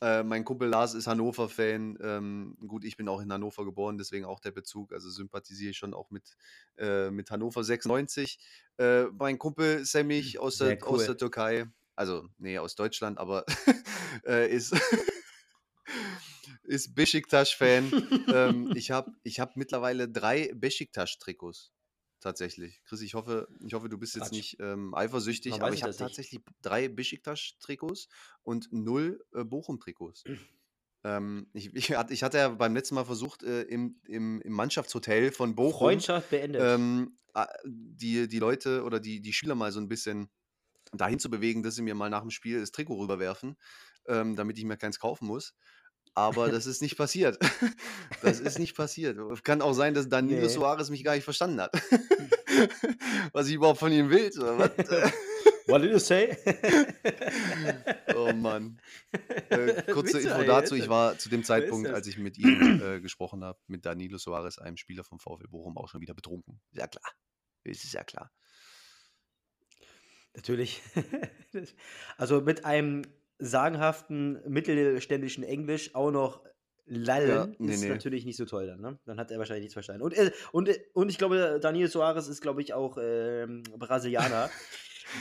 Äh, 0.00 0.24
mein 0.24 0.44
Kumpel 0.44 0.68
Lars 0.68 0.94
ist 0.94 1.06
Hannover-Fan. 1.06 1.98
Ähm, 2.02 2.56
gut, 2.66 2.84
ich 2.84 2.96
bin 2.96 3.08
auch 3.08 3.20
in 3.20 3.32
Hannover 3.32 3.64
geboren, 3.64 3.98
deswegen 3.98 4.24
auch 4.24 4.40
der 4.40 4.50
Bezug. 4.50 4.92
Also 4.92 5.10
sympathisiere 5.10 5.70
ich 5.70 5.78
schon 5.78 5.94
auch 5.94 6.10
mit, 6.10 6.36
äh, 6.76 7.10
mit 7.10 7.30
Hannover 7.30 7.62
96. 7.62 8.38
Äh, 8.78 9.04
mein 9.04 9.38
Kumpel 9.38 9.84
Semich 9.84 10.38
aus 10.40 10.58
der, 10.58 10.68
Sehr 10.68 10.86
aus 10.88 11.00
cool. 11.00 11.06
der 11.06 11.16
Türkei, 11.16 11.66
also 11.94 12.28
nee, 12.38 12.58
aus 12.58 12.74
Deutschland, 12.74 13.18
aber 13.18 13.44
äh, 14.26 14.52
ist, 14.52 14.74
ist 16.64 16.94
Besiktas-Fan. 16.94 18.26
ähm, 18.32 18.72
ich 18.74 18.90
habe 18.90 19.12
ich 19.22 19.38
hab 19.38 19.56
mittlerweile 19.56 20.08
drei 20.08 20.50
Besiktas-Trikots. 20.54 21.72
Tatsächlich. 22.22 22.80
Chris, 22.84 23.00
ich 23.00 23.14
hoffe, 23.14 23.48
ich 23.66 23.74
hoffe, 23.74 23.88
du 23.88 23.98
bist 23.98 24.14
jetzt 24.14 24.26
Quatsch. 24.28 24.32
nicht 24.32 24.56
ähm, 24.60 24.94
eifersüchtig, 24.94 25.54
aber 25.54 25.72
ich 25.72 25.82
habe 25.82 25.90
das 25.90 25.98
nicht. 25.98 26.08
tatsächlich 26.08 26.40
drei 26.62 26.86
Besiktas-Trikots 26.88 28.06
und 28.44 28.68
null 28.72 29.24
äh, 29.34 29.42
Bochum-Trikots. 29.42 30.22
ähm, 31.02 31.48
ich, 31.52 31.74
ich, 31.74 31.90
hatte- 31.96 32.14
ich 32.14 32.22
hatte 32.22 32.38
ja 32.38 32.48
beim 32.50 32.74
letzten 32.74 32.94
Mal 32.94 33.04
versucht, 33.04 33.42
äh, 33.42 33.62
im, 33.62 34.00
im, 34.06 34.40
im 34.40 34.52
Mannschaftshotel 34.52 35.32
von 35.32 35.56
Bochum 35.56 35.78
Freundschaft 35.88 36.30
beendet. 36.30 36.62
ähm, 36.62 37.16
die, 37.64 38.28
die 38.28 38.38
Leute 38.38 38.84
oder 38.84 39.00
die, 39.00 39.20
die 39.20 39.32
Spieler 39.32 39.56
mal 39.56 39.72
so 39.72 39.80
ein 39.80 39.88
bisschen 39.88 40.30
dahin 40.92 41.18
zu 41.18 41.28
bewegen, 41.28 41.64
dass 41.64 41.74
sie 41.74 41.82
mir 41.82 41.96
mal 41.96 42.10
nach 42.10 42.20
dem 42.20 42.30
Spiel 42.30 42.60
das 42.60 42.70
Trikot 42.70 43.00
rüberwerfen, 43.00 43.56
ähm, 44.06 44.36
damit 44.36 44.58
ich 44.58 44.64
mir 44.64 44.76
keins 44.76 45.00
kaufen 45.00 45.26
muss. 45.26 45.54
Aber 46.14 46.48
das 46.50 46.66
ist 46.66 46.82
nicht 46.82 46.96
passiert. 46.96 47.38
Das 48.22 48.38
ist 48.38 48.60
nicht 48.60 48.76
passiert. 48.76 49.18
Kann 49.42 49.62
auch 49.62 49.72
sein, 49.72 49.94
dass 49.94 50.08
Danilo 50.08 50.42
Nee. 50.42 50.48
Suarez 50.48 50.90
mich 50.90 51.02
gar 51.02 51.16
nicht 51.16 51.24
verstanden 51.24 51.60
hat. 51.60 51.72
Was 53.32 53.48
ich 53.48 53.54
überhaupt 53.54 53.80
von 53.80 53.90
ihm 53.90 54.10
will. 54.10 54.30
Oder 54.38 54.58
was? 54.58 54.70
What 55.66 55.82
did 55.82 55.90
you 55.90 55.98
say? 55.98 56.36
Oh 58.14 58.32
Mann. 58.32 58.80
Äh, 59.48 59.82
kurze 59.92 60.20
Info 60.20 60.44
dazu. 60.44 60.76
Ich 60.76 60.88
war 60.88 61.18
zu 61.18 61.30
dem 61.30 61.42
Zeitpunkt, 61.42 61.88
als 61.88 62.06
ich 62.06 62.16
mit 62.16 62.38
ihm 62.38 62.80
äh, 62.80 63.00
gesprochen 63.00 63.42
habe, 63.42 63.58
mit 63.66 63.84
Danilo 63.84 64.18
Suarez, 64.18 64.58
einem 64.58 64.76
Spieler 64.76 65.02
vom 65.02 65.18
VfL 65.18 65.48
Bochum, 65.48 65.76
auch 65.76 65.88
schon 65.88 66.00
wieder 66.00 66.14
betrunken. 66.14 66.60
Sehr 66.70 66.86
klar. 66.86 67.10
Es 67.64 67.82
ist 67.82 67.94
ja 67.94 68.04
klar. 68.04 68.30
Natürlich. 70.34 70.80
Also 72.16 72.40
mit 72.40 72.64
einem 72.64 73.02
sagenhaften 73.42 74.40
mittelständischen 74.48 75.44
Englisch 75.44 75.94
auch 75.94 76.10
noch 76.10 76.44
lallen 76.86 77.28
Ja, 77.28 77.48
nee, 77.58 77.74
ist 77.74 77.82
nee. 77.82 77.88
natürlich 77.88 78.24
nicht 78.24 78.36
so 78.36 78.44
toll 78.44 78.66
dann, 78.66 78.80
ne? 78.80 78.98
Dann 79.04 79.18
hat 79.18 79.30
er 79.30 79.38
wahrscheinlich 79.38 79.62
nichts 79.62 79.74
verstanden. 79.74 80.02
Und, 80.02 80.14
äh, 80.14 80.30
und, 80.52 80.68
äh, 80.68 80.84
und 80.94 81.08
ich 81.08 81.18
glaube, 81.18 81.58
Daniel 81.60 81.88
Soares 81.88 82.28
ist, 82.28 82.40
glaube 82.40 82.60
ich, 82.60 82.74
auch 82.74 82.98
ähm, 83.00 83.62
Brasilianer. 83.78 84.50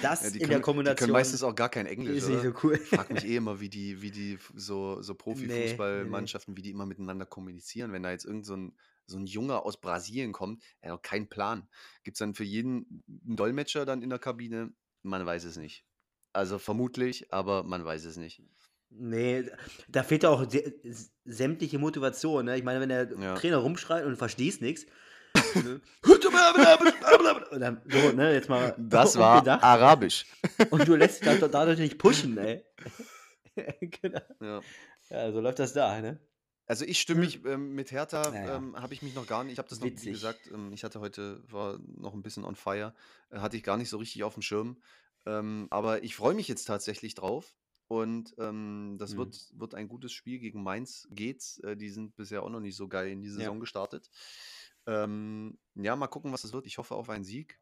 Das 0.02 0.24
Ja, 0.24 0.30
die, 0.30 0.36
in 0.36 0.40
der 0.40 0.48
können, 0.48 0.60
die 0.60 0.64
Kombination 0.64 0.96
können 0.96 1.12
meistens 1.12 1.44
auch 1.44 1.54
gar 1.54 1.68
kein 1.68 1.86
Englisch. 1.86 2.20
ist 2.20 2.30
nicht 2.30 2.44
so 2.44 2.54
cool. 2.64 2.80
Ich 2.82 2.88
frage 2.88 3.14
mich 3.14 3.26
eh 3.26 3.36
immer, 3.36 3.60
wie 3.60 3.68
die, 3.68 4.02
wie 4.02 4.12
die 4.12 4.38
so, 4.56 5.02
so 5.02 5.16
Profifußballmannschaften, 5.16 6.56
wie 6.56 6.62
die 6.62 6.70
immer 6.70 6.86
miteinander 6.86 7.26
kommunizieren. 7.26 7.92
Wenn 7.92 8.04
da 8.04 8.12
jetzt 8.12 8.24
irgend 8.24 8.46
so 8.46 8.56
ein, 8.56 8.78
so 9.06 9.18
ein 9.18 9.26
Junge 9.26 9.66
aus 9.66 9.82
Brasilien 9.82 10.32
kommt, 10.32 10.64
er 10.80 10.94
hat 10.94 11.04
keinen 11.04 11.28
Plan. 11.28 11.68
Gibt 12.04 12.16
es 12.16 12.20
dann 12.20 12.36
für 12.36 12.46
jeden 12.46 13.04
einen 13.08 13.36
Dolmetscher 13.36 13.86
dann 13.86 14.02
in 14.02 14.10
der 14.10 14.20
Kabine? 14.20 14.72
Man 15.02 15.26
weiß 15.26 15.44
es 15.44 15.58
nicht. 15.58 15.84
Also 16.34 16.60
vermutlich, 16.60 17.34
aber 17.34 17.64
man 17.64 17.84
weiß 17.84 18.06
es 18.06 18.18
nicht. 18.18 18.42
Nee, 18.90 19.46
da 19.88 20.04
fehlt 20.04 20.26
auch 20.26 20.44
sä- 20.44 20.74
sämtliche 21.26 21.80
Motivation. 21.80 22.46
Ne? 22.46 22.58
Ich 22.58 22.64
meine, 22.64 22.80
wenn 22.82 22.90
der 22.90 23.10
Ja. 23.20 23.36
Trainer 23.36 23.58
rumschreit 23.58 24.06
und 24.06 24.18
verstehst 24.18 24.62
nichts. 24.62 24.86
ne? 25.56 25.82
dann, 27.60 27.82
so, 27.90 28.12
ne, 28.12 28.34
jetzt 28.34 28.50
mal 28.50 28.76
Das 28.78 29.18
war 29.18 29.38
umgedacht. 29.40 29.64
Arabisch. 29.64 30.26
Und 30.70 30.88
du 30.88 30.96
lässt 30.96 31.24
dich 31.26 31.40
da- 31.40 31.48
dadurch 31.48 31.80
nicht 31.80 31.98
pushen, 31.98 32.38
ey. 32.38 32.64
genau. 34.02 34.22
Ja. 34.42 34.62
Ja, 35.10 35.32
so 35.32 35.42
läuft 35.42 35.60
das 35.60 35.74
da, 35.74 36.00
ne? 36.02 36.20
Also 36.68 36.86
ich 36.86 37.02
stimme 37.02 37.22
mich 37.22 37.44
ähm, 37.44 37.76
mit 37.76 37.92
Hertha, 37.92 38.30
Naja. 38.30 38.56
ähm, 38.56 38.76
habe 38.82 38.94
ich 38.94 39.02
mich 39.02 39.14
noch 39.14 39.28
gar 39.28 39.44
nicht, 39.44 39.54
ich 39.54 39.60
habe 39.60 39.68
das 39.68 39.80
noch, 39.80 39.88
wie 39.88 39.92
Witzig. 39.92 40.14
gesagt, 40.14 40.40
ähm, 40.54 40.72
ich 40.72 40.86
hatte 40.86 41.02
heute, 41.02 41.44
war 41.52 41.78
noch 41.98 42.14
ein 42.14 42.22
bisschen 42.22 42.46
on 42.46 42.56
fire, 42.56 42.94
äh, 43.30 43.40
hatte 43.40 43.58
ich 43.58 43.64
gar 43.64 43.76
nicht 43.76 43.90
so 43.90 43.98
richtig 43.98 44.24
auf 44.24 44.36
dem 44.36 44.42
Schirm. 44.42 44.78
Ähm, 45.26 45.68
aber 45.70 46.04
ich 46.04 46.16
freue 46.16 46.34
mich 46.34 46.48
jetzt 46.48 46.66
tatsächlich 46.66 47.16
drauf. 47.16 47.56
Und 47.88 48.36
ähm, 48.40 48.96
das 49.00 49.18
Mhm. 49.18 49.18
wird, 49.18 49.50
wird 49.54 49.76
ein 49.76 49.90
gutes 49.90 50.14
Spiel 50.14 50.40
gegen 50.40 50.64
Mainz 50.64 51.08
geht's. 51.12 51.60
Äh, 51.60 51.76
die 51.76 51.90
sind 51.90 52.16
bisher 52.16 52.44
auch 52.44 52.50
noch 52.50 52.62
nicht 52.62 52.76
so 52.78 52.88
geil 52.88 53.10
in 53.10 53.22
die 53.22 53.30
Ja. 53.36 53.52
Saison 53.52 53.60
gestartet. 53.60 54.10
Ähm, 54.88 55.60
ja, 55.76 55.96
mal 55.96 56.08
gucken, 56.08 56.32
was 56.32 56.44
es 56.46 56.54
wird. 56.54 56.68
Ich 56.68 56.78
hoffe 56.78 56.96
auf 56.96 57.10
einen 57.10 57.26
Sieg. 57.26 57.60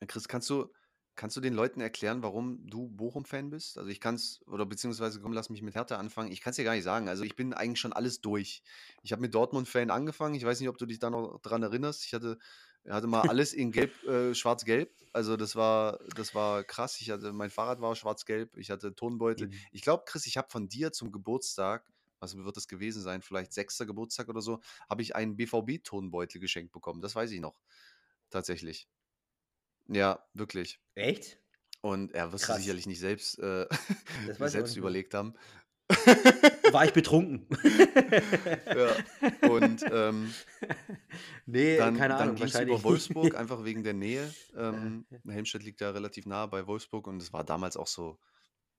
Äh, 0.00 0.06
Chris, 0.06 0.28
kannst 0.28 0.48
du, 0.50 0.72
kannst 1.16 1.36
du 1.36 1.40
den 1.40 1.54
Leuten 1.54 1.80
erklären, 1.80 2.22
warum 2.22 2.66
du 2.66 2.88
Bochum-Fan 2.88 3.50
bist? 3.50 3.78
Also 3.78 3.90
ich 3.90 4.00
kann 4.00 4.14
es, 4.16 4.40
oder 4.46 4.66
beziehungsweise 4.66 5.20
komm, 5.20 5.32
lass 5.32 5.50
mich 5.50 5.62
mit 5.62 5.74
Hertha 5.74 5.96
anfangen. 5.96 6.30
Ich 6.32 6.40
kann 6.40 6.50
es 6.50 6.56
dir 6.56 6.64
gar 6.64 6.74
nicht 6.74 6.84
sagen. 6.84 7.08
Also 7.08 7.24
ich 7.24 7.36
bin 7.36 7.54
eigentlich 7.54 7.80
schon 7.80 7.92
alles 7.92 8.20
durch. 8.20 8.62
Ich 9.02 9.12
habe 9.12 9.22
mit 9.22 9.34
Dortmund-Fan 9.34 9.90
angefangen. 9.90 10.34
Ich 10.34 10.44
weiß 10.44 10.60
nicht, 10.60 10.68
ob 10.68 10.78
du 10.78 10.86
dich 10.86 10.98
da 11.00 11.10
noch 11.10 11.40
dran 11.40 11.62
erinnerst. 11.62 12.04
Ich 12.04 12.14
hatte, 12.14 12.38
hatte 12.88 13.06
mal 13.06 13.22
alles 13.22 13.52
in 13.52 13.72
Gelb, 13.72 14.02
äh, 14.04 14.34
Schwarz-Gelb. 14.34 14.90
Also 15.12 15.36
das 15.36 15.56
war, 15.56 15.98
das 16.14 16.34
war 16.34 16.64
krass. 16.64 17.00
Ich 17.00 17.10
hatte, 17.10 17.32
mein 17.32 17.50
Fahrrad 17.50 17.80
war 17.80 17.94
schwarz-gelb. 17.94 18.56
Ich 18.56 18.70
hatte 18.70 18.94
Turnbeutel. 18.94 19.48
Eben. 19.48 19.60
Ich 19.72 19.82
glaube, 19.82 20.04
Chris, 20.06 20.26
ich 20.26 20.36
habe 20.36 20.48
von 20.50 20.68
dir 20.68 20.92
zum 20.92 21.12
Geburtstag, 21.12 21.90
was 22.20 22.36
wird 22.36 22.56
das 22.56 22.68
gewesen 22.68 23.02
sein? 23.02 23.22
Vielleicht 23.22 23.52
sechster 23.52 23.86
Geburtstag 23.86 24.28
oder 24.28 24.40
so, 24.40 24.60
habe 24.88 25.02
ich 25.02 25.14
einen 25.14 25.36
BVB-Turnbeutel 25.36 26.40
geschenkt 26.40 26.72
bekommen. 26.72 27.00
Das 27.00 27.14
weiß 27.14 27.30
ich 27.30 27.40
noch. 27.40 27.60
Tatsächlich. 28.30 28.88
Ja, 29.88 30.24
wirklich. 30.34 30.80
Echt? 30.94 31.38
Und 31.80 32.12
er 32.12 32.32
wirst 32.32 32.48
du 32.48 32.54
sicherlich 32.54 32.86
nicht 32.86 32.98
selbst, 32.98 33.38
äh, 33.38 33.66
selbst 34.46 34.76
überlegt 34.76 35.14
haben. 35.14 35.34
War 36.72 36.84
ich 36.84 36.92
betrunken? 36.92 37.46
Ja. 38.66 39.48
Und 39.48 39.84
ähm, 39.90 40.34
nee, 41.46 41.76
dann, 41.76 41.96
keine 41.96 42.14
dann 42.14 42.22
Ahnung, 42.22 42.36
ging 42.36 42.46
es 42.46 42.60
über 42.60 42.82
Wolfsburg, 42.82 43.34
einfach 43.38 43.64
wegen 43.64 43.82
der 43.82 43.94
Nähe. 43.94 44.32
Ähm, 44.56 45.06
Helmstedt 45.26 45.62
liegt 45.62 45.80
ja 45.80 45.90
relativ 45.90 46.26
nah 46.26 46.46
bei 46.46 46.66
Wolfsburg 46.66 47.06
und 47.06 47.22
es 47.22 47.32
war 47.32 47.44
damals 47.44 47.76
auch 47.76 47.86
so 47.86 48.18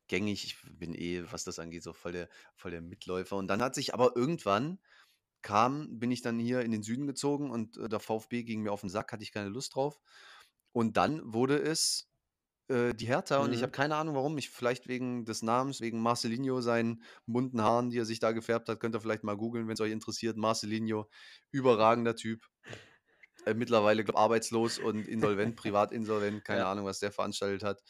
gängig. 0.07 0.43
Ich 0.45 0.57
bin 0.77 0.93
eh, 0.93 1.23
was 1.31 1.43
das 1.43 1.57
angeht, 1.57 1.83
so 1.83 1.93
voll 1.93 2.11
der, 2.11 2.29
voll 2.55 2.71
der 2.71 2.81
Mitläufer. 2.81 3.37
Und 3.37 3.47
dann 3.47 3.61
hat 3.61 3.75
sich 3.75 3.93
aber 3.93 4.15
irgendwann 4.15 4.79
kam, 5.41 5.99
bin 5.99 6.11
ich 6.11 6.21
dann 6.21 6.37
hier 6.37 6.61
in 6.61 6.71
den 6.71 6.83
Süden 6.83 7.07
gezogen 7.07 7.49
und 7.49 7.77
äh, 7.77 7.89
der 7.89 7.99
VfB 7.99 8.43
ging 8.43 8.61
mir 8.61 8.71
auf 8.71 8.81
den 8.81 8.89
Sack, 8.89 9.11
hatte 9.11 9.23
ich 9.23 9.31
keine 9.31 9.49
Lust 9.49 9.75
drauf. 9.75 9.99
Und 10.71 10.97
dann 10.97 11.21
wurde 11.33 11.59
es 11.59 12.08
äh, 12.69 12.93
die 12.93 13.07
Hertha 13.07 13.39
und 13.39 13.53
ich 13.53 13.61
Mhm. 13.61 13.63
habe 13.63 13.71
keine 13.71 13.95
Ahnung 13.95 14.15
warum. 14.15 14.37
Ich, 14.37 14.49
vielleicht 14.49 14.87
wegen 14.87 15.25
des 15.25 15.41
Namens, 15.41 15.81
wegen 15.81 16.01
Marcelinho, 16.01 16.61
seinen 16.61 17.03
bunten 17.25 17.61
Haaren, 17.61 17.89
die 17.89 17.97
er 17.99 18.05
sich 18.05 18.19
da 18.19 18.31
gefärbt 18.31 18.69
hat. 18.69 18.79
Könnt 18.79 18.95
ihr 18.95 19.01
vielleicht 19.01 19.23
mal 19.23 19.37
googeln, 19.37 19.67
wenn 19.67 19.73
es 19.75 19.81
euch 19.81 19.91
interessiert. 19.91 20.37
Marcelinho, 20.37 21.09
überragender 21.51 22.15
Typ. 22.15 22.47
Äh, 23.45 23.53
mittlerweile 23.53 24.03
glaub, 24.03 24.17
arbeitslos 24.17 24.77
und 24.79 25.07
insolvent, 25.07 25.55
privat 25.55 25.91
insolvent. 25.91 26.43
Keine 26.43 26.65
Ja. 26.65 26.67
Ahnung, 26.67 26.85
was 26.85 26.99
der 26.99 27.11
veranstaltet 27.11 27.63
hat. 27.63 27.81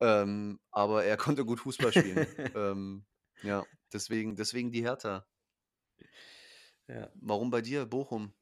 Ähm, 0.00 0.60
aber 0.70 1.04
er 1.04 1.16
konnte 1.16 1.44
gut 1.44 1.60
Fußball 1.60 1.92
spielen. 1.92 2.26
ähm, 2.54 3.06
ja, 3.42 3.66
deswegen, 3.92 4.36
deswegen 4.36 4.70
die 4.72 4.82
Hertha. 4.84 5.26
ja. 6.88 7.10
Warum 7.14 7.50
bei 7.50 7.62
dir, 7.62 7.86
Bochum? 7.86 8.34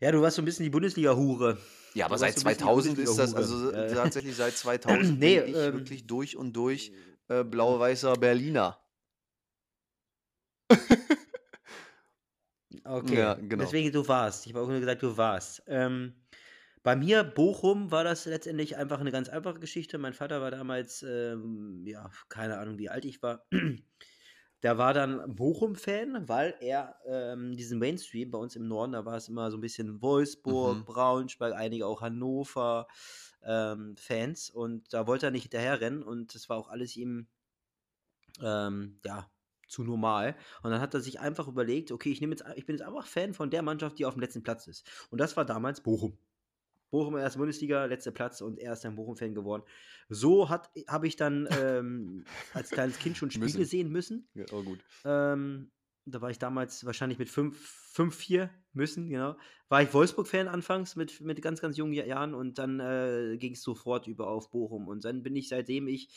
Ja, 0.00 0.12
du 0.12 0.20
warst 0.22 0.36
so 0.36 0.42
ein 0.42 0.44
bisschen 0.44 0.64
die 0.64 0.70
Bundesliga-Hure. 0.70 1.58
Ja, 1.94 2.06
aber 2.06 2.18
seit 2.18 2.44
warst 2.44 2.60
so 2.60 2.68
ein 2.68 2.76
bisschen 2.76 2.96
die 2.96 3.04
2000 3.04 3.08
ist 3.10 3.18
das, 3.18 3.34
also 3.34 3.70
Äh, 3.70 3.94
tatsächlich 3.94 4.36
seit 4.36 4.56
2000 4.56 5.18
nee, 5.18 5.40
bin 5.40 5.50
ich 5.50 5.56
ähm, 5.56 5.74
wirklich 5.74 6.06
durch 6.06 6.36
und 6.36 6.52
durch 6.54 6.92
äh, 7.28 7.44
blau-weißer 7.44 8.14
Berliner. 8.14 8.78
Okay, 12.84 13.18
Ja, 13.18 13.34
genau. 13.34 13.64
deswegen 13.64 13.92
du 13.92 14.06
warst. 14.08 14.46
Ich 14.46 14.52
habe 14.54 14.64
auch 14.64 14.68
nur 14.68 14.80
gesagt, 14.80 15.02
du 15.02 15.16
warst. 15.16 15.62
Ähm, 15.66 16.14
Bei 16.82 16.96
mir, 16.96 17.24
Bochum, 17.24 17.90
war 17.90 18.04
das 18.04 18.24
letztendlich 18.26 18.76
einfach 18.76 19.00
eine 19.00 19.10
ganz 19.12 19.28
einfache 19.28 19.58
Geschichte. 19.60 19.98
Mein 19.98 20.14
Vater 20.14 20.40
war 20.40 20.50
damals, 20.50 21.02
ähm, 21.02 21.82
ja, 21.86 22.10
keine 22.28 22.58
Ahnung, 22.58 22.78
wie 22.78 22.88
alt 22.88 23.04
ich 23.04 23.22
war. 23.22 23.46
Der 24.62 24.76
war 24.78 24.92
dann 24.92 25.34
Bochum-Fan, 25.36 26.28
weil 26.28 26.54
er 26.60 26.96
ähm, 27.06 27.56
diesen 27.56 27.78
Mainstream 27.78 28.30
bei 28.30 28.38
uns 28.38 28.56
im 28.56 28.66
Norden, 28.66 28.92
da 28.92 29.04
war 29.04 29.16
es 29.16 29.28
immer 29.28 29.50
so 29.50 29.56
ein 29.56 29.60
bisschen 29.60 30.02
Wolfsburg, 30.02 30.78
Mhm. 30.78 30.84
Braunschweig, 30.84 31.54
einige 31.54 31.86
auch 31.86 32.00
Hannover 32.02 32.86
ähm, 33.42 33.96
Fans 33.96 34.50
und 34.50 34.92
da 34.92 35.06
wollte 35.06 35.26
er 35.26 35.32
nicht 35.32 35.44
hinterherrennen 35.44 36.02
und 36.02 36.34
das 36.34 36.48
war 36.48 36.56
auch 36.56 36.68
alles 36.68 36.96
ihm 36.96 37.28
ähm, 38.42 39.00
ja, 39.04 39.30
zu 39.68 39.84
normal. 39.84 40.36
Und 40.62 40.70
dann 40.70 40.80
hat 40.80 40.94
er 40.94 41.00
sich 41.00 41.20
einfach 41.20 41.48
überlegt, 41.48 41.92
okay, 41.92 42.10
ich 42.10 42.20
nehme 42.20 42.32
jetzt, 42.34 42.44
ich 42.56 42.66
bin 42.66 42.76
jetzt 42.76 42.86
einfach 42.86 43.06
Fan 43.06 43.34
von 43.34 43.50
der 43.50 43.62
Mannschaft, 43.62 43.98
die 43.98 44.06
auf 44.06 44.14
dem 44.14 44.20
letzten 44.20 44.42
Platz 44.42 44.66
ist. 44.66 44.88
Und 45.10 45.18
das 45.20 45.36
war 45.36 45.44
damals 45.44 45.82
Bochum. 45.82 46.18
Bochum 46.90 47.16
ersten 47.16 47.38
Bundesliga, 47.38 47.84
letzter 47.84 48.12
Platz 48.12 48.40
und 48.40 48.58
er 48.58 48.72
ist 48.72 48.84
dann 48.84 48.96
Bochum-Fan 48.96 49.34
geworden. 49.34 49.62
So 50.08 50.48
habe 50.48 51.06
ich 51.06 51.16
dann 51.16 51.48
ähm, 51.60 52.24
als 52.54 52.70
kleines 52.70 52.98
Kind 52.98 53.16
schon 53.16 53.30
Spiele 53.30 53.46
Müssen. 53.46 53.64
sehen 53.64 53.90
müssen. 53.90 54.28
Ja, 54.34 54.44
oh 54.52 54.62
gut. 54.62 54.80
Ähm, 55.04 55.70
da 56.06 56.22
war 56.22 56.30
ich 56.30 56.38
damals 56.38 56.86
wahrscheinlich 56.86 57.18
mit 57.18 57.28
5-4 57.28 58.48
müssen, 58.72 59.10
genau. 59.10 59.36
War 59.68 59.82
ich 59.82 59.92
Wolfsburg-Fan 59.92 60.48
anfangs 60.48 60.96
mit, 60.96 61.20
mit 61.20 61.42
ganz, 61.42 61.60
ganz 61.60 61.76
jungen 61.76 61.92
Jahren 61.92 62.32
und 62.34 62.56
dann 62.58 62.80
äh, 62.80 63.36
ging 63.38 63.52
es 63.52 63.62
sofort 63.62 64.06
über 64.06 64.28
auf 64.28 64.50
Bochum. 64.50 64.88
Und 64.88 65.04
dann 65.04 65.22
bin 65.22 65.36
ich, 65.36 65.48
seitdem 65.48 65.86
ich 65.88 66.08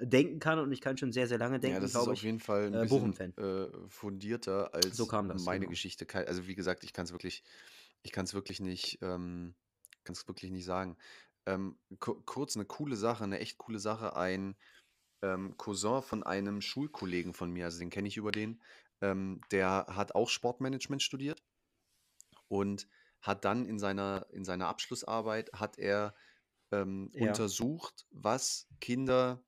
denken 0.00 0.40
kann 0.40 0.58
und 0.58 0.72
ich 0.72 0.80
kann 0.80 0.96
schon 0.98 1.12
sehr, 1.12 1.28
sehr 1.28 1.38
lange 1.38 1.60
denken, 1.60 1.76
Ja, 1.76 1.80
das 1.80 1.90
ist 1.90 1.94
glaube 1.94 2.10
auf 2.10 2.16
ich. 2.16 2.24
jeden 2.24 2.40
Fall 2.40 2.66
ein 2.66 2.74
äh, 2.74 2.80
bisschen 2.82 2.88
Bochum-Fan. 2.88 3.34
äh, 3.36 3.68
fundierter 3.88 4.74
als 4.74 4.96
So 4.96 5.06
kam 5.06 5.28
das, 5.28 5.44
meine 5.44 5.60
genau. 5.60 5.70
Geschichte. 5.70 6.06
Also 6.26 6.48
wie 6.48 6.56
gesagt, 6.56 6.82
ich 6.82 6.92
kann 6.92 7.04
es 7.04 7.12
wirklich, 7.12 7.44
ich 8.02 8.10
kann 8.10 8.24
es 8.24 8.34
wirklich 8.34 8.58
nicht, 8.58 8.98
ähm, 9.02 9.54
kann 10.08 10.14
es 10.14 10.28
wirklich 10.28 10.50
nicht 10.50 10.64
sagen. 10.66 10.98
Ähm, 11.46 11.78
ku- 12.00 12.22
kurz 12.24 12.56
eine 12.56 12.66
coole 12.66 12.96
Sache, 12.96 13.24
eine 13.24 13.40
echt 13.40 13.58
coole 13.58 13.78
Sache. 13.78 14.16
Ein 14.16 14.56
ähm, 15.22 15.56
Cousin 15.58 16.02
von 16.02 16.22
einem 16.24 16.60
Schulkollegen 16.62 17.34
von 17.34 17.50
mir, 17.52 17.66
also 17.66 17.78
den 17.80 17.90
kenne 17.90 18.08
ich 18.08 18.16
über 18.18 18.32
den, 18.32 18.62
ähm, 19.02 19.40
der 19.52 19.86
hat 19.90 20.14
auch 20.14 20.30
Sportmanagement 20.30 21.02
studiert 21.02 21.44
und 22.48 22.88
hat 23.20 23.44
dann 23.44 23.66
in 23.66 23.78
seiner, 23.78 24.26
in 24.30 24.44
seiner 24.44 24.68
Abschlussarbeit 24.68 25.50
hat 25.54 25.78
er 25.78 26.14
ähm, 26.72 27.10
Ja. 27.12 27.22
untersucht, 27.22 28.06
was 28.10 28.68
Kinder 28.80 29.44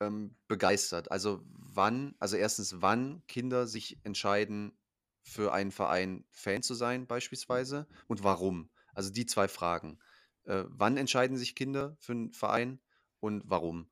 ähm, 0.00 0.36
begeistert. 0.48 1.10
Also 1.10 1.42
wann, 1.46 2.14
also 2.18 2.36
erstens, 2.36 2.80
wann 2.82 3.26
Kinder 3.26 3.66
sich 3.66 4.00
entscheiden, 4.04 4.79
für 5.22 5.52
einen 5.52 5.72
Verein 5.72 6.24
Fan 6.30 6.62
zu 6.62 6.74
sein, 6.74 7.06
beispielsweise, 7.06 7.86
und 8.08 8.24
warum. 8.24 8.70
Also 8.94 9.10
die 9.10 9.26
zwei 9.26 9.48
Fragen. 9.48 9.98
Äh, 10.44 10.64
wann 10.68 10.96
entscheiden 10.96 11.36
sich 11.36 11.54
Kinder 11.54 11.96
für 12.00 12.12
einen 12.12 12.32
Verein 12.32 12.80
und 13.20 13.42
warum? 13.46 13.90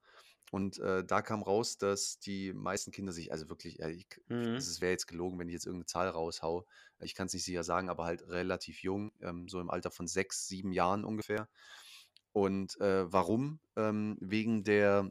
Und 0.51 0.79
äh, 0.79 1.05
da 1.05 1.21
kam 1.21 1.43
raus, 1.43 1.77
dass 1.77 2.19
die 2.21 2.53
meisten 2.55 2.91
Kinder 2.91 3.13
sich, 3.13 3.31
also 3.33 3.49
wirklich, 3.51 3.81
ich, 3.81 4.07
Mhm. 4.29 4.55
also 4.55 4.71
es 4.71 4.81
wäre 4.81 4.93
jetzt 4.93 5.07
gelogen, 5.07 5.39
wenn 5.39 5.49
ich 5.49 5.53
jetzt 5.53 5.67
irgendeine 5.67 5.87
Zahl 5.87 6.09
raushau. 6.09 6.67
Ich 7.01 7.15
kann 7.15 7.27
es 7.27 7.35
nicht 7.35 7.45
sicher 7.45 7.65
sagen, 7.65 7.91
aber 7.91 8.05
halt 8.05 8.27
relativ 8.29 8.83
jung, 8.83 9.13
ähm, 9.21 9.49
so 9.49 9.61
im 9.61 9.71
Alter 9.71 9.91
von 9.91 10.07
sechs, 10.07 10.49
sieben 10.49 10.73
Jahren 10.73 11.05
ungefähr. 11.05 11.49
Und 12.33 12.81
äh, 12.81 13.13
warum? 13.13 13.61
Ähm, 13.77 14.17
wegen 14.21 14.65
der, 14.65 15.11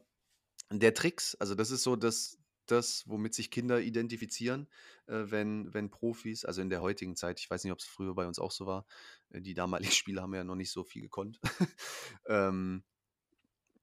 der 0.71 0.93
Tricks. 0.93 1.35
Also 1.35 1.55
das 1.55 1.71
ist 1.71 1.83
so 1.83 1.95
das, 1.95 2.36
das, 2.71 3.03
womit 3.07 3.33
sich 3.33 3.51
Kinder 3.51 3.81
identifizieren, 3.81 4.67
äh, 5.07 5.23
wenn, 5.27 5.73
wenn 5.73 5.89
Profis, 5.91 6.45
also 6.45 6.61
in 6.61 6.69
der 6.69 6.81
heutigen 6.81 7.15
Zeit, 7.15 7.39
ich 7.39 7.49
weiß 7.49 7.63
nicht, 7.63 7.73
ob 7.73 7.79
es 7.79 7.85
früher 7.85 8.13
bei 8.15 8.27
uns 8.27 8.39
auch 8.39 8.51
so 8.51 8.65
war, 8.65 8.85
äh, 9.29 9.41
die 9.41 9.53
damaligen 9.53 9.91
Spieler 9.91 10.21
haben 10.23 10.33
ja 10.35 10.43
noch 10.43 10.55
nicht 10.55 10.71
so 10.71 10.83
viel 10.83 11.01
gekonnt. 11.01 11.39
ähm, 12.27 12.83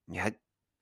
ja, 0.07 0.30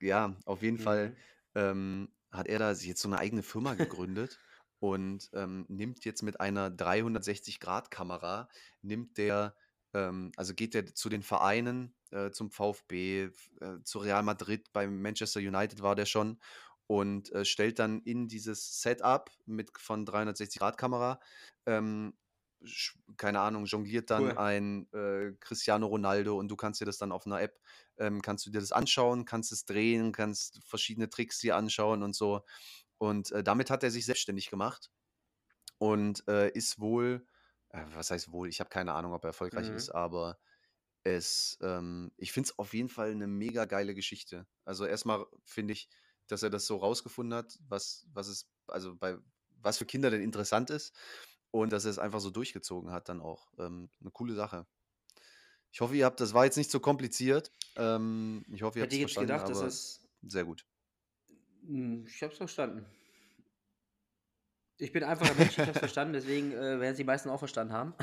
ja, 0.01 0.35
auf 0.45 0.61
jeden 0.63 0.77
Fall 0.79 1.13
Mhm. 1.13 1.17
ähm, 1.55 2.13
hat 2.31 2.47
er 2.47 2.59
da 2.59 2.73
sich 2.75 2.87
jetzt 2.87 3.01
so 3.01 3.07
eine 3.09 3.19
eigene 3.19 3.43
Firma 3.43 3.73
gegründet 3.75 4.39
und 4.79 5.29
ähm, 5.33 5.65
nimmt 5.69 6.03
jetzt 6.05 6.23
mit 6.23 6.39
einer 6.39 6.69
360-Grad-Kamera, 6.69 8.49
nimmt 8.81 9.17
der, 9.17 9.55
ähm, 9.93 10.31
also 10.35 10.53
geht 10.53 10.73
der 10.73 10.93
zu 10.93 11.09
den 11.09 11.23
Vereinen, 11.23 11.95
äh, 12.11 12.31
zum 12.31 12.51
VfB, 12.51 13.29
äh, 13.61 13.81
zu 13.83 13.99
Real 13.99 14.23
Madrid, 14.23 14.73
beim 14.73 15.01
Manchester 15.01 15.39
United 15.39 15.81
war 15.81 15.95
der 15.95 16.05
schon 16.05 16.39
und 16.87 17.31
äh, 17.31 17.45
stellt 17.45 17.79
dann 17.79 18.01
in 18.01 18.27
dieses 18.27 18.81
Setup 18.81 19.31
mit 19.45 19.71
von 19.77 20.05
360-Grad-Kamera, 20.05 21.19
ähm, 21.65 22.17
keine 23.17 23.41
Ahnung, 23.41 23.65
jongliert 23.65 24.09
dann 24.09 24.31
Cool. 24.31 24.37
ein 24.37 24.87
äh, 24.93 25.33
Cristiano 25.39 25.87
Ronaldo 25.87 26.37
und 26.37 26.47
du 26.49 26.55
kannst 26.55 26.79
dir 26.79 26.85
das 26.85 26.97
dann 26.97 27.11
auf 27.11 27.25
einer 27.25 27.41
App 27.41 27.59
ähm, 27.97 28.21
kannst 28.21 28.45
du 28.45 28.51
dir 28.51 28.59
das 28.61 28.71
anschauen, 28.71 29.25
kannst 29.25 29.51
es 29.51 29.65
drehen, 29.65 30.13
kannst 30.13 30.61
verschiedene 30.63 31.09
Tricks 31.09 31.39
dir 31.39 31.57
anschauen 31.57 32.03
und 32.03 32.15
so. 32.15 32.41
Und 32.97 33.31
äh, 33.33 33.43
damit 33.43 33.69
hat 33.69 33.83
er 33.83 33.91
sich 33.91 34.05
selbstständig 34.05 34.49
gemacht 34.49 34.91
und 35.79 36.27
äh, 36.27 36.49
ist 36.51 36.79
wohl, 36.79 37.27
äh, 37.69 37.83
was 37.93 38.11
heißt 38.11 38.31
wohl, 38.31 38.49
ich 38.49 38.59
habe 38.59 38.69
keine 38.69 38.93
Ahnung, 38.93 39.13
ob 39.13 39.23
er 39.25 39.29
erfolgreich 39.29 39.69
Mhm. 39.69 39.71
ist, 39.71 39.89
aber 39.89 40.39
es, 41.03 41.57
ähm, 41.61 42.11
ich 42.17 42.31
finde 42.31 42.49
es 42.49 42.59
auf 42.59 42.73
jeden 42.73 42.89
Fall 42.89 43.11
eine 43.11 43.27
mega 43.27 43.65
geile 43.65 43.95
Geschichte. 43.95 44.47
Also 44.65 44.85
erstmal 44.85 45.25
finde 45.45 45.73
ich, 45.73 45.89
dass 46.27 46.43
er 46.43 46.49
das 46.49 46.65
so 46.65 46.77
rausgefunden 46.77 47.33
hat, 47.37 47.59
was, 47.67 48.07
was 48.13 48.27
es, 48.27 48.49
also 48.67 48.95
bei 48.95 49.17
was 49.61 49.77
für 49.77 49.85
Kinder 49.85 50.11
denn 50.11 50.21
interessant 50.21 50.69
ist 50.69 50.93
und 51.51 51.71
dass 51.71 51.85
er 51.85 51.91
es 51.91 51.99
einfach 51.99 52.19
so 52.19 52.29
durchgezogen 52.31 52.91
hat, 52.91 53.09
dann 53.09 53.21
auch. 53.21 53.53
Ähm, 53.57 53.89
eine 54.01 54.11
coole 54.11 54.33
Sache. 54.35 54.67
Ich 55.71 55.81
hoffe, 55.81 55.95
ihr 55.95 56.05
habt, 56.05 56.19
das 56.19 56.33
war 56.33 56.45
jetzt 56.45 56.57
nicht 56.57 56.69
so 56.71 56.79
kompliziert. 56.79 57.51
Ähm, 57.75 58.45
ich 58.51 58.61
hoffe, 58.61 58.79
ihr 58.79 58.83
habt 58.83 58.93
es 58.93 58.99
verstanden, 58.99 59.27
gedacht, 59.27 59.49
dass 59.49 59.57
aber 59.57 59.65
das. 59.65 60.01
sehr 60.21 60.45
gut. 60.45 60.65
Hm, 61.65 62.05
Ich 62.07 62.21
hab's 62.23 62.37
verstanden. 62.37 62.85
Ich 64.77 64.91
bin 64.91 65.03
einfacher 65.03 65.33
Mensch, 65.35 65.57
ich 65.57 65.67
hab's 65.67 65.79
verstanden, 65.79 66.13
deswegen 66.13 66.51
äh, 66.51 66.55
werden 66.79 66.91
es 66.91 66.97
die 66.97 67.03
meisten 67.03 67.29
auch 67.29 67.39
verstanden 67.39 67.73
haben. 67.73 67.93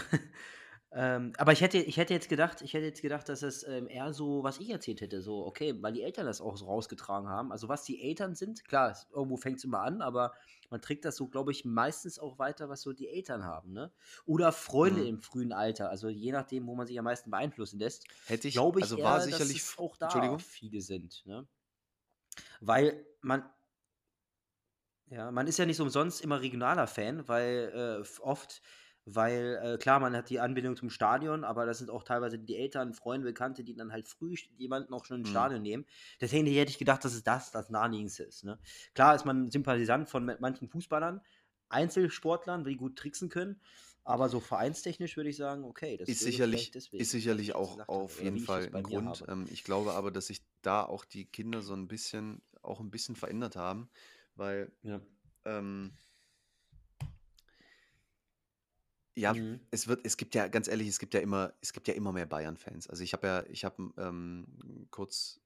Ähm, 0.93 1.33
aber 1.39 1.53
ich 1.53 1.61
hätte, 1.61 1.79
ich 1.79 1.97
hätte 1.99 2.15
jetzt 2.15 2.29
gedacht, 2.29 2.63
ich 2.63 2.75
hätte 2.75 2.87
jetzt 2.87 3.01
gedacht, 3.03 3.29
dass 3.29 3.43
es 3.43 3.63
ähm, 3.67 3.89
eher 3.89 4.13
so, 4.13 4.43
was 4.43 4.59
ich 4.59 4.71
erzählt 4.71 5.01
hätte, 5.01 5.23
so, 5.23 5.47
okay, 5.47 5.75
weil 5.81 5.93
die 5.93 6.03
Eltern 6.03 6.27
das 6.27 6.41
auch 6.41 6.57
so 6.57 6.67
rausgetragen 6.67 7.29
haben. 7.29 7.53
Also 7.53 7.69
was 7.69 7.85
die 7.85 8.03
Eltern 8.03 8.35
sind, 8.35 8.65
klar, 8.65 8.91
es, 8.91 9.07
irgendwo 9.13 9.37
fängt 9.37 9.59
es 9.59 9.65
immer 9.65 9.83
an, 9.83 10.03
aber 10.03 10.33
man 10.69 10.81
trägt 10.83 11.05
das 11.05 11.17
so, 11.17 11.29
glaube 11.29 11.53
ich, 11.53 11.65
meistens 11.65 12.19
auch 12.19 12.39
weiter, 12.41 12.69
was 12.69 12.83
so 12.83 12.93
die 12.93 13.09
Eltern 13.09 13.45
haben, 13.45 13.73
ne? 13.73 13.93
Oder 14.27 14.51
Freunde 14.53 15.05
Mhm. 15.05 15.07
im 15.07 15.21
frühen 15.21 15.53
Alter, 15.53 15.91
also 15.91 16.09
je 16.09 16.33
nachdem, 16.33 16.67
wo 16.67 16.75
man 16.75 16.87
sich 16.89 16.99
am 16.99 17.05
meisten 17.05 17.31
beeinflussen 17.31 17.79
lässt, 17.79 18.07
Hätte 18.25 18.49
ich, 18.49 18.63
glaube 18.63 18.81
ich 18.81 18.97
also 18.97 18.97
eher, 18.97 19.13
war 19.13 19.21
dass 19.29 19.53
sicherlich, 19.53 19.59
es 19.59 19.73
f- 19.73 19.77
auch 19.77 19.97
da 19.99 20.39
viele 20.39 20.81
sind, 20.81 21.25
ne? 21.27 21.47
Weil 22.61 23.07
man, 23.23 23.51
ja, 25.07 25.31
man 25.31 25.47
ist 25.47 25.59
ja 25.59 25.67
nicht 25.67 25.77
so 25.77 25.83
umsonst 25.83 26.21
immer 26.23 26.41
regionaler 26.41 26.87
Fan, 26.87 27.27
weil 27.29 28.03
äh, 28.05 28.21
oft, 28.23 28.63
weil 29.15 29.59
äh, 29.63 29.79
klar, 29.79 30.01
man 30.01 30.15
hat 30.17 30.31
die 30.31 30.41
Anbindung 30.41 30.77
zum 30.77 30.91
Stadion, 30.91 31.45
aber 31.45 31.67
das 31.67 31.79
sind 31.79 31.91
auch 31.91 32.03
teilweise 32.05 32.39
die 32.39 32.57
Eltern, 32.57 32.95
Freunde, 32.95 33.27
Bekannte, 33.27 33.65
die 33.65 33.75
dann 33.75 33.93
halt 33.93 34.09
früh 34.09 34.35
jemanden 34.57 34.93
auch 34.95 35.05
schon 35.05 35.19
ins 35.19 35.29
Mhm. 35.29 35.31
Stadion 35.31 35.63
nehmen. 35.63 35.87
Deswegen 36.21 36.47
hätte 36.47 36.71
ich 36.71 36.79
gedacht, 36.79 37.05
dass 37.05 37.15
es 37.15 37.23
das 37.23 37.51
das 37.51 37.71
naheliegendste 37.71 38.25
ist. 38.25 38.45
Ne? 38.45 38.59
Klar 38.95 39.15
ist 39.15 39.25
man 39.25 39.51
Sympathisant 39.51 40.09
von 40.09 40.25
ma- 40.25 40.37
manchen 40.41 40.69
Fußballern, 40.69 41.21
Einzelsportlern, 41.69 42.65
die 42.65 42.77
gut 42.77 42.97
tricksen 42.97 43.29
können, 43.29 43.61
aber 44.05 44.29
so 44.29 44.41
vereinstechnisch 44.41 45.17
würde 45.17 45.31
ich 45.31 45.37
sagen, 45.37 45.65
okay, 45.65 45.97
das 45.97 46.09
ist 46.09 46.21
sicherlich, 46.21 46.71
deswegen, 46.73 47.03
ist 47.03 47.11
sicherlich 47.11 47.55
auch 47.55 47.73
gesagt 47.73 47.89
auf 47.89 48.23
jeden 48.23 48.39
Fall 48.39 48.67
ein 48.75 48.83
Grund. 48.83 49.25
Ähm, 49.29 49.47
ich 49.51 49.63
glaube 49.63 49.93
aber, 49.93 50.11
dass 50.11 50.27
sich 50.27 50.43
da 50.63 50.83
auch 50.85 51.05
die 51.05 51.27
Kinder 51.27 51.63
so 51.63 51.75
ein 51.75 51.87
bisschen, 51.89 52.43
auch 52.63 52.81
ein 52.81 52.91
bisschen 52.91 53.15
verändert 53.17 53.57
haben, 53.57 53.89
weil 54.35 54.73
Ja. 54.83 55.01
ähm, 55.45 55.93
Ja, 59.17 59.37
Mhm. 59.37 59.71
es 59.71 59.89
wird, 59.89 60.05
es 60.05 60.17
gibt 60.17 60.35
ja, 60.35 60.49
ganz 60.49 60.69
ehrlich, 60.69 60.89
es 60.89 60.99
gibt 60.99 61.15
ja 61.15 61.21
immer, 61.21 61.55
es 61.61 61.73
gibt 61.73 61.89
ja 61.89 61.95
immer 61.95 62.13
mehr 62.13 62.27
Bayern-Fans. 62.27 62.89
Also 62.89 63.03
ich 63.03 63.13
habe 63.13 63.27
ja, 63.27 63.45
ich 63.47 63.65
habe 63.65 63.93
ähm, 63.97 64.87
kurz, 64.91 65.41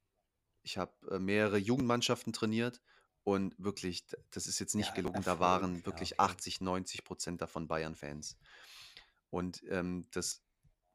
ich 0.62 0.78
habe 0.78 0.94
äh, 1.10 1.18
mehrere 1.18 1.58
Jugendmannschaften 1.58 2.32
trainiert 2.32 2.82
und 3.24 3.56
wirklich, 3.58 4.06
d- 4.08 4.16
das 4.30 4.46
ist 4.46 4.58
jetzt 4.60 4.74
nicht 4.76 4.94
Ja, 4.94 4.94
gelogen, 4.94 5.24
da 5.24 5.40
Erfolg, 5.40 5.40
waren 5.40 5.86
ja, 5.86 5.86
wirklich 5.86 6.20
okay. 6.20 6.20
80, 6.20 6.60
90 6.60 7.04
Prozent 7.04 7.42
davon 7.42 7.68
Bayern-Fans. 7.68 8.38
Und 9.30 9.62
ähm, 9.68 10.08
das, 10.12 10.44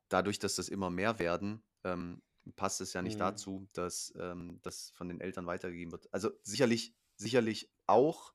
dadurch, 0.09 0.39
dass 0.39 0.55
das 0.55 0.69
immer 0.69 0.89
mehr 0.89 1.19
werden, 1.19 1.63
ähm, 1.83 2.23
passt 2.55 2.81
es 2.81 2.93
ja 2.93 3.01
nicht 3.01 3.19
Mhm. 3.19 3.19
dazu, 3.19 3.69
dass 3.73 4.13
ähm, 4.19 4.59
das 4.63 4.91
von 4.91 5.09
den 5.09 5.21
Eltern 5.21 5.45
weitergegeben 5.47 5.91
wird. 5.91 6.13
Also 6.13 6.31
sicherlich, 6.43 6.95
sicherlich 7.15 7.71
auch, 7.85 8.33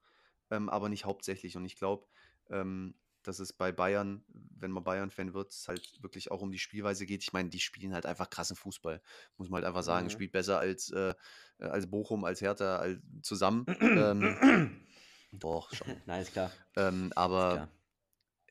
ähm, 0.51 0.69
aber 0.69 0.89
nicht 0.89 1.05
hauptsächlich. 1.05 1.57
Und 1.57 1.65
ich 1.65 1.77
glaube, 1.77 2.07
ähm, 2.51 3.01
dass 3.27 3.39
es 3.39 3.53
bei 3.53 3.73
Bayern, 3.73 4.25
wenn 4.29 4.71
man 4.71 4.85
Bayern-Fan 4.85 5.35
wird, 5.35 5.51
es 5.51 5.69
halt 5.69 6.03
wirklich 6.03 6.31
auch 6.31 6.43
um 6.43 6.53
die 6.53 6.59
Spielweise 6.59 7.07
geht. 7.07 7.23
Ich 7.23 7.33
meine, 7.33 7.49
die 7.49 7.61
spielen 7.61 7.95
halt 7.95 8.07
einfach 8.07 8.31
krassen 8.31 8.57
Fußball, 8.57 9.01
muss 9.37 9.49
man 9.49 9.59
halt 9.59 9.67
einfach 9.67 9.83
sagen. 9.83 10.07
Mhm. 10.07 10.11
Spielt 10.11 10.33
besser 10.33 10.59
als, 10.59 10.91
äh, 10.91 11.15
äh, 11.59 11.65
als 11.65 11.89
Bochum, 11.89 12.25
als 12.25 12.41
Hertha, 12.41 12.77
als 12.77 13.01
zusammen. 13.23 13.67
ähm, 13.81 14.81
doch, 15.33 15.73
schon. 15.75 15.89
Nein, 16.07 16.23
ist 16.23 16.33
klar. 16.33 16.51
Ähm, 16.77 17.07
Ist 17.07 17.17
aber 17.17 17.53
klar. 17.53 17.69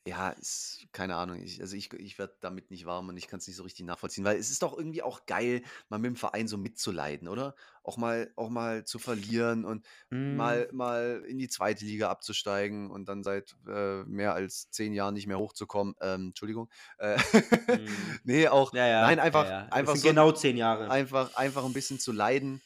Ja, 0.06 0.32
ist, 0.32 0.86
keine 0.92 1.16
Ahnung. 1.16 1.42
Ich, 1.42 1.62
also 1.62 1.78
ich, 1.78 1.94
ich 1.94 2.20
werde 2.20 2.36
damit 2.42 2.72
nicht 2.72 2.86
warm 2.86 3.08
und 3.08 3.16
ich 3.16 3.28
kann 3.28 3.40
es 3.40 3.48
nicht 3.48 3.56
so 3.56 3.64
richtig 3.64 3.86
nachvollziehen, 3.86 4.26
weil 4.26 4.38
es 4.38 4.52
ist 4.52 4.62
doch 4.62 4.78
irgendwie 4.78 5.02
auch 5.02 5.26
geil, 5.26 5.64
mal 5.88 5.98
mit 5.98 6.10
dem 6.10 6.16
Verein 6.18 6.48
so 6.48 6.58
mitzuleiden, 6.58 7.30
oder? 7.30 7.56
Auch 7.84 7.96
mal, 7.96 8.32
auch 8.36 8.50
mal 8.50 8.84
zu 8.84 9.00
verlieren 9.00 9.64
und 9.64 9.86
Mm, 10.12 10.36
mal, 10.36 10.70
mal 10.74 11.24
in 11.28 11.38
die 11.38 11.48
zweite 11.48 11.86
Liga 11.86 12.10
abzusteigen 12.10 12.92
und 12.92 13.08
dann 13.08 13.24
seit 13.24 13.56
äh, 13.68 14.04
mehr 14.04 14.34
als 14.34 14.70
zehn 14.72 14.94
Jahren 14.94 15.14
nicht 15.14 15.28
mehr 15.28 15.40
hochzukommen. 15.40 15.96
Ähm, 16.02 16.28
Entschuldigung. 16.28 16.70
Äh, 16.98 17.18
mm. 17.18 17.86
nee, 18.26 18.48
auch, 18.50 18.74
Ja, 18.74 18.88
ja, 18.88 19.02
nein, 19.04 19.20
einfach, 19.20 19.46
ja. 19.46 19.68
Einfach 19.68 19.96
so 19.96 20.08
genau 20.08 20.32
zehn 20.34 20.58
Jahre. 20.58 20.90
einfach, 20.90 21.36
einfach 21.36 21.64
ein 21.64 21.74
bisschen 21.74 22.00
zu 22.00 22.12
leiden 22.12 22.62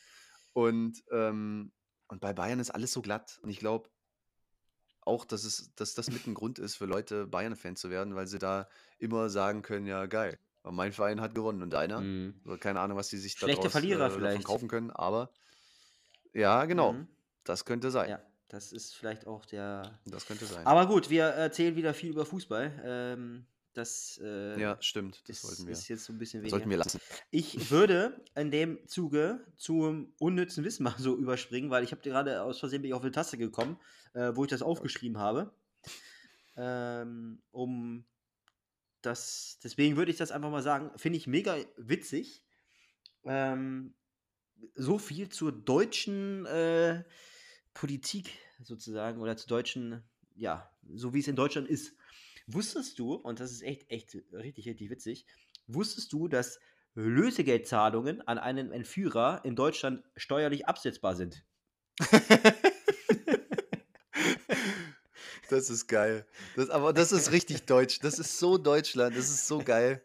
und, 0.53 1.03
ähm, 1.11 1.71
und 2.07 2.19
bei 2.19 2.33
Bayern 2.33 2.59
ist 2.59 2.71
alles 2.71 2.93
so 2.93 3.01
glatt 3.01 3.39
und 3.43 3.49
ich 3.49 3.59
glaube, 3.59 3.89
auch, 5.07 5.25
dass 5.25 5.43
es 5.45 5.73
dass 5.75 5.95
das 5.95 6.11
mit 6.11 6.27
ein 6.27 6.33
Grund 6.35 6.59
ist 6.59 6.75
für 6.75 6.85
Leute, 6.85 7.27
Bayern-Fan 7.27 7.75
zu 7.75 7.89
werden, 7.89 8.15
weil 8.15 8.27
sie 8.27 8.39
da 8.39 8.69
immer 8.99 9.29
sagen 9.29 9.61
können: 9.63 9.87
„Ja, 9.87 10.05
geil, 10.07 10.39
mein 10.63 10.93
Verein 10.93 11.21
hat 11.21 11.35
gewonnen 11.35 11.63
und 11.63 11.71
deiner?“ 11.71 12.09
Mm. 12.09 12.41
So, 12.45 12.57
keine 12.57 12.79
Ahnung, 12.81 12.97
was 12.97 13.09
die 13.09 13.17
sich 13.17 13.37
Schlechte 13.37 13.69
daraus 13.69 13.83
äh, 13.85 13.97
Verlierer 13.97 14.11
davon 14.19 14.43
vielleicht. 14.43 14.43
kaufen 14.43 14.67
können, 14.69 14.91
aber 14.91 15.31
ja, 16.33 16.65
genau, 16.65 16.95
Mhm. 16.95 17.07
das 17.43 17.65
könnte 17.65 17.91
sein. 17.91 18.09
Ja, 18.09 18.21
das 18.49 18.71
ist 18.73 18.95
vielleicht 18.95 19.27
auch 19.27 19.45
der. 19.45 19.99
Das 20.05 20.25
könnte 20.25 20.47
sein. 20.47 20.73
Aber 20.73 20.87
gut, 20.87 21.09
wir 21.09 21.25
erzählen 21.25 21.75
wieder 21.75 21.93
viel 21.93 22.11
über 22.11 22.25
Fußball. 22.25 22.81
Ähm, 22.85 23.47
das 23.77 24.19
äh, 24.23 24.59
Ja, 24.59 24.77
stimmt, 24.81 25.21
das 25.27 25.37
ist, 25.37 25.43
wollten 25.43 25.65
wir. 25.67 25.73
ist 25.73 25.87
jetzt 25.87 26.05
so 26.05 26.13
ein 26.13 26.17
bisschen 26.19 26.41
Das 26.41 26.51
sollten 26.51 26.65
weniger. 26.65 26.79
wir 26.85 26.85
lassen. 26.85 27.01
Ich 27.31 27.69
würde 27.71 28.23
in 28.35 28.51
dem 28.51 28.85
Zuge 28.87 29.45
zum 29.55 30.13
unnützen 30.19 30.63
Wissen 30.63 30.83
mal 30.83 30.95
so 30.97 31.15
überspringen, 31.17 31.69
weil 31.69 31.83
ich 31.83 31.91
habe 31.91 32.01
gerade 32.01 32.41
aus 32.41 32.59
Versehen 32.59 32.81
bin 32.81 32.89
ich 32.89 32.95
auf 32.95 33.01
eine 33.03 33.11
Taste 33.11 33.37
gekommen, 33.37 33.79
äh, 34.13 34.31
wo 34.35 34.43
ich 34.43 34.49
das 34.49 34.61
aufgeschrieben 34.61 35.17
habe. 35.17 35.53
Ähm, 36.55 37.41
um 37.51 38.05
das, 39.01 39.59
deswegen 39.63 39.95
würde 39.95 40.11
ich 40.11 40.17
das 40.17 40.31
einfach 40.31 40.49
mal 40.49 40.63
sagen, 40.63 40.91
finde 40.97 41.17
ich 41.17 41.27
mega 41.27 41.55
witzig. 41.77 42.43
Ähm, 43.25 43.93
so 44.73 44.97
viel 44.97 45.29
zur 45.29 45.51
deutschen 45.51 46.45
äh, 46.47 47.03
Politik 47.73 48.31
sozusagen 48.63 49.21
oder 49.21 49.37
zur 49.37 49.47
deutschen, 49.49 50.03
ja, 50.35 50.67
so 50.95 51.13
wie 51.13 51.19
es 51.19 51.27
in 51.27 51.35
Deutschland 51.35 51.67
ist. 51.67 51.93
Wusstest 52.47 52.97
du, 52.97 53.13
und 53.13 53.39
das 53.39 53.51
ist 53.51 53.61
echt, 53.61 53.89
echt 53.89 54.15
richtig, 54.31 54.67
richtig 54.67 54.89
witzig, 54.89 55.25
wusstest 55.67 56.13
du, 56.13 56.27
dass 56.27 56.59
Lösegeldzahlungen 56.95 58.21
an 58.27 58.37
einen 58.37 58.71
Entführer 58.71 59.41
in 59.43 59.55
Deutschland 59.55 60.03
steuerlich 60.15 60.67
absetzbar 60.67 61.15
sind? 61.15 61.45
Das 65.49 65.69
ist 65.69 65.87
geil. 65.87 66.25
Das 66.55 66.69
aber 66.69 66.93
das 66.93 67.11
ist 67.11 67.31
richtig 67.31 67.65
deutsch. 67.65 67.99
Das 68.01 68.19
ist 68.19 68.37
so 68.37 68.57
Deutschland, 68.57 69.15
das 69.15 69.29
ist 69.29 69.47
so 69.47 69.59
geil. 69.59 70.03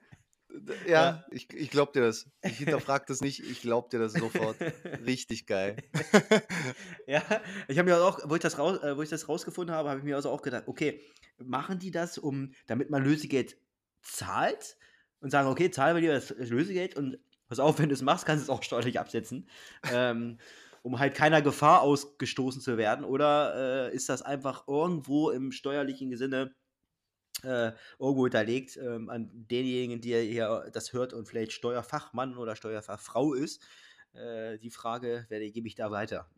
Ja, 0.86 0.88
Ja. 0.88 1.24
ich 1.30 1.52
ich 1.54 1.70
glaube 1.70 1.92
dir 1.92 2.02
das. 2.02 2.26
Ich 2.42 2.58
hinterfrage 2.58 3.04
das 3.08 3.20
nicht, 3.20 3.40
ich 3.40 3.60
glaube 3.62 3.88
dir 3.90 3.98
das 3.98 4.12
sofort. 4.14 4.56
Richtig 5.06 5.46
geil. 5.46 5.76
Ja, 7.06 7.22
ich 7.68 7.78
habe 7.78 7.90
mir 7.90 8.02
auch, 8.02 8.20
wo 8.28 8.34
ich 8.34 8.40
das 8.40 8.58
raus, 8.58 8.82
äh, 8.82 8.96
wo 8.96 9.02
ich 9.02 9.10
das 9.10 9.28
rausgefunden 9.28 9.74
habe, 9.74 9.88
habe 9.88 9.98
ich 9.98 10.04
mir 10.04 10.16
also 10.16 10.30
auch 10.30 10.42
gedacht, 10.42 10.64
okay, 10.66 11.00
machen 11.38 11.78
die 11.78 11.90
das, 11.90 12.18
um, 12.18 12.52
damit 12.66 12.90
man 12.90 13.02
Lösegeld 13.02 13.56
zahlt 14.02 14.76
und 15.20 15.30
sagen, 15.30 15.48
okay, 15.48 15.70
zahl 15.70 15.94
wir 15.94 16.00
dir 16.00 16.12
das 16.14 16.30
Lösegeld 16.30 16.96
und 16.96 17.18
pass 17.48 17.58
auf, 17.58 17.78
wenn 17.78 17.88
du 17.88 17.94
es 17.94 18.02
machst, 18.02 18.24
kannst 18.26 18.46
du 18.46 18.52
es 18.52 18.56
auch 18.56 18.62
steuerlich 18.62 18.98
absetzen, 18.98 19.48
ähm, 19.90 20.38
um 20.82 20.98
halt 20.98 21.14
keiner 21.14 21.42
Gefahr 21.42 21.82
ausgestoßen 21.82 22.60
zu 22.60 22.76
werden, 22.76 23.04
oder 23.04 23.90
äh, 23.90 23.94
ist 23.94 24.08
das 24.08 24.22
einfach 24.22 24.66
irgendwo 24.68 25.30
im 25.30 25.52
steuerlichen 25.52 26.16
Sinne 26.16 26.54
äh, 27.44 27.72
irgendwo 27.98 28.24
hinterlegt 28.24 28.76
ähm, 28.76 29.08
an 29.08 29.30
denjenigen, 29.32 30.00
die 30.00 30.14
hier 30.20 30.70
das 30.72 30.92
hört 30.92 31.12
und 31.12 31.26
vielleicht 31.26 31.52
Steuerfachmann 31.52 32.36
oder 32.36 32.56
Steuerfachfrau 32.56 33.34
ist? 33.34 33.62
Äh, 34.14 34.58
die 34.58 34.70
Frage 34.70 35.26
werde, 35.28 35.50
gebe 35.50 35.66
ich 35.68 35.74
da 35.74 35.90
weiter. 35.90 36.28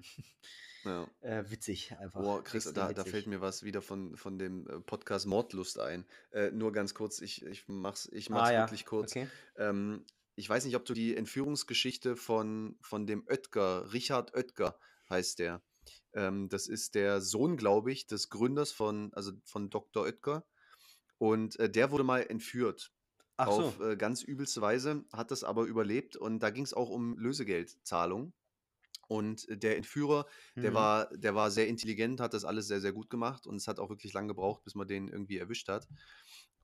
Ja. 0.85 1.09
Äh, 1.23 1.45
witzig 1.49 1.97
einfach. 1.99 2.21
Boah, 2.21 2.45
Chris, 2.45 2.71
da, 2.75 2.93
da 2.93 3.05
fällt 3.05 3.27
mir 3.27 3.41
was 3.41 3.63
wieder 3.63 3.81
von, 3.81 4.19
von 4.19 4.39
dem 4.39 4.69
äh, 4.69 4.81
Podcast 4.81 5.25
Mordlust 5.25 5.79
ein. 5.79 6.05
Äh, 6.31 6.51
nur 6.51 6.73
ganz 6.73 6.93
kurz, 6.93 7.23
ich, 7.23 7.43
ich 7.47 7.65
mach's, 7.69 8.07
ich 8.13 8.29
mach's 8.29 8.51
Ah 8.51 8.53
ja, 8.53 8.61
wirklich 8.65 8.85
kurz. 8.85 9.13
okay. 9.13 9.27
Ähm, 9.57 10.05
ich 10.37 10.47
weiß 10.47 10.67
nicht, 10.67 10.77
ob 10.77 10.85
du 10.85 10.93
die 10.93 11.17
Entführungsgeschichte 11.17 12.17
von, 12.17 12.77
von 12.83 13.07
dem 13.07 13.27
Oetker, 13.27 13.95
Richard 13.95 14.35
Oetker 14.35 14.79
heißt 15.09 15.39
der. 15.39 15.63
Ähm, 16.13 16.49
das 16.49 16.67
ist 16.67 16.95
der 16.95 17.21
Sohn, 17.21 17.57
glaube 17.57 17.93
ich, 17.93 18.07
des 18.07 18.31
Gründers 18.31 18.73
von, 18.73 19.13
also 19.15 19.33
von 19.45 19.71
Dr. 19.71 20.05
Oetker. 20.05 20.45
Und 21.19 21.59
äh, 21.59 21.71
der 21.71 21.91
wurde 21.91 22.05
mal 22.05 22.21
entführt. 22.23 22.93
Ach 23.37 23.51
Auf 23.51 23.79
so. 23.79 23.81
äh, 23.81 23.97
ganz 23.97 24.23
übelste 24.23 24.61
Weise, 24.63 25.05
hat 25.13 25.31
das 25.31 25.45
aber 25.45 25.65
überlebt. 25.65 26.17
Und 26.17 26.41
da 26.41 26.51
ging 26.51 26.65
es 26.65 26.75
auch 26.75 26.91
um 26.91 27.19
Lösegeldzahlung. 27.19 28.35
Und 29.09 29.49
äh, 29.49 29.59
der 29.59 29.77
Entführer, 29.77 30.27
der 30.63 30.75
Mhm. 30.75 30.75
war, 30.75 31.09
der 31.17 31.35
war 31.35 31.51
sehr 31.51 31.69
intelligent, 31.69 32.21
hat 32.21 32.35
das 32.35 32.45
alles 32.45 32.69
sehr, 32.69 32.81
sehr 32.81 32.93
gut 32.93 33.11
gemacht 33.11 33.47
und 33.47 33.57
es 33.57 33.69
hat 33.69 33.79
auch 33.79 33.91
wirklich 33.91 34.13
lange 34.15 34.29
gebraucht, 34.29 34.65
bis 34.65 34.75
man 34.75 34.89
den 34.89 35.09
irgendwie 35.09 35.39
erwischt 35.39 35.69
hat. 35.69 35.89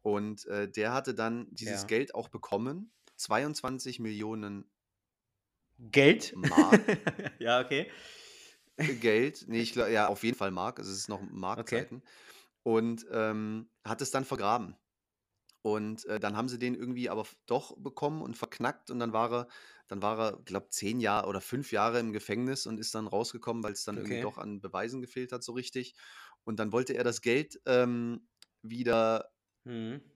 Und 0.03 0.47
äh, 0.47 0.71
der 0.71 0.93
hatte 0.95 1.15
dann 1.15 1.49
dieses 1.51 1.87
Ja. 1.87 1.87
Geld 1.87 2.15
auch 2.15 2.29
bekommen, 2.29 2.93
22 3.17 4.01
Millionen 4.01 4.71
Geld? 5.79 6.35
Mark 6.35 6.83
ja, 7.39 7.61
okay. 7.61 7.91
Geld, 8.83 9.45
nee, 9.49 9.61
ich 9.61 9.73
glaube, 9.73 9.93
ja, 9.93 10.09
auf 10.09 10.23
jeden 10.25 10.37
Fall 10.37 10.51
Mark, 10.51 10.79
also 10.79 10.91
es 10.91 10.99
ist 10.99 11.09
noch 11.09 11.21
Okay. 11.57 11.87
Und 12.63 13.07
ähm, 13.11 13.71
hat 13.85 14.03
es 14.03 14.11
dann 14.11 14.25
vergraben. 14.25 14.77
Und 15.63 16.07
äh, 16.07 16.19
dann 16.21 16.37
haben 16.39 16.49
sie 16.49 16.59
den 16.59 16.75
irgendwie 16.75 17.11
aber 17.11 17.27
doch 17.47 17.77
bekommen 17.79 18.23
und 18.23 18.37
verknackt 18.37 18.91
und 18.91 18.99
dann 18.99 19.13
war 19.13 19.31
er, 19.33 19.49
dann 19.89 20.01
war 20.01 20.19
er, 20.19 20.43
glaube 20.43 20.71
zehn 20.71 21.01
Jahre 21.01 21.29
oder 21.29 21.43
fünf 21.43 21.71
Jahre 21.73 22.01
im 22.01 22.13
Gefängnis 22.13 22.67
und 22.67 22.79
ist 22.81 22.95
dann 22.95 23.07
rausgekommen, 23.07 23.63
weil 23.63 23.73
es 23.73 23.85
dann 23.85 23.99
irgendwie 23.99 24.19
Okay. 24.19 24.21
doch 24.21 24.39
an 24.39 24.63
Beweisen 24.63 25.03
gefehlt 25.03 25.33
hat, 25.33 25.45
so 25.45 25.53
richtig. 25.53 25.97
Und 26.45 26.59
dann 26.61 26.73
wollte 26.73 26.95
er 26.95 27.05
das 27.05 27.21
Geld 27.21 27.61
ähm, 27.67 28.29
wieder, 28.63 29.33
Mhm. 29.65 30.11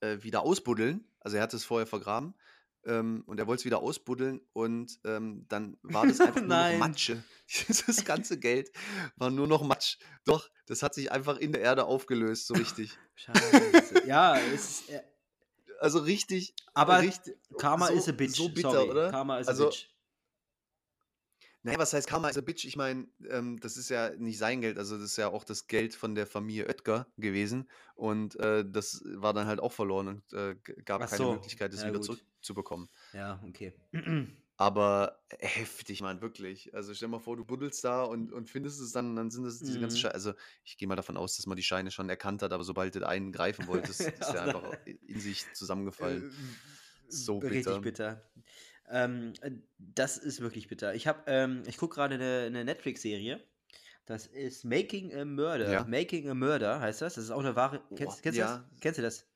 äh, 0.00 0.22
wieder 0.22 0.42
ausbuddeln. 0.42 1.08
Also 1.20 1.36
er 1.36 1.42
hat 1.42 1.54
es 1.54 1.64
vorher 1.64 1.86
vergraben. 1.86 2.34
Ähm, 2.84 3.22
und 3.26 3.38
er 3.38 3.46
wollte 3.46 3.60
es 3.60 3.64
wieder 3.64 3.78
ausbuddeln 3.80 4.40
und 4.52 4.98
ähm, 5.04 5.46
dann 5.48 5.76
war 5.82 6.06
das 6.06 6.20
einfach 6.20 6.40
nur 6.40 6.48
noch. 6.48 6.78
Matsche. 6.78 7.22
Dieses 7.68 8.04
ganze 8.04 8.38
Geld 8.38 8.70
war 9.16 9.30
nur 9.30 9.46
noch 9.46 9.62
Matsch. 9.62 9.98
Doch, 10.24 10.48
das 10.66 10.82
hat 10.82 10.94
sich 10.94 11.12
einfach 11.12 11.36
in 11.38 11.52
der 11.52 11.60
Erde 11.62 11.84
aufgelöst, 11.84 12.46
so 12.46 12.54
richtig. 12.54 12.98
Scheiße. 13.14 14.06
ja, 14.06 14.36
es 14.38 14.70
ist, 14.80 14.90
äh, 14.90 15.00
Also 15.80 15.98
richtig, 16.00 16.54
aber 16.74 17.00
richtig, 17.00 17.36
Karma 17.58 17.88
so, 17.88 17.94
is 17.94 18.08
a 18.08 18.12
bitch. 18.12 18.34
so 18.36 18.48
bitter, 18.48 18.70
Sorry. 18.72 18.90
oder? 18.90 19.10
Karma 19.10 19.38
is 19.38 19.46
a 19.46 19.50
Also, 19.50 19.66
bitch. 19.66 19.88
Naja, 21.62 21.78
was 21.78 21.92
heißt 21.92 22.08
Karma 22.08 22.28
is 22.28 22.36
a 22.38 22.40
Bitch? 22.40 22.64
Ich 22.64 22.76
meine, 22.76 23.08
ähm, 23.28 23.58
das 23.60 23.76
ist 23.76 23.88
ja 23.88 24.10
nicht 24.16 24.38
sein 24.38 24.60
Geld, 24.60 24.78
also 24.78 24.96
das 24.96 25.04
ist 25.06 25.16
ja 25.16 25.28
auch 25.28 25.44
das 25.44 25.66
Geld 25.68 25.94
von 25.94 26.14
der 26.14 26.26
Familie 26.26 26.66
Oetker 26.66 27.12
gewesen 27.16 27.70
und 27.94 28.36
äh, 28.36 28.64
das 28.68 29.02
war 29.04 29.32
dann 29.32 29.46
halt 29.46 29.60
auch 29.60 29.72
verloren 29.72 30.08
und 30.08 30.32
äh, 30.32 30.56
gab 30.84 31.04
Ach 31.04 31.08
keine 31.08 31.26
so. 31.26 31.26
Möglichkeit, 31.26 31.72
es 31.74 31.84
Ja, 31.84 31.86
wieder 31.86 32.00
gut. 32.00 32.00
zurückzubekommen. 32.00 32.88
Ja, 33.12 33.42
okay. 33.46 33.74
Aber 34.58 35.24
heftig, 35.30 36.02
Mann, 36.02 36.20
wirklich. 36.20 36.72
Also 36.74 36.94
stell 36.94 37.08
mal 37.08 37.18
vor, 37.18 37.36
du 37.36 37.44
buddelst 37.44 37.82
da 37.84 38.04
und, 38.04 38.32
und 38.32 38.48
findest 38.48 38.80
es 38.80 38.92
dann, 38.92 39.16
dann 39.16 39.30
sind 39.30 39.44
das 39.44 39.62
diese 39.62 39.78
ganzen 39.80 39.96
Mhm. 39.96 39.98
Scheine. 39.98 40.14
Also 40.14 40.34
ich 40.62 40.76
gehe 40.76 40.86
mal 40.86 40.94
davon 40.94 41.16
aus, 41.16 41.36
dass 41.36 41.46
man 41.46 41.56
die 41.56 41.62
Scheine 41.64 41.90
schon 41.90 42.08
erkannt 42.08 42.42
hat, 42.42 42.52
aber 42.52 42.62
sobald 42.62 42.94
du 42.94 43.06
einen 43.06 43.32
greifen 43.32 43.66
wolltest, 43.66 44.12
ist 44.18 44.32
der 44.32 44.42
einfach 44.42 44.74
in 44.84 45.18
sich 45.20 45.52
zusammengefallen. 45.52 46.26
So 47.08 47.40
Äh, 47.40 47.48
Richtig 47.48 47.80
bitter. 47.82 48.30
Ähm, 48.90 49.32
äh, 49.40 49.52
das 49.78 50.18
ist 50.18 50.40
wirklich 50.40 50.68
bitter. 50.68 50.94
Ich 50.94 51.06
habe, 51.06 51.22
ähm, 51.26 51.62
ich 51.66 51.76
gucke 51.78 51.94
gerade 51.96 52.14
eine, 52.14 52.44
eine 52.46 52.64
Netflix-Serie. 52.64 53.40
Das 54.06 54.26
ist 54.26 54.64
Making 54.64 55.14
a 55.14 55.24
Murder. 55.24 55.70
Ja. 55.70 55.84
Making 55.84 56.28
a 56.28 56.34
Murder 56.34 56.80
heißt 56.80 57.02
das. 57.02 57.14
Das 57.14 57.24
ist 57.24 57.30
auch 57.30 57.40
eine 57.40 57.54
wahre. 57.56 57.78
Boah, 57.88 57.96
Kennst, 57.96 58.22
kennst 58.22 58.36
du 58.36 58.40
ja. 58.42 58.58
das? 58.70 58.80
Kennst 58.80 58.98
du 58.98 59.02
das? 59.02 59.26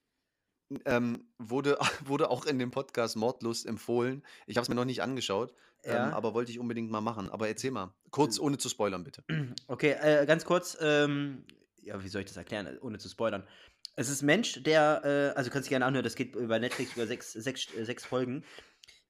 Ähm, 0.85 1.25
wurde, 1.39 1.79
wurde 2.05 2.31
auch 2.31 2.47
in 2.47 2.59
dem 2.59 2.71
Podcast 2.71 3.17
Mordlust 3.17 3.67
empfohlen. 3.67 4.25
Ich 4.47 4.57
habe 4.57 4.65
es 4.65 4.69
mir 4.69 4.75
noch 4.75 4.85
nicht 4.85 5.03
angeschaut, 5.03 5.55
ähm, 5.85 5.93
Ja. 5.95 6.13
aber 6.13 6.35
wollte 6.35 6.51
ich 6.51 6.59
unbedingt 6.59 6.91
mal 6.91 7.01
machen. 7.01 7.31
Aber 7.31 7.47
erzähl 7.49 7.71
mal, 7.71 7.95
kurz, 8.11 8.39
ohne 8.41 8.59
zu 8.59 8.69
spoilern, 8.69 9.05
bitte. 9.05 9.23
Okay, 9.69 9.93
äh, 10.01 10.27
ganz 10.27 10.45
kurz, 10.45 10.77
ähm, 10.81 11.45
ja, 11.81 12.03
wie 12.03 12.09
soll 12.09 12.23
ich 12.23 12.27
das 12.27 12.37
erklären, 12.37 12.67
äh, 12.67 12.79
ohne 12.81 12.99
zu 12.99 13.09
spoilern? 13.09 13.47
Es 13.95 14.09
ist 14.11 14.23
ein 14.23 14.27
Mensch, 14.27 14.63
der, 14.65 15.03
äh, 15.05 15.39
also 15.39 15.51
kannst 15.51 15.69
du 15.69 15.71
gerne 15.71 15.87
anhören, 15.87 16.05
das 16.05 16.17
geht 16.17 16.35
über 16.35 16.59
Netflix 16.59 16.95
über 16.97 17.07
sechs, 17.07 17.33
sechs, 17.33 17.73
äh, 17.75 17.85
sechs 17.85 18.05
Folgen. 18.05 18.45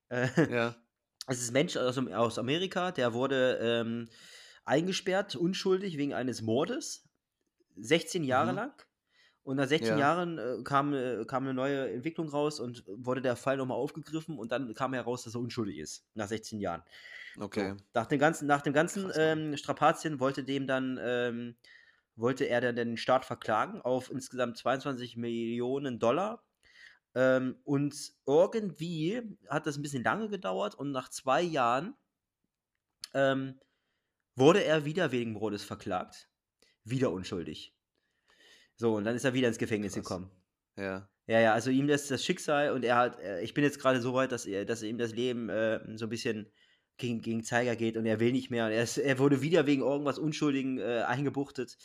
Äh, 0.08 0.28
Ja. 0.46 0.82
es 1.28 1.40
ist 1.42 1.50
ein 1.50 1.54
Mensch 1.54 1.76
aus, 1.76 1.98
aus 1.98 2.38
Amerika, 2.38 2.92
der 2.92 3.14
wurde 3.14 3.58
ähm, 3.62 4.08
eingesperrt, 4.64 5.36
unschuldig, 5.36 5.98
wegen 5.98 6.14
eines 6.14 6.42
Mordes, 6.42 7.08
16 7.76 8.24
Jahre 8.24 8.52
Mhm. 8.52 8.54
lang. 8.54 8.82
Und 9.44 9.56
nach 9.58 9.68
16 9.68 9.96
Ja. 9.96 9.98
Jahren 9.98 10.38
äh, 10.38 10.62
kam, 10.64 10.94
äh, 10.94 11.24
kam 11.26 11.44
eine 11.44 11.54
neue 11.54 11.90
Entwicklung 11.92 12.28
raus 12.28 12.60
und 12.60 12.84
wurde 12.88 13.22
der 13.22 13.36
Fall 13.36 13.56
nochmal 13.58 13.78
aufgegriffen 13.78 14.38
und 14.38 14.52
dann 14.52 14.74
kam 14.74 14.94
heraus, 14.94 15.24
dass 15.24 15.34
er 15.36 15.40
unschuldig 15.42 15.78
ist, 15.78 16.06
nach 16.14 16.28
16 16.28 16.60
Jahren. 16.60 16.84
So, 17.50 17.70
Okay. 17.70 17.76
nach 17.94 18.06
dem 18.06 18.18
ganzen, 18.20 18.46
nach 18.48 18.62
dem 18.62 18.72
ganzen 18.74 19.10
Krass, 19.10 19.16
ähm, 19.16 19.56
Strapazien 19.56 20.20
wollte 20.20 20.44
dem 20.44 20.66
dann, 20.66 20.98
ähm, 21.02 21.56
wollte 22.16 22.46
er 22.48 22.60
dann 22.62 22.76
den 22.76 22.96
Staat 22.98 23.24
verklagen 23.26 23.82
auf 23.82 24.10
insgesamt 24.10 24.58
22 24.58 25.16
Millionen 25.18 25.98
Dollar. 26.00 26.45
Ähm, 27.16 27.56
und 27.64 28.12
irgendwie 28.26 29.22
hat 29.48 29.66
das 29.66 29.78
ein 29.78 29.82
bisschen 29.82 30.04
lange 30.04 30.28
gedauert 30.28 30.74
und 30.74 30.92
nach 30.92 31.08
zwei 31.08 31.40
Jahren 31.40 31.94
ähm, 33.14 33.58
wurde 34.34 34.62
er 34.62 34.84
wieder 34.84 35.12
wegen 35.12 35.32
Mordes 35.32 35.64
verklagt. 35.64 36.28
Wieder 36.84 37.10
unschuldig. 37.10 37.74
So, 38.76 38.96
und 38.96 39.04
dann 39.04 39.16
ist 39.16 39.24
er 39.24 39.32
wieder 39.32 39.48
ins 39.48 39.56
Gefängnis 39.56 39.94
Krass. 39.94 40.02
gekommen. 40.04 40.30
Ja. 40.76 41.08
Ja, 41.26 41.40
ja, 41.40 41.54
also 41.54 41.70
ihm 41.70 41.88
das, 41.88 42.06
das 42.06 42.22
Schicksal 42.22 42.70
und 42.70 42.84
er 42.84 42.96
hat, 42.96 43.18
äh, 43.18 43.40
ich 43.40 43.54
bin 43.54 43.64
jetzt 43.64 43.80
gerade 43.80 44.02
so 44.02 44.12
weit, 44.12 44.30
dass, 44.30 44.44
er, 44.44 44.66
dass 44.66 44.82
ihm 44.82 44.98
das 44.98 45.12
Leben 45.12 45.48
äh, 45.48 45.80
so 45.96 46.04
ein 46.04 46.10
bisschen 46.10 46.52
gegen, 46.98 47.22
gegen 47.22 47.42
Zeiger 47.42 47.76
geht 47.76 47.96
und 47.96 48.04
er 48.04 48.20
will 48.20 48.32
nicht 48.32 48.50
mehr. 48.50 48.66
Und 48.66 48.72
er, 48.72 48.82
ist, 48.82 48.98
er 48.98 49.18
wurde 49.18 49.40
wieder 49.40 49.66
wegen 49.66 49.80
irgendwas 49.80 50.18
Unschuldigen 50.18 50.78
äh, 50.78 51.02
eingebuchtet. 51.06 51.78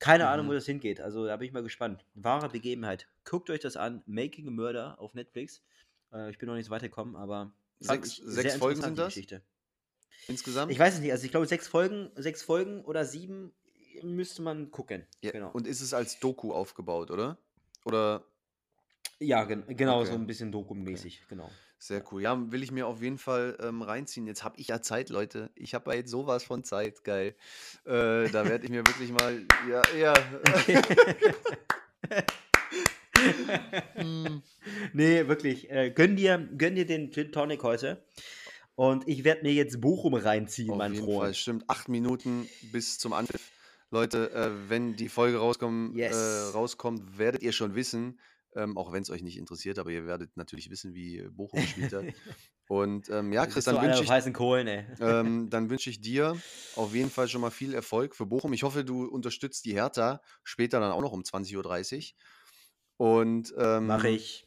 Keine 0.00 0.26
Ahnung, 0.28 0.46
wo 0.46 0.50
Mhm. 0.50 0.54
das 0.56 0.66
hingeht. 0.66 1.00
Also 1.00 1.26
da 1.26 1.36
bin 1.36 1.46
ich 1.46 1.52
mal 1.52 1.62
gespannt. 1.62 2.04
Wahre 2.14 2.48
Begebenheit. 2.48 3.06
Guckt 3.24 3.48
euch 3.50 3.60
das 3.60 3.76
an. 3.76 4.02
Making 4.06 4.48
a 4.48 4.50
Murder 4.50 4.98
auf 4.98 5.14
Netflix. 5.14 5.62
Äh, 6.12 6.30
ich 6.30 6.38
bin 6.38 6.48
noch 6.48 6.56
nicht 6.56 6.64
so 6.66 6.70
weit 6.72 6.82
gekommen, 6.82 7.14
aber 7.16 7.52
Sechs- 7.78 8.16
sechs 8.16 8.56
Folgen 8.56 8.80
sind 8.82 8.98
das? 8.98 9.14
Geschichte. 9.14 9.42
Insgesamt? 10.26 10.72
Ich 10.72 10.78
weiß 10.78 10.94
es 10.94 11.00
nicht, 11.00 11.12
also 11.12 11.24
ich 11.24 11.30
glaube 11.30 11.46
sechs 11.46 11.68
Folgen, 11.68 12.10
sechs 12.16 12.42
Folgen 12.42 12.84
oder 12.84 13.04
sieben 13.04 13.52
müsste 14.02 14.42
man 14.42 14.70
gucken. 14.70 15.06
ja. 15.22 15.30
Genau. 15.30 15.50
Und 15.52 15.66
ist 15.66 15.80
es 15.80 15.92
als 15.94 16.18
Doku 16.20 16.52
aufgebaut, 16.52 17.10
oder? 17.10 17.38
Oder 17.84 18.24
ja, 19.20 19.44
gen 19.44 19.64
genau, 19.68 20.00
Okay. 20.00 20.08
so 20.10 20.14
ein 20.16 20.26
bisschen 20.26 20.50
dokumäßig, 20.50 21.22
genau. 21.28 21.50
sehr 21.78 22.02
cool. 22.10 22.22
Ja, 22.22 22.50
will 22.50 22.62
ich 22.62 22.72
mir 22.72 22.86
auf 22.86 23.00
jeden 23.02 23.18
Fall 23.18 23.56
ähm, 23.62 23.82
reinziehen. 23.82 24.26
Jetzt 24.26 24.42
habe 24.44 24.58
ich 24.58 24.68
ja 24.68 24.80
Zeit, 24.82 25.08
Leute. 25.10 25.50
Ich 25.54 25.74
habe 25.74 25.90
ja 25.92 25.98
jetzt 25.98 26.10
sowas 26.10 26.42
von 26.44 26.64
Zeit. 26.64 27.04
Geil. 27.04 27.34
Äh, 27.84 28.28
da 28.30 28.44
werde 28.48 28.64
ich 28.64 28.70
mir 28.70 28.84
wirklich 28.86 29.12
mal. 29.12 29.40
Ja, 29.68 29.82
ja. 29.96 30.14
Hm. 33.94 34.42
nee, 34.92 35.26
wirklich. 35.28 35.70
Äh, 35.70 35.90
gönn, 35.90 36.16
dir, 36.16 36.38
gönn 36.56 36.74
dir 36.74 36.86
den 36.86 37.10
Gin 37.12 37.32
Tonic 37.32 37.62
heute. 37.62 38.02
Und 38.74 39.06
ich 39.08 39.24
werde 39.24 39.42
mir 39.42 39.52
jetzt 39.52 39.80
Bochum 39.80 40.14
reinziehen, 40.14 40.70
Auf 40.70 40.78
mein 40.78 40.94
jeden 40.94 41.04
Freund. 41.04 41.20
Fall, 41.20 41.34
stimmt. 41.34 41.64
Acht 41.68 41.88
Minuten 41.88 42.48
bis 42.72 42.98
zum 42.98 43.12
Anpfiff. 43.12 43.50
Leute, 43.90 44.30
äh, 44.32 44.50
wenn 44.70 44.96
die 44.96 45.08
Folge 45.08 45.38
rauskommen, 45.38 45.94
Yes. 45.96 46.14
äh, 46.16 46.52
rauskommt, 46.56 47.18
werdet 47.18 47.42
ihr 47.42 47.52
schon 47.52 47.74
wissen, 47.74 48.18
ähm, 48.54 48.76
auch 48.76 48.92
wenn 48.92 49.02
es 49.02 49.10
euch 49.10 49.22
nicht 49.22 49.38
interessiert, 49.38 49.78
aber 49.78 49.90
ihr 49.90 50.06
werdet 50.06 50.36
natürlich 50.36 50.70
wissen, 50.70 50.94
wie 50.94 51.22
Bochum 51.30 51.60
gespielt 51.60 51.92
hat. 51.92 52.04
Und 52.68 53.08
ähm, 53.10 53.32
ja, 53.32 53.46
Chris, 53.46 53.64
so 53.64 53.72
dann 53.72 53.82
wünsche 53.82 54.04
ich, 54.04 54.34
Kohlen, 54.34 54.86
ähm, 55.00 55.50
dann 55.50 55.70
wünsche 55.70 55.90
ich 55.90 56.00
dir 56.00 56.36
auf 56.76 56.94
jeden 56.94 57.10
Fall 57.10 57.28
schon 57.28 57.40
mal 57.40 57.50
viel 57.50 57.74
Erfolg 57.74 58.14
für 58.14 58.26
Bochum. 58.26 58.52
Ich 58.52 58.62
hoffe, 58.62 58.84
du 58.84 59.06
unterstützt 59.06 59.64
die 59.64 59.74
Hertha 59.74 60.20
später 60.44 60.78
dann 60.80 60.92
auch 60.92 61.00
noch 61.00 61.12
um 61.12 61.22
20.30 61.22 62.12
Uhr. 62.98 63.06
Und 63.08 63.54
ähm, 63.56 63.86
Mach 63.86 64.04
ich. 64.04 64.46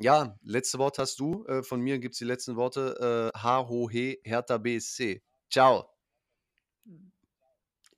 ja, 0.00 0.38
letzte 0.42 0.78
Wort 0.78 0.98
hast 0.98 1.18
du. 1.20 1.44
Äh, 1.46 1.62
von 1.62 1.80
mir 1.80 1.98
gibt 1.98 2.14
es 2.14 2.18
die 2.18 2.24
letzten 2.24 2.56
Worte. 2.56 3.30
Äh, 3.34 3.38
H, 3.38 3.68
Ho, 3.68 3.90
He, 3.90 4.20
Hertha 4.24 4.58
BSC. 4.58 5.22
Ciao. 5.50 5.90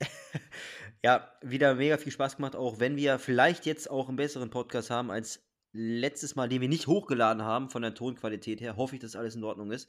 Ja, 1.04 1.28
wieder 1.42 1.74
mega 1.74 1.96
viel 1.96 2.12
Spaß 2.12 2.36
gemacht, 2.36 2.54
auch 2.54 2.78
wenn 2.78 2.96
wir 2.96 3.18
vielleicht 3.18 3.66
jetzt 3.66 3.90
auch 3.90 4.08
einen 4.08 4.16
besseren 4.16 4.50
Podcast 4.50 4.90
haben 4.90 5.10
als 5.10 5.40
letztes 5.72 6.36
Mal, 6.36 6.48
den 6.48 6.60
wir 6.60 6.68
nicht 6.68 6.86
hochgeladen 6.86 7.42
haben 7.42 7.70
von 7.70 7.82
der 7.82 7.94
Tonqualität 7.94 8.60
her. 8.60 8.76
Hoffe 8.76 8.94
ich, 8.94 9.00
dass 9.00 9.16
alles 9.16 9.34
in 9.34 9.42
Ordnung 9.42 9.72
ist. 9.72 9.88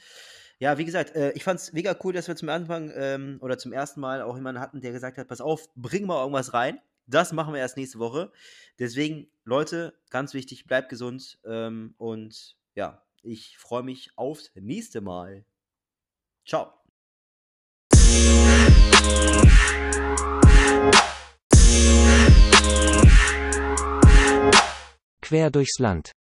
Ja, 0.60 0.78
wie 0.78 0.86
gesagt, 0.86 1.16
äh, 1.16 1.32
ich 1.34 1.44
fand 1.44 1.60
es 1.60 1.74
mega 1.74 1.96
cool, 2.04 2.14
dass 2.14 2.28
wir 2.28 2.36
zum 2.36 2.50
Anfang 2.50 2.92
ähm, 2.96 3.38
oder 3.42 3.58
zum 3.58 3.74
ersten 3.74 4.00
Mal 4.00 4.22
auch 4.22 4.36
jemanden 4.36 4.62
hatten, 4.62 4.82
der 4.82 4.92
gesagt 4.92 5.18
hat, 5.18 5.28
pass 5.28 5.42
auf, 5.42 5.70
bring 5.76 6.06
mal 6.06 6.22
irgendwas 6.22 6.54
rein. 6.54 6.80
Das 7.06 7.34
machen 7.34 7.54
wir 7.54 7.60
erst 7.60 7.76
nächste 7.76 8.00
Woche. 8.00 8.32
Deswegen, 8.80 9.28
Leute, 9.44 9.94
ganz 10.10 10.34
wichtig, 10.34 10.66
bleibt 10.66 10.90
gesund 10.90 11.38
ähm, 11.46 11.96
und 11.98 12.56
ja, 12.76 13.04
ich 13.22 13.58
freue 13.58 13.84
mich 13.84 14.12
aufs 14.16 14.52
nächste 14.56 15.02
Mal. 15.02 15.46
Ciao. 16.46 16.74
Quer 25.34 25.52
durchs 25.52 25.78
Land. 25.80 26.14